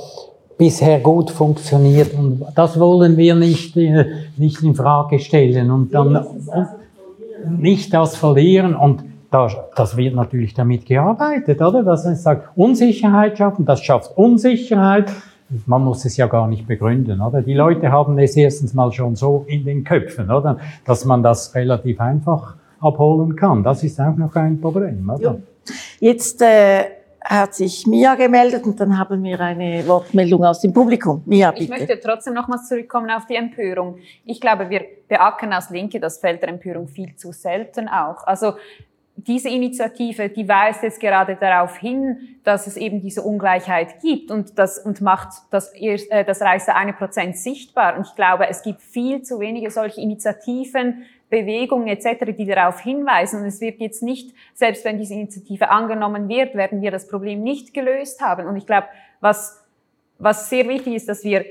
bisher 0.58 1.00
gut 1.00 1.32
funktioniert 1.32 2.14
und 2.18 2.46
das 2.56 2.80
wollen 2.80 3.18
wir 3.18 3.36
nicht, 3.36 3.76
äh, 3.78 4.06
nicht 4.38 4.62
in 4.64 4.74
Frage 4.74 5.20
stellen 5.20 5.70
und 5.72 5.94
dann 5.94 6.16
und 6.16 7.60
nicht 7.60 7.94
das 7.94 8.16
verlieren 8.16 8.76
und 8.76 9.04
das, 9.32 9.56
das 9.76 9.98
wird 9.98 10.16
natürlich 10.16 10.54
damit 10.54 10.86
gearbeitet, 10.86 11.62
oder? 11.62 11.84
Dass 11.84 12.06
man 12.06 12.16
sagt, 12.16 12.50
Unsicherheit 12.56 13.38
schaffen, 13.38 13.66
das 13.66 13.82
schafft 13.82 14.18
Unsicherheit. 14.18 15.12
Man 15.66 15.84
muss 15.84 16.06
es 16.06 16.18
ja 16.18 16.28
gar 16.28 16.48
nicht 16.48 16.68
begründen, 16.68 17.22
oder? 17.22 17.42
Die 17.42 17.54
Leute 17.54 17.92
haben 17.92 18.18
es 18.18 18.36
erstens 18.36 18.74
mal 18.74 18.92
schon 18.92 19.16
so 19.16 19.46
in 19.48 19.66
den 19.66 19.84
Köpfen, 19.84 20.32
oder? 20.32 20.58
Dass 20.86 21.06
man 21.06 21.22
das 21.22 21.54
relativ 21.54 22.00
einfach 22.00 22.56
abholen 22.86 23.36
kann. 23.36 23.64
Das 23.64 23.84
ist 23.84 24.00
auch 24.00 24.16
noch 24.16 24.36
ein 24.36 24.60
Problem, 24.60 25.10
oder? 25.10 25.22
Ja. 25.22 25.38
Jetzt 26.00 26.42
äh, 26.42 26.86
hat 27.24 27.56
sich 27.56 27.88
Mia 27.88 28.16
gemeldet 28.16 28.64
und 28.66 28.80
dann 28.80 28.98
haben 28.98 29.24
wir 29.24 29.40
eine 29.40 29.86
Wortmeldung 29.88 30.44
aus 30.44 30.62
dem 30.62 30.72
Publikum. 30.72 31.24
Mia, 31.26 31.52
bitte. 31.52 31.64
Ich 31.64 31.70
möchte 31.70 32.00
trotzdem 32.00 32.36
nochmals 32.36 32.68
zurückkommen 32.68 33.10
auf 33.10 33.26
die 33.26 33.36
Empörung. 33.36 33.98
Ich 34.26 34.40
glaube, 34.40 34.70
wir 34.70 34.86
beackern 35.08 35.52
als 35.54 35.70
Linke 35.72 36.00
das 36.00 36.20
Feld 36.20 36.42
der 36.42 36.50
Empörung 36.50 36.88
viel 36.88 37.16
zu 37.16 37.32
selten 37.32 37.88
auch. 37.88 38.26
Also 38.28 38.54
diese 39.18 39.50
Initiative, 39.50 40.30
die 40.30 40.48
weist 40.48 40.84
jetzt 40.84 41.00
gerade 41.00 41.36
darauf 41.36 41.78
hin, 41.78 42.38
dass 42.44 42.68
es 42.68 42.76
eben 42.76 43.02
diese 43.02 43.22
Ungleichheit 43.22 44.02
gibt 44.02 44.30
und 44.30 44.60
das 44.60 44.78
und 44.78 45.02
macht 45.02 45.30
das, 45.52 45.74
äh, 45.74 46.26
das 46.26 46.42
reichste 46.42 46.76
eine 46.76 46.94
Prozent 46.94 47.38
sichtbar. 47.38 47.98
Und 47.98 48.08
ich 48.08 48.16
glaube, 48.16 48.48
es 48.50 48.62
gibt 48.62 48.82
viel 48.82 49.22
zu 49.22 49.40
wenige 49.40 49.72
solche 49.72 50.02
Initiativen, 50.02 51.06
Bewegungen 51.30 51.88
etc., 51.88 52.36
die 52.38 52.46
darauf 52.46 52.80
hinweisen. 52.80 53.42
Und 53.42 53.48
es 53.48 53.62
wird 53.62 53.80
jetzt 53.80 54.04
nicht, 54.04 54.36
selbst 54.54 54.86
wenn 54.86 54.98
diese 54.98 55.14
Initiative 55.14 55.70
angenommen 55.70 56.30
wird, 56.30 56.56
werden 56.56 56.82
wir 56.82 56.92
das 56.92 57.08
Problem 57.08 57.42
nicht 57.42 57.74
gelöst 57.74 58.22
haben. 58.22 58.48
Und 58.48 58.58
ich 58.58 58.66
glaube, 58.66 58.88
was, 59.22 59.64
was 60.18 60.50
sehr 60.50 60.68
wichtig 60.68 60.96
ist, 60.96 61.10
dass 61.10 61.24
wir 61.24 61.46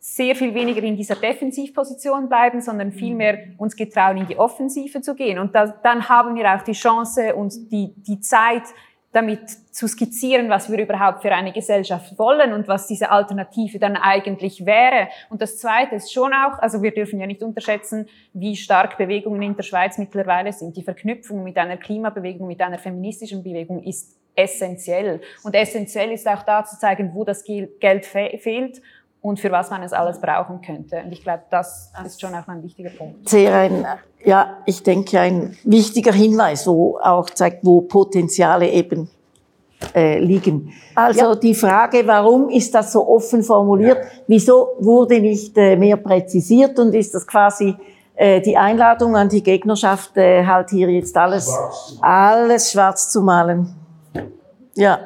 sehr 0.00 0.34
viel 0.34 0.54
weniger 0.54 0.82
in 0.82 0.96
dieser 0.96 1.16
Defensivposition 1.16 2.28
bleiben, 2.28 2.60
sondern 2.60 2.92
vielmehr 2.92 3.48
uns 3.58 3.76
getrauen, 3.76 4.18
in 4.18 4.26
die 4.26 4.38
Offensive 4.38 5.02
zu 5.02 5.14
gehen. 5.14 5.38
Und 5.38 5.54
da, 5.54 5.66
dann 5.66 6.08
haben 6.08 6.36
wir 6.36 6.54
auch 6.54 6.62
die 6.62 6.72
Chance 6.72 7.34
und 7.34 7.70
die, 7.70 7.92
die 7.96 8.20
Zeit, 8.20 8.62
damit 9.12 9.40
zu 9.78 9.86
skizzieren, 9.86 10.50
was 10.50 10.68
wir 10.72 10.78
überhaupt 10.80 11.22
für 11.22 11.30
eine 11.30 11.52
Gesellschaft 11.52 12.18
wollen 12.18 12.52
und 12.52 12.66
was 12.66 12.88
diese 12.88 13.12
Alternative 13.12 13.78
dann 13.78 13.96
eigentlich 13.96 14.66
wäre. 14.66 15.06
Und 15.30 15.40
das 15.40 15.58
Zweite 15.58 15.94
ist 15.94 16.12
schon 16.12 16.32
auch, 16.32 16.58
also 16.58 16.82
wir 16.82 16.90
dürfen 16.90 17.20
ja 17.20 17.28
nicht 17.28 17.44
unterschätzen, 17.44 18.08
wie 18.32 18.56
stark 18.56 18.98
Bewegungen 18.98 19.40
in 19.40 19.54
der 19.54 19.62
Schweiz 19.62 19.96
mittlerweile 19.96 20.52
sind. 20.52 20.76
Die 20.76 20.82
Verknüpfung 20.82 21.44
mit 21.44 21.56
einer 21.56 21.76
Klimabewegung, 21.76 22.48
mit 22.48 22.60
einer 22.60 22.78
feministischen 22.78 23.44
Bewegung 23.44 23.80
ist 23.84 24.16
essentiell. 24.34 25.20
Und 25.44 25.54
essentiell 25.54 26.10
ist 26.10 26.26
auch 26.26 26.42
da 26.42 26.64
zu 26.64 26.76
zeigen, 26.76 27.12
wo 27.14 27.22
das 27.22 27.44
Geld 27.44 28.04
fe 28.04 28.36
fehlt 28.40 28.82
und 29.22 29.38
für 29.38 29.52
was 29.52 29.70
man 29.70 29.84
es 29.84 29.92
alles 29.92 30.20
brauchen 30.20 30.60
könnte. 30.60 31.02
Und 31.04 31.12
ich 31.12 31.22
glaube, 31.22 31.44
das 31.50 31.92
ist 32.04 32.20
schon 32.20 32.34
auch 32.34 32.48
ein 32.48 32.64
wichtiger 32.64 32.90
Punkt. 32.90 33.28
Sehr 33.28 33.54
ein, 33.54 33.86
ja, 34.24 34.58
ich 34.66 34.82
denke, 34.82 35.20
ein 35.20 35.56
wichtiger 35.62 36.12
Hinweis, 36.12 36.66
wo 36.66 36.98
auch 36.98 37.30
zeigt, 37.30 37.64
wo 37.64 37.82
Potenziale 37.82 38.68
eben 38.70 39.08
äh, 39.94 40.18
liegen. 40.18 40.72
Also 40.94 41.20
ja. 41.20 41.34
die 41.34 41.54
Frage, 41.54 42.06
warum 42.06 42.48
ist 42.50 42.74
das 42.74 42.92
so 42.92 43.06
offen 43.06 43.42
formuliert? 43.42 43.98
Ja. 43.98 44.10
Wieso 44.26 44.76
wurde 44.80 45.20
nicht 45.20 45.56
äh, 45.56 45.76
mehr 45.76 45.96
präzisiert 45.96 46.78
und 46.78 46.94
ist 46.94 47.14
das 47.14 47.26
quasi 47.26 47.74
äh, 48.16 48.40
die 48.40 48.56
Einladung 48.56 49.16
an 49.16 49.28
die 49.28 49.42
Gegnerschaft, 49.42 50.16
äh, 50.16 50.44
halt 50.44 50.70
hier 50.70 50.90
jetzt 50.90 51.16
alles, 51.16 51.46
schwarz. 51.46 51.98
alles 52.00 52.72
schwarz 52.72 53.10
zu 53.10 53.22
malen? 53.22 53.74
Ja. 54.74 54.98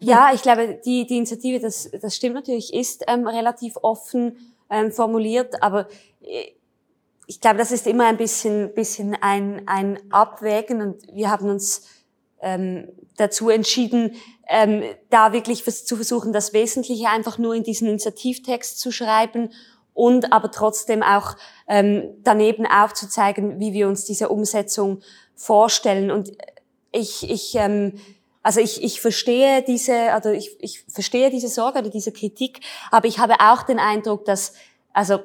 Ja, 0.00 0.30
ich 0.34 0.42
glaube, 0.42 0.80
die, 0.84 1.06
die 1.06 1.18
Initiative, 1.18 1.60
das, 1.60 1.88
das 2.00 2.16
stimmt 2.16 2.34
natürlich, 2.34 2.74
ist 2.74 3.04
ähm, 3.06 3.24
relativ 3.28 3.76
offen 3.82 4.36
ähm, 4.68 4.90
formuliert, 4.90 5.62
aber 5.62 5.86
ich 7.26 7.40
glaube, 7.40 7.58
das 7.58 7.70
ist 7.70 7.86
immer 7.86 8.06
ein 8.06 8.16
bisschen, 8.16 8.74
bisschen 8.74 9.16
ein, 9.20 9.62
ein 9.66 9.98
Abwägen 10.10 10.82
und 10.82 11.14
wir 11.14 11.30
haben 11.30 11.48
uns 11.48 11.86
ähm, 12.40 12.88
dazu 13.16 13.50
entschieden, 13.50 14.16
ähm, 14.48 14.82
da 15.10 15.32
wirklich 15.32 15.64
zu 15.64 15.96
versuchen, 15.96 16.32
das 16.32 16.52
Wesentliche 16.52 17.08
einfach 17.08 17.38
nur 17.38 17.54
in 17.54 17.62
diesen 17.62 17.88
Initiativtext 17.88 18.78
zu 18.78 18.90
schreiben 18.90 19.50
und 19.94 20.32
aber 20.32 20.50
trotzdem 20.50 21.02
auch 21.02 21.36
ähm, 21.68 22.14
daneben 22.22 22.66
aufzuzeigen, 22.66 23.60
wie 23.60 23.72
wir 23.72 23.88
uns 23.88 24.04
diese 24.04 24.28
Umsetzung 24.28 25.00
vorstellen. 25.34 26.10
Und 26.10 26.32
ich, 26.92 27.30
ich 27.30 27.54
ähm, 27.56 27.98
also 28.42 28.60
ich, 28.60 28.82
ich 28.82 29.00
verstehe 29.00 29.62
diese, 29.62 30.12
also 30.12 30.30
ich, 30.30 30.56
ich 30.60 30.84
verstehe 30.88 31.30
diese 31.30 31.48
Sorge 31.48 31.78
oder 31.78 31.90
diese 31.90 32.12
Kritik, 32.12 32.60
aber 32.90 33.06
ich 33.06 33.18
habe 33.18 33.34
auch 33.38 33.62
den 33.62 33.78
Eindruck, 33.78 34.24
dass, 34.24 34.54
also 34.92 35.20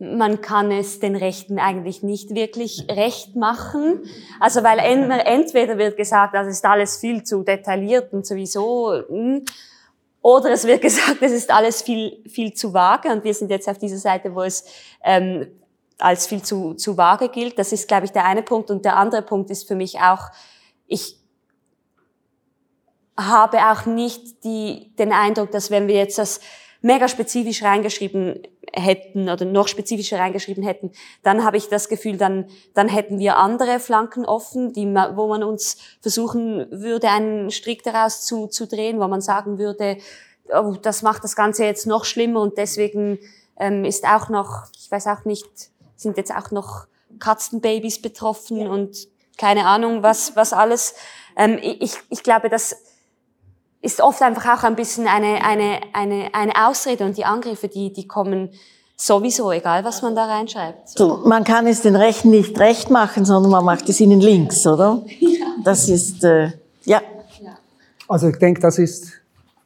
man 0.00 0.40
kann 0.40 0.72
es 0.72 0.98
den 0.98 1.14
Rechten 1.14 1.58
eigentlich 1.58 2.02
nicht 2.02 2.34
wirklich 2.34 2.86
recht 2.88 3.36
machen. 3.36 4.00
Also 4.40 4.62
weil 4.62 4.78
entweder 4.78 5.76
wird 5.76 5.98
gesagt, 5.98 6.34
das 6.34 6.46
ist 6.46 6.64
alles 6.64 6.96
viel 6.96 7.22
zu 7.22 7.42
detailliert 7.42 8.12
und 8.14 8.26
sowieso, 8.26 8.94
hm, 9.08 9.44
oder 10.22 10.50
es 10.52 10.66
wird 10.66 10.80
gesagt, 10.82 11.18
es 11.20 11.32
ist 11.32 11.50
alles 11.50 11.82
viel, 11.82 12.22
viel 12.28 12.54
zu 12.54 12.72
vage 12.72 13.10
und 13.10 13.24
wir 13.24 13.34
sind 13.34 13.50
jetzt 13.50 13.68
auf 13.68 13.76
dieser 13.76 13.98
Seite, 13.98 14.34
wo 14.34 14.42
es 14.42 14.64
ähm, 15.04 15.46
als 15.98 16.26
viel 16.26 16.42
zu, 16.42 16.72
zu 16.74 16.96
vage 16.96 17.28
gilt. 17.28 17.58
Das 17.58 17.72
ist, 17.72 17.86
glaube 17.86 18.06
ich, 18.06 18.12
der 18.12 18.24
eine 18.24 18.42
Punkt. 18.42 18.70
Und 18.70 18.86
der 18.86 18.96
andere 18.96 19.20
Punkt 19.20 19.50
ist 19.50 19.68
für 19.68 19.74
mich 19.74 20.00
auch, 20.00 20.30
ich 20.86 21.18
habe 23.18 23.58
auch 23.70 23.84
nicht 23.84 24.44
die, 24.44 24.94
den 24.98 25.12
Eindruck, 25.12 25.50
dass 25.50 25.70
wenn 25.70 25.88
wir 25.88 25.96
jetzt 25.96 26.16
das 26.16 26.40
mega 26.82 27.08
spezifisch 27.08 27.62
reingeschrieben 27.62 28.42
hätten 28.72 29.28
oder 29.28 29.44
noch 29.44 29.68
spezifischer 29.68 30.18
reingeschrieben 30.18 30.62
hätten, 30.62 30.92
dann 31.22 31.44
habe 31.44 31.56
ich 31.56 31.68
das 31.68 31.88
Gefühl, 31.88 32.16
dann, 32.16 32.46
dann 32.74 32.88
hätten 32.88 33.18
wir 33.18 33.36
andere 33.36 33.80
Flanken 33.80 34.24
offen, 34.24 34.72
die, 34.72 34.86
wo 34.86 35.28
man 35.28 35.42
uns 35.42 35.76
versuchen 36.00 36.66
würde, 36.70 37.08
einen 37.08 37.50
Strick 37.50 37.82
daraus 37.82 38.24
zu, 38.24 38.46
zu 38.46 38.66
drehen, 38.66 39.00
wo 39.00 39.08
man 39.08 39.20
sagen 39.20 39.58
würde, 39.58 39.98
oh, 40.52 40.76
das 40.80 41.02
macht 41.02 41.24
das 41.24 41.36
Ganze 41.36 41.64
jetzt 41.64 41.86
noch 41.86 42.04
schlimmer 42.04 42.40
und 42.40 42.58
deswegen 42.58 43.18
ähm, 43.58 43.84
ist 43.84 44.04
auch 44.06 44.28
noch, 44.28 44.66
ich 44.78 44.90
weiß 44.90 45.06
auch 45.08 45.24
nicht, 45.24 45.48
sind 45.96 46.16
jetzt 46.16 46.34
auch 46.34 46.50
noch 46.50 46.86
Katzenbabys 47.18 48.00
betroffen 48.00 48.58
ja. 48.58 48.68
und 48.70 49.08
keine 49.36 49.66
Ahnung, 49.66 50.02
was, 50.02 50.36
was 50.36 50.52
alles. 50.52 50.94
Ähm, 51.36 51.58
ich, 51.62 51.94
ich 52.08 52.22
glaube, 52.22 52.48
dass 52.48 52.76
ist 53.82 54.00
oft 54.00 54.20
einfach 54.22 54.58
auch 54.58 54.64
ein 54.64 54.76
bisschen 54.76 55.06
eine, 55.06 55.44
eine, 55.44 55.80
eine, 55.92 56.28
eine 56.32 56.52
Ausrede 56.66 57.04
und 57.04 57.16
die 57.16 57.24
Angriffe, 57.24 57.68
die, 57.68 57.92
die 57.92 58.06
kommen 58.06 58.50
sowieso, 58.96 59.50
egal 59.50 59.84
was 59.84 60.02
man 60.02 60.14
da 60.14 60.26
reinschreibt. 60.26 60.90
So, 60.90 61.22
man 61.24 61.44
kann 61.44 61.66
es 61.66 61.80
den 61.80 61.96
Rechten 61.96 62.30
nicht 62.30 62.58
recht 62.60 62.90
machen, 62.90 63.24
sondern 63.24 63.50
man 63.50 63.64
macht 63.64 63.88
es 63.88 64.00
ihnen 64.00 64.20
links, 64.20 64.66
oder? 64.66 65.02
Ja. 65.20 65.46
Das 65.64 65.88
ist, 65.88 66.22
äh, 66.24 66.52
ja. 66.84 67.00
Also 68.06 68.28
ich 68.28 68.36
denke, 68.36 68.60
das 68.60 68.78
ist 68.78 69.20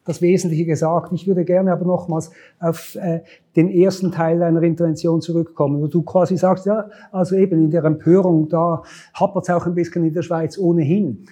das 0.05 0.21
Wesentliche 0.21 0.65
gesagt. 0.65 1.11
Ich 1.13 1.27
würde 1.27 1.43
gerne 1.43 1.71
aber 1.71 1.83
nochmals 1.83 2.29
auf 2.59 2.95
äh, 2.95 3.21
den 3.55 3.71
ersten 3.71 4.11
Teil 4.11 4.39
deiner 4.39 4.61
Intervention 4.61 5.19
zurückkommen, 5.19 5.81
wo 5.81 5.87
du 5.87 6.03
quasi 6.03 6.37
sagst, 6.37 6.67
ja, 6.67 6.89
also 7.11 7.35
eben 7.35 7.63
in 7.63 7.71
der 7.71 7.83
Empörung, 7.83 8.47
da 8.47 8.83
hapert 9.13 9.45
es 9.45 9.49
auch 9.49 9.65
ein 9.65 9.73
bisschen 9.73 10.05
in 10.05 10.13
der 10.13 10.21
Schweiz 10.21 10.57
ohnehin. 10.57 11.25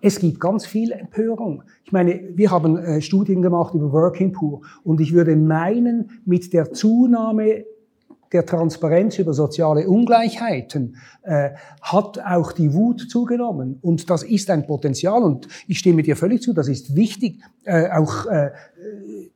Es 0.00 0.18
gibt 0.18 0.40
ganz 0.40 0.66
viel 0.66 0.92
Empörung. 0.92 1.62
Ich 1.84 1.92
meine, 1.92 2.20
wir 2.34 2.50
haben 2.50 2.78
äh, 2.78 3.00
Studien 3.00 3.42
gemacht 3.42 3.74
über 3.74 3.92
Working 3.92 4.32
Poor 4.32 4.62
und 4.84 5.00
ich 5.00 5.12
würde 5.12 5.36
meinen, 5.36 6.22
mit 6.24 6.52
der 6.52 6.72
Zunahme 6.72 7.64
der 8.32 8.46
Transparenz 8.46 9.18
über 9.18 9.34
soziale 9.34 9.88
Ungleichheiten 9.88 10.96
äh, 11.22 11.50
hat 11.82 12.20
auch 12.24 12.52
die 12.52 12.72
Wut 12.72 13.10
zugenommen. 13.10 13.78
Und 13.82 14.08
das 14.08 14.22
ist 14.22 14.50
ein 14.50 14.66
Potenzial. 14.66 15.22
Und 15.22 15.48
ich 15.66 15.78
stimme 15.78 16.02
dir 16.02 16.16
völlig 16.16 16.42
zu, 16.42 16.52
das 16.52 16.68
ist 16.68 16.94
wichtig, 16.94 17.40
äh, 17.64 17.90
auch 17.90 18.26
äh, 18.26 18.50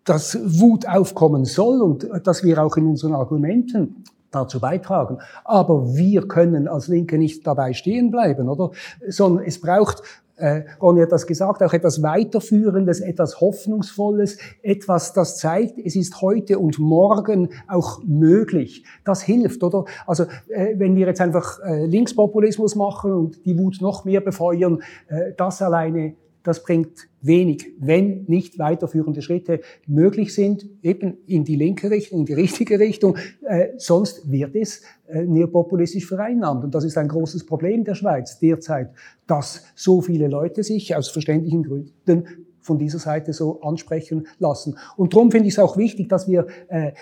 dass 0.05 0.39
Wut 0.61 0.87
aufkommen 0.89 1.45
soll 1.45 1.83
und 1.83 2.05
äh, 2.05 2.21
dass 2.21 2.45
wir 2.45 2.63
auch 2.63 2.77
in 2.77 2.87
unseren 2.87 3.15
Argumenten 3.15 4.05
dazu 4.31 4.61
beitragen. 4.61 5.19
Aber 5.45 5.95
wir 5.97 6.29
können 6.29 6.69
als 6.69 6.89
Linke 6.89 7.19
nicht 7.19 7.47
dabei 7.47 7.73
stehen 7.73 8.11
bleiben, 8.11 8.49
oder? 8.49 8.71
Sondern 9.09 9.45
es 9.45 9.61
braucht 9.61 10.03
äh, 10.37 10.63
Ronny 10.81 11.03
hat 11.03 11.13
das 11.13 11.27
gesagt, 11.27 11.63
auch 11.63 11.73
etwas 11.73 12.03
Weiterführendes, 12.03 13.01
etwas 13.01 13.41
Hoffnungsvolles, 13.41 14.39
etwas, 14.63 15.13
das 15.13 15.39
zeigt, 15.39 15.79
es 15.79 15.97
ist 15.97 16.21
heute 16.21 16.59
und 16.59 16.79
morgen 16.79 17.51
auch 17.69 18.01
möglich. 18.05 18.85
Das 19.05 19.23
hilft, 19.23 19.63
oder? 19.63 19.85
Also 20.07 20.25
äh, 20.49 20.75
wenn 20.79 20.97
wir 20.97 21.07
jetzt 21.07 21.21
einfach 21.21 21.61
äh, 21.61 21.87
Linkspopulismus 21.87 22.75
machen 22.75 23.13
und 23.13 23.47
die 23.47 23.59
Wut 23.59 23.79
noch 23.81 24.05
mehr 24.05 24.21
befeuern, 24.21 24.83
äh, 25.09 25.33
das 25.37 25.63
alleine 25.63 26.17
das 26.45 26.63
bringt 26.63 27.09
wenig, 27.21 27.73
wenn 27.81 28.25
nicht 28.27 28.59
weiterführende 28.59 29.23
Schritte 29.23 29.61
möglich 29.87 30.35
sind, 30.35 30.67
eben 30.83 31.17
in 31.27 31.45
die 31.45 31.57
linke 31.57 31.91
Richtung, 31.91 32.21
in 32.21 32.27
die 32.27 32.35
richtige 32.35 32.79
Richtung. 32.79 33.17
Äh, 33.49 33.71
sonst 33.79 34.31
wird 34.31 34.55
es 34.55 34.83
äh, 35.09 35.25
neopopulistisch 35.25 36.07
vereinnahmt. 36.07 36.63
Und 36.63 36.75
das 36.75 36.85
ist 36.85 36.99
ein 36.99 37.09
großes 37.09 37.47
Problem 37.47 37.83
der 37.83 37.95
Schweiz 37.95 38.39
derzeit, 38.39 38.91
dass 39.27 39.65
so 39.75 40.03
viele 40.03 40.29
Leute 40.29 40.63
sich 40.63 40.95
aus 40.95 41.09
verständlichen 41.09 41.65
Gründen 41.65 42.25
von 42.61 42.79
dieser 42.79 42.99
Seite 42.99 43.33
so 43.33 43.61
ansprechen 43.61 44.27
lassen. 44.39 44.77
Und 44.97 45.15
darum 45.15 45.31
finde 45.31 45.49
ich 45.49 45.55
es 45.55 45.59
auch 45.59 45.77
wichtig, 45.77 46.09
dass 46.09 46.29
wir 46.29 46.47
äh, 46.69 46.93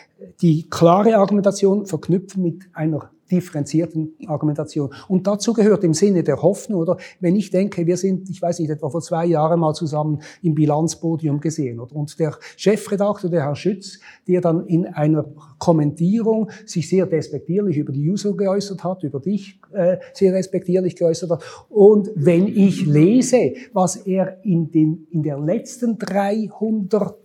die 0.40 0.68
klare 0.68 1.16
Argumentation 1.16 1.86
verknüpfen 1.86 2.42
mit 2.42 2.64
einer 2.72 3.11
differenzierten 3.32 4.14
Argumentation. 4.26 4.92
Und 5.08 5.26
dazu 5.26 5.52
gehört 5.52 5.82
im 5.84 5.94
Sinne 5.94 6.22
der 6.22 6.42
Hoffnung, 6.42 6.80
oder 6.80 6.98
wenn 7.20 7.34
ich 7.34 7.50
denke, 7.50 7.86
wir 7.86 7.96
sind, 7.96 8.28
ich 8.30 8.40
weiß 8.40 8.58
nicht, 8.58 8.70
etwa 8.70 8.90
vor 8.90 9.00
zwei 9.00 9.24
Jahren 9.26 9.58
mal 9.58 9.74
zusammen 9.74 10.20
im 10.42 10.54
Bilanzpodium 10.54 11.40
gesehen, 11.40 11.80
oder? 11.80 11.96
und 11.96 12.18
der 12.18 12.36
Chefredakteur, 12.56 13.30
der 13.30 13.44
Herr 13.44 13.56
Schütz, 13.56 13.98
der 14.28 14.40
dann 14.40 14.66
in 14.66 14.86
einer 14.86 15.24
Kommentierung 15.58 16.50
sich 16.66 16.88
sehr 16.88 17.06
despektierlich 17.06 17.78
über 17.78 17.92
die 17.92 18.08
User 18.10 18.34
geäußert 18.34 18.84
hat, 18.84 19.02
über 19.02 19.20
dich 19.20 19.58
äh, 19.72 19.96
sehr 20.12 20.34
respektierlich 20.34 20.96
geäußert 20.96 21.30
hat. 21.30 21.42
Und 21.68 22.10
wenn 22.14 22.46
ich 22.46 22.86
lese, 22.86 23.54
was 23.72 23.96
er 23.96 24.44
in, 24.44 24.70
den, 24.70 25.06
in 25.10 25.22
der 25.22 25.38
letzten 25.38 25.98
300 25.98 27.16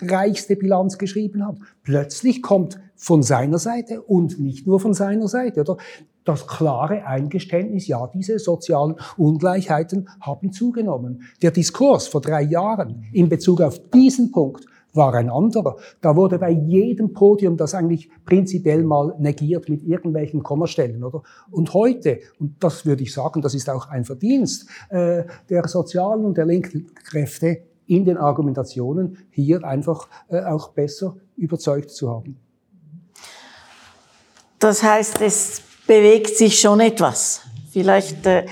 reichste 0.00 0.56
Bilanz 0.56 0.98
geschrieben 0.98 1.46
hat. 1.46 1.56
Plötzlich 1.82 2.42
kommt 2.42 2.78
von 3.04 3.22
seiner 3.22 3.58
Seite 3.58 4.00
und 4.00 4.40
nicht 4.40 4.66
nur 4.66 4.80
von 4.80 4.94
seiner 4.94 5.28
Seite, 5.28 5.60
oder? 5.60 5.76
Das 6.24 6.46
klare 6.46 7.04
Eingeständnis, 7.04 7.86
ja, 7.86 8.06
diese 8.06 8.38
sozialen 8.38 8.94
Ungleichheiten 9.18 10.08
haben 10.22 10.52
zugenommen. 10.52 11.24
Der 11.42 11.50
Diskurs 11.50 12.06
vor 12.08 12.22
drei 12.22 12.40
Jahren 12.40 13.04
in 13.12 13.28
Bezug 13.28 13.60
auf 13.60 13.78
diesen 13.92 14.32
Punkt 14.32 14.64
war 14.94 15.12
ein 15.12 15.28
anderer. 15.28 15.76
Da 16.00 16.16
wurde 16.16 16.38
bei 16.38 16.48
jedem 16.50 17.12
Podium 17.12 17.58
das 17.58 17.74
eigentlich 17.74 18.08
prinzipiell 18.24 18.82
mal 18.84 19.14
negiert 19.18 19.68
mit 19.68 19.82
irgendwelchen 19.82 20.42
Kommastellen, 20.42 21.04
oder? 21.04 21.22
Und 21.50 21.74
heute, 21.74 22.20
und 22.38 22.54
das 22.60 22.86
würde 22.86 23.02
ich 23.02 23.12
sagen, 23.12 23.42
das 23.42 23.54
ist 23.54 23.68
auch 23.68 23.90
ein 23.90 24.06
Verdienst 24.06 24.66
äh, 24.88 25.24
der 25.50 25.68
sozialen 25.68 26.24
und 26.24 26.38
der 26.38 26.46
linken 26.46 26.86
Kräfte, 26.94 27.58
in 27.86 28.06
den 28.06 28.16
Argumentationen 28.16 29.18
hier 29.28 29.62
einfach 29.62 30.08
äh, 30.28 30.42
auch 30.42 30.70
besser 30.70 31.16
überzeugt 31.36 31.90
zu 31.90 32.08
haben. 32.08 32.38
Das 34.64 34.82
heißt, 34.82 35.20
es 35.20 35.60
bewegt 35.86 36.38
sich 36.38 36.58
schon 36.58 36.80
etwas. 36.80 37.42
Vielleicht, 37.70 38.24
äh, 38.24 38.46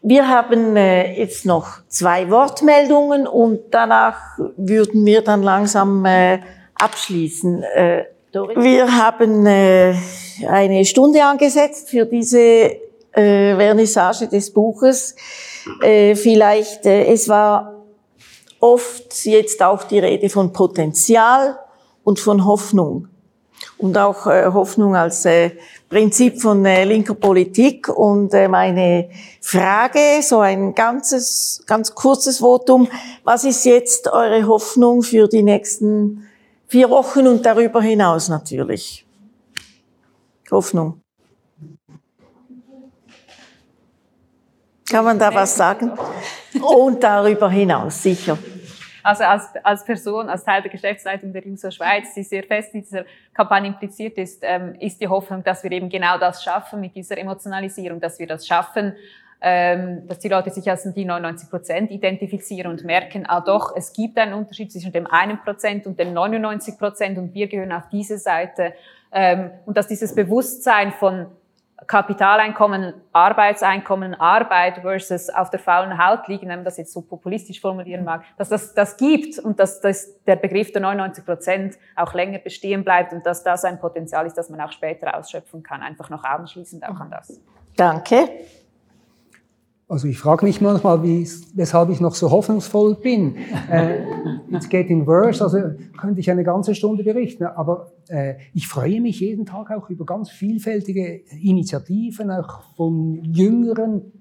wir 0.00 0.28
haben 0.28 0.76
äh, 0.76 1.18
jetzt 1.18 1.44
noch 1.44 1.66
zwei 1.88 2.30
Wortmeldungen 2.30 3.26
und 3.26 3.62
danach 3.72 4.38
würden 4.56 5.04
wir 5.04 5.22
dann 5.22 5.42
langsam 5.42 6.04
äh, 6.04 6.38
abschließen. 6.76 7.64
Äh, 7.64 8.04
wir 8.32 8.96
haben 8.96 9.44
äh, 9.44 9.96
eine 10.46 10.84
Stunde 10.84 11.24
angesetzt 11.24 11.90
für 11.90 12.06
diese 12.06 12.38
äh, 12.38 13.56
Vernissage 13.56 14.28
des 14.28 14.52
Buches. 14.52 15.16
Äh, 15.82 16.14
vielleicht, 16.14 16.86
äh, 16.86 17.06
es 17.06 17.28
war 17.28 17.74
oft 18.60 19.24
jetzt 19.24 19.60
auch 19.64 19.82
die 19.82 19.98
Rede 19.98 20.28
von 20.28 20.52
Potenzial 20.52 21.58
und 22.04 22.20
von 22.20 22.44
Hoffnung. 22.44 23.08
Und 23.78 23.96
auch 23.98 24.26
äh, 24.26 24.46
Hoffnung 24.46 24.96
als 24.96 25.24
äh, 25.24 25.50
Prinzip 25.88 26.40
von 26.40 26.64
äh, 26.64 26.84
linker 26.84 27.14
Politik. 27.14 27.88
Und 27.88 28.32
äh, 28.34 28.48
meine 28.48 29.10
Frage, 29.40 30.22
so 30.22 30.40
ein 30.40 30.74
ganzes, 30.74 31.62
ganz 31.66 31.94
kurzes 31.94 32.38
Votum, 32.38 32.88
was 33.24 33.44
ist 33.44 33.64
jetzt 33.64 34.08
eure 34.08 34.46
Hoffnung 34.46 35.02
für 35.02 35.28
die 35.28 35.42
nächsten 35.42 36.26
vier 36.68 36.90
Wochen 36.90 37.26
und 37.26 37.44
darüber 37.44 37.80
hinaus 37.82 38.28
natürlich? 38.28 39.06
Hoffnung. 40.50 41.00
Kann 44.88 45.04
man 45.04 45.18
da 45.18 45.34
was 45.34 45.56
sagen? 45.56 45.92
Und 46.62 47.02
darüber 47.02 47.50
hinaus, 47.50 48.02
sicher. 48.02 48.38
Also 49.06 49.22
als, 49.22 49.50
als 49.62 49.84
Person, 49.84 50.28
als 50.28 50.42
Teil 50.42 50.62
der 50.62 50.70
Geschäftsleitung 50.72 51.32
der 51.32 51.46
User 51.46 51.70
Schweiz, 51.70 52.12
die 52.14 52.24
sehr 52.24 52.42
fest 52.42 52.74
in 52.74 52.82
dieser 52.82 53.04
Kampagne 53.32 53.68
impliziert 53.68 54.18
ist, 54.18 54.40
ähm, 54.42 54.74
ist 54.80 55.00
die 55.00 55.06
Hoffnung, 55.06 55.44
dass 55.44 55.62
wir 55.62 55.70
eben 55.70 55.88
genau 55.88 56.18
das 56.18 56.42
schaffen 56.42 56.80
mit 56.80 56.96
dieser 56.96 57.16
Emotionalisierung, 57.16 58.00
dass 58.00 58.18
wir 58.18 58.26
das 58.26 58.48
schaffen, 58.48 58.96
ähm, 59.40 60.08
dass 60.08 60.18
die 60.18 60.28
Leute 60.28 60.50
sich 60.50 60.68
als 60.68 60.92
die 60.92 61.04
99 61.04 61.48
Prozent 61.48 61.92
identifizieren 61.92 62.68
und 62.68 62.84
merken, 62.84 63.26
ah 63.28 63.40
doch, 63.40 63.76
es 63.76 63.92
gibt 63.92 64.18
einen 64.18 64.34
Unterschied 64.34 64.72
zwischen 64.72 64.90
dem 64.90 65.06
einen 65.06 65.38
Prozent 65.38 65.86
und 65.86 66.00
dem 66.00 66.12
99 66.12 66.76
Prozent 66.76 67.16
und 67.16 67.32
wir 67.32 67.46
gehören 67.46 67.70
auf 67.70 67.88
diese 67.92 68.18
Seite. 68.18 68.74
Ähm, 69.12 69.52
und 69.66 69.76
dass 69.76 69.86
dieses 69.86 70.16
Bewusstsein 70.16 70.90
von 70.90 71.26
Kapitaleinkommen, 71.86 72.94
Arbeitseinkommen, 73.12 74.14
Arbeit 74.14 74.78
versus 74.80 75.28
auf 75.28 75.50
der 75.50 75.60
faulen 75.60 76.04
Haut 76.04 76.26
liegen, 76.26 76.48
wenn 76.48 76.60
man 76.60 76.64
das 76.64 76.78
jetzt 76.78 76.92
so 76.92 77.02
populistisch 77.02 77.60
formulieren 77.60 78.04
mag, 78.04 78.24
dass 78.38 78.48
das 78.48 78.72
das 78.72 78.96
gibt 78.96 79.38
und 79.38 79.60
dass 79.60 79.80
das, 79.80 80.22
der 80.24 80.36
Begriff 80.36 80.72
der 80.72 80.80
99 80.80 81.24
Prozent 81.24 81.78
auch 81.94 82.14
länger 82.14 82.38
bestehen 82.38 82.82
bleibt 82.82 83.12
und 83.12 83.26
dass 83.26 83.44
das 83.44 83.64
ein 83.64 83.78
Potenzial 83.78 84.26
ist, 84.26 84.38
das 84.38 84.48
man 84.48 84.60
auch 84.62 84.72
später 84.72 85.16
ausschöpfen 85.16 85.62
kann. 85.62 85.82
Einfach 85.82 86.08
noch 86.08 86.24
anschließend 86.24 86.82
auch 86.84 86.98
an 86.98 87.10
das. 87.10 87.40
Danke. 87.76 88.26
Also 89.88 90.08
ich 90.08 90.18
frage 90.18 90.44
mich 90.44 90.60
manchmal, 90.60 91.04
wie, 91.04 91.28
weshalb 91.54 91.90
ich 91.90 92.00
noch 92.00 92.16
so 92.16 92.30
hoffnungsvoll 92.30 92.96
bin. 92.96 93.36
Äh, 93.70 94.04
it's 94.50 94.68
getting 94.68 95.06
worse, 95.06 95.42
also 95.42 95.58
könnte 95.98 96.20
ich 96.20 96.30
eine 96.30 96.44
ganze 96.44 96.74
Stunde 96.74 97.02
berichten. 97.02 97.44
Aber 97.44 97.92
äh, 98.08 98.34
ich 98.54 98.68
freue 98.68 99.00
mich 99.00 99.18
jeden 99.20 99.44
Tag 99.44 99.72
auch 99.72 99.90
über 99.90 100.04
ganz 100.06 100.30
vielfältige 100.30 101.22
Initiativen, 101.42 102.30
auch 102.30 102.62
von 102.76 103.24
Jüngeren, 103.24 104.12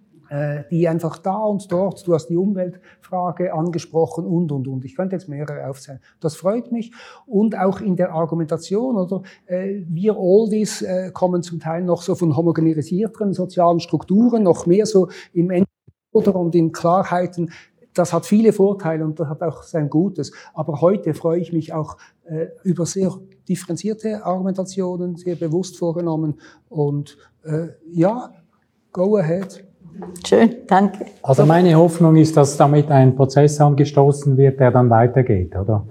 die 0.72 0.88
einfach 0.88 1.18
da 1.18 1.38
und 1.38 1.72
dort, 1.72 2.06
du 2.08 2.14
hast 2.14 2.28
die 2.28 2.38
Umweltfrage 2.38 3.54
angesprochen 3.54 4.26
und, 4.26 4.52
und, 4.52 4.68
und. 4.68 4.86
Ich 4.86 4.96
könnte 4.96 5.16
jetzt 5.16 5.30
mehrere 5.30 5.68
aufzählen. 5.70 6.00
Das 6.20 6.36
freut 6.36 6.72
mich. 6.72 6.94
Und 7.26 7.58
auch 7.58 7.80
in 7.82 7.96
der 7.96 8.12
Argumentation, 8.14 8.96
oder? 8.96 9.22
Äh, 9.46 9.84
wir 9.88 10.18
Oldies 10.18 10.82
äh, 10.82 11.12
kommen 11.14 11.44
zum 11.44 11.60
Teil 11.60 11.84
noch 11.84 12.02
so 12.02 12.16
von 12.16 12.36
homogenisierteren 12.36 13.34
sozialen 13.34 13.80
Strukturen, 13.80 14.44
noch 14.44 14.66
mehr 14.66 14.86
so 14.86 15.10
im 15.34 15.66
oder 16.12 16.36
und 16.36 16.56
in 16.56 16.72
Klarheiten. 16.72 17.52
Das 17.94 18.14
hat 18.14 18.26
viele 18.26 18.52
Vorteile 18.52 19.06
und 19.06 19.20
das 19.20 19.28
hat 19.28 19.42
auch 19.42 19.64
sein 19.64 19.90
Gutes. 19.90 20.32
Aber 20.54 20.82
heute 20.82 21.14
freue 21.14 21.40
ich 21.40 21.54
mich 21.54 21.74
auch 21.74 21.98
äh, 22.26 22.48
über 22.64 22.86
sehr 22.86 23.14
differenzierte 23.48 24.26
Argumentationen, 24.26 25.16
sehr 25.16 25.36
bewusst 25.36 25.78
vorgenommen. 25.78 26.40
Und 26.70 27.18
äh, 27.44 27.68
ja, 27.92 28.34
go 28.92 29.18
ahead. 29.18 29.66
Schön, 30.26 30.56
danke. 30.68 31.06
Also 31.22 31.46
meine 31.46 31.76
Hoffnung 31.76 32.16
ist, 32.16 32.36
dass 32.36 32.58
damit 32.58 32.92
ein 32.92 33.16
Prozess 33.16 33.60
angestoßen 33.62 34.36
wird, 34.38 34.60
der 34.60 34.72
dann 34.72 34.90
weitergeht, 34.90 35.56
oder? 35.56 35.86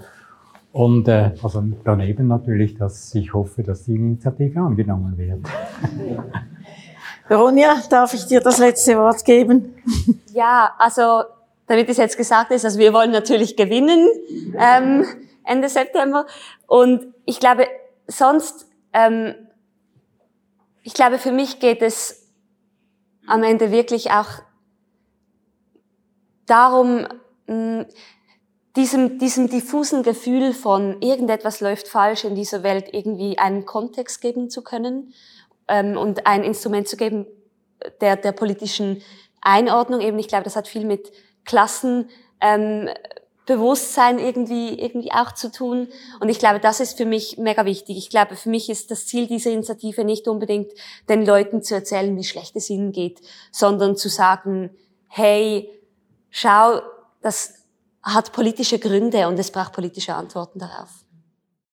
Und 0.73 1.07
äh, 1.07 1.31
also 1.43 1.63
daneben 1.85 2.27
natürlich, 2.27 2.77
dass 2.77 3.15
ich 3.15 3.33
hoffe, 3.33 3.63
dass 3.63 3.85
die 3.85 3.95
Initiative 3.95 4.61
angenommen 4.61 5.17
wird. 5.17 5.39
Ronja, 7.31 7.77
darf 7.89 8.13
ich 8.13 8.27
dir 8.27 8.41
das 8.41 8.59
letzte 8.59 8.97
Wort 8.99 9.25
geben? 9.25 9.75
Ja, 10.35 10.73
also 10.79 11.23
damit 11.69 11.89
es 11.89 11.97
jetzt 11.97 12.17
gesagt 12.17 12.51
ist, 12.51 12.65
also 12.65 12.77
wir 12.81 12.93
wollen 12.93 13.13
natürlich 13.13 13.57
gewinnen 13.57 14.09
ähm, 14.59 15.05
Ende 15.45 15.69
September. 15.69 16.27
Und 16.67 17.07
ich 17.25 17.39
glaube, 17.39 17.69
sonst, 18.09 18.67
ähm, 18.93 19.35
ich 20.83 20.93
glaube, 20.93 21.19
für 21.19 21.31
mich 21.31 21.61
geht 21.61 21.83
es 21.83 22.24
am 23.27 23.43
Ende 23.43 23.71
wirklich 23.71 24.11
auch 24.11 24.43
darum, 26.47 27.07
diesem, 28.77 29.19
diesem 29.19 29.49
diffusen 29.49 30.03
Gefühl 30.03 30.53
von 30.53 31.01
irgendetwas 31.01 31.61
läuft 31.61 31.89
falsch 31.89 32.25
in 32.25 32.35
dieser 32.35 32.63
Welt 32.63 32.93
irgendwie 32.93 33.39
einen 33.39 33.65
Kontext 33.65 34.21
geben 34.21 34.51
zu 34.51 34.63
können 34.63 35.13
ähm, 35.69 35.97
und 35.97 36.27
ein 36.27 36.43
Instrument 36.43 36.89
zu 36.89 36.97
geben 36.97 37.27
der, 38.01 38.17
der 38.17 38.33
politischen 38.33 39.03
Einordnung 39.41 40.01
eben. 40.01 40.19
Ich 40.19 40.29
glaube, 40.29 40.45
das 40.45 40.57
hat 40.57 40.69
viel 40.69 40.85
mit 40.85 41.13
Klassen 41.45 42.09
ähm, 42.41 42.89
Bewusstsein 43.47 44.19
irgendwie, 44.19 44.81
irgendwie 44.81 45.13
auch 45.13 45.33
zu 45.33 45.53
tun. 45.53 45.89
Und 46.21 46.29
ich 46.29 46.39
glaube, 46.39 46.61
das 46.61 46.81
ist 46.81 46.97
für 46.97 47.05
mich 47.05 47.37
mega 47.37 47.65
wichtig. 47.65 47.99
Ich 47.99 48.11
glaube, 48.11 48.37
für 48.37 48.49
mich 48.49 48.71
ist 48.71 48.91
das 48.91 49.07
Ziel 49.07 49.27
dieser 49.27 49.51
Initiative 49.51 50.05
nicht 50.05 50.29
unbedingt, 50.29 50.73
den 51.09 51.27
Leuten 51.27 51.63
zu 51.63 51.75
erzählen, 51.75 52.17
wie 52.17 52.25
schlecht 52.25 52.57
es 52.57 52.71
ihnen 52.71 52.93
geht, 52.93 53.21
sondern 53.53 53.97
zu 53.97 54.09
sagen, 54.09 54.71
hey, 55.09 55.71
schau, 56.31 56.81
das 57.21 57.55
hat 58.03 58.33
politische 58.33 58.79
Gründe 58.79 59.29
und 59.29 59.39
es 59.39 59.51
braucht 59.51 59.73
politische 59.73 60.15
Antworten 60.15 60.59
darauf. 60.59 61.04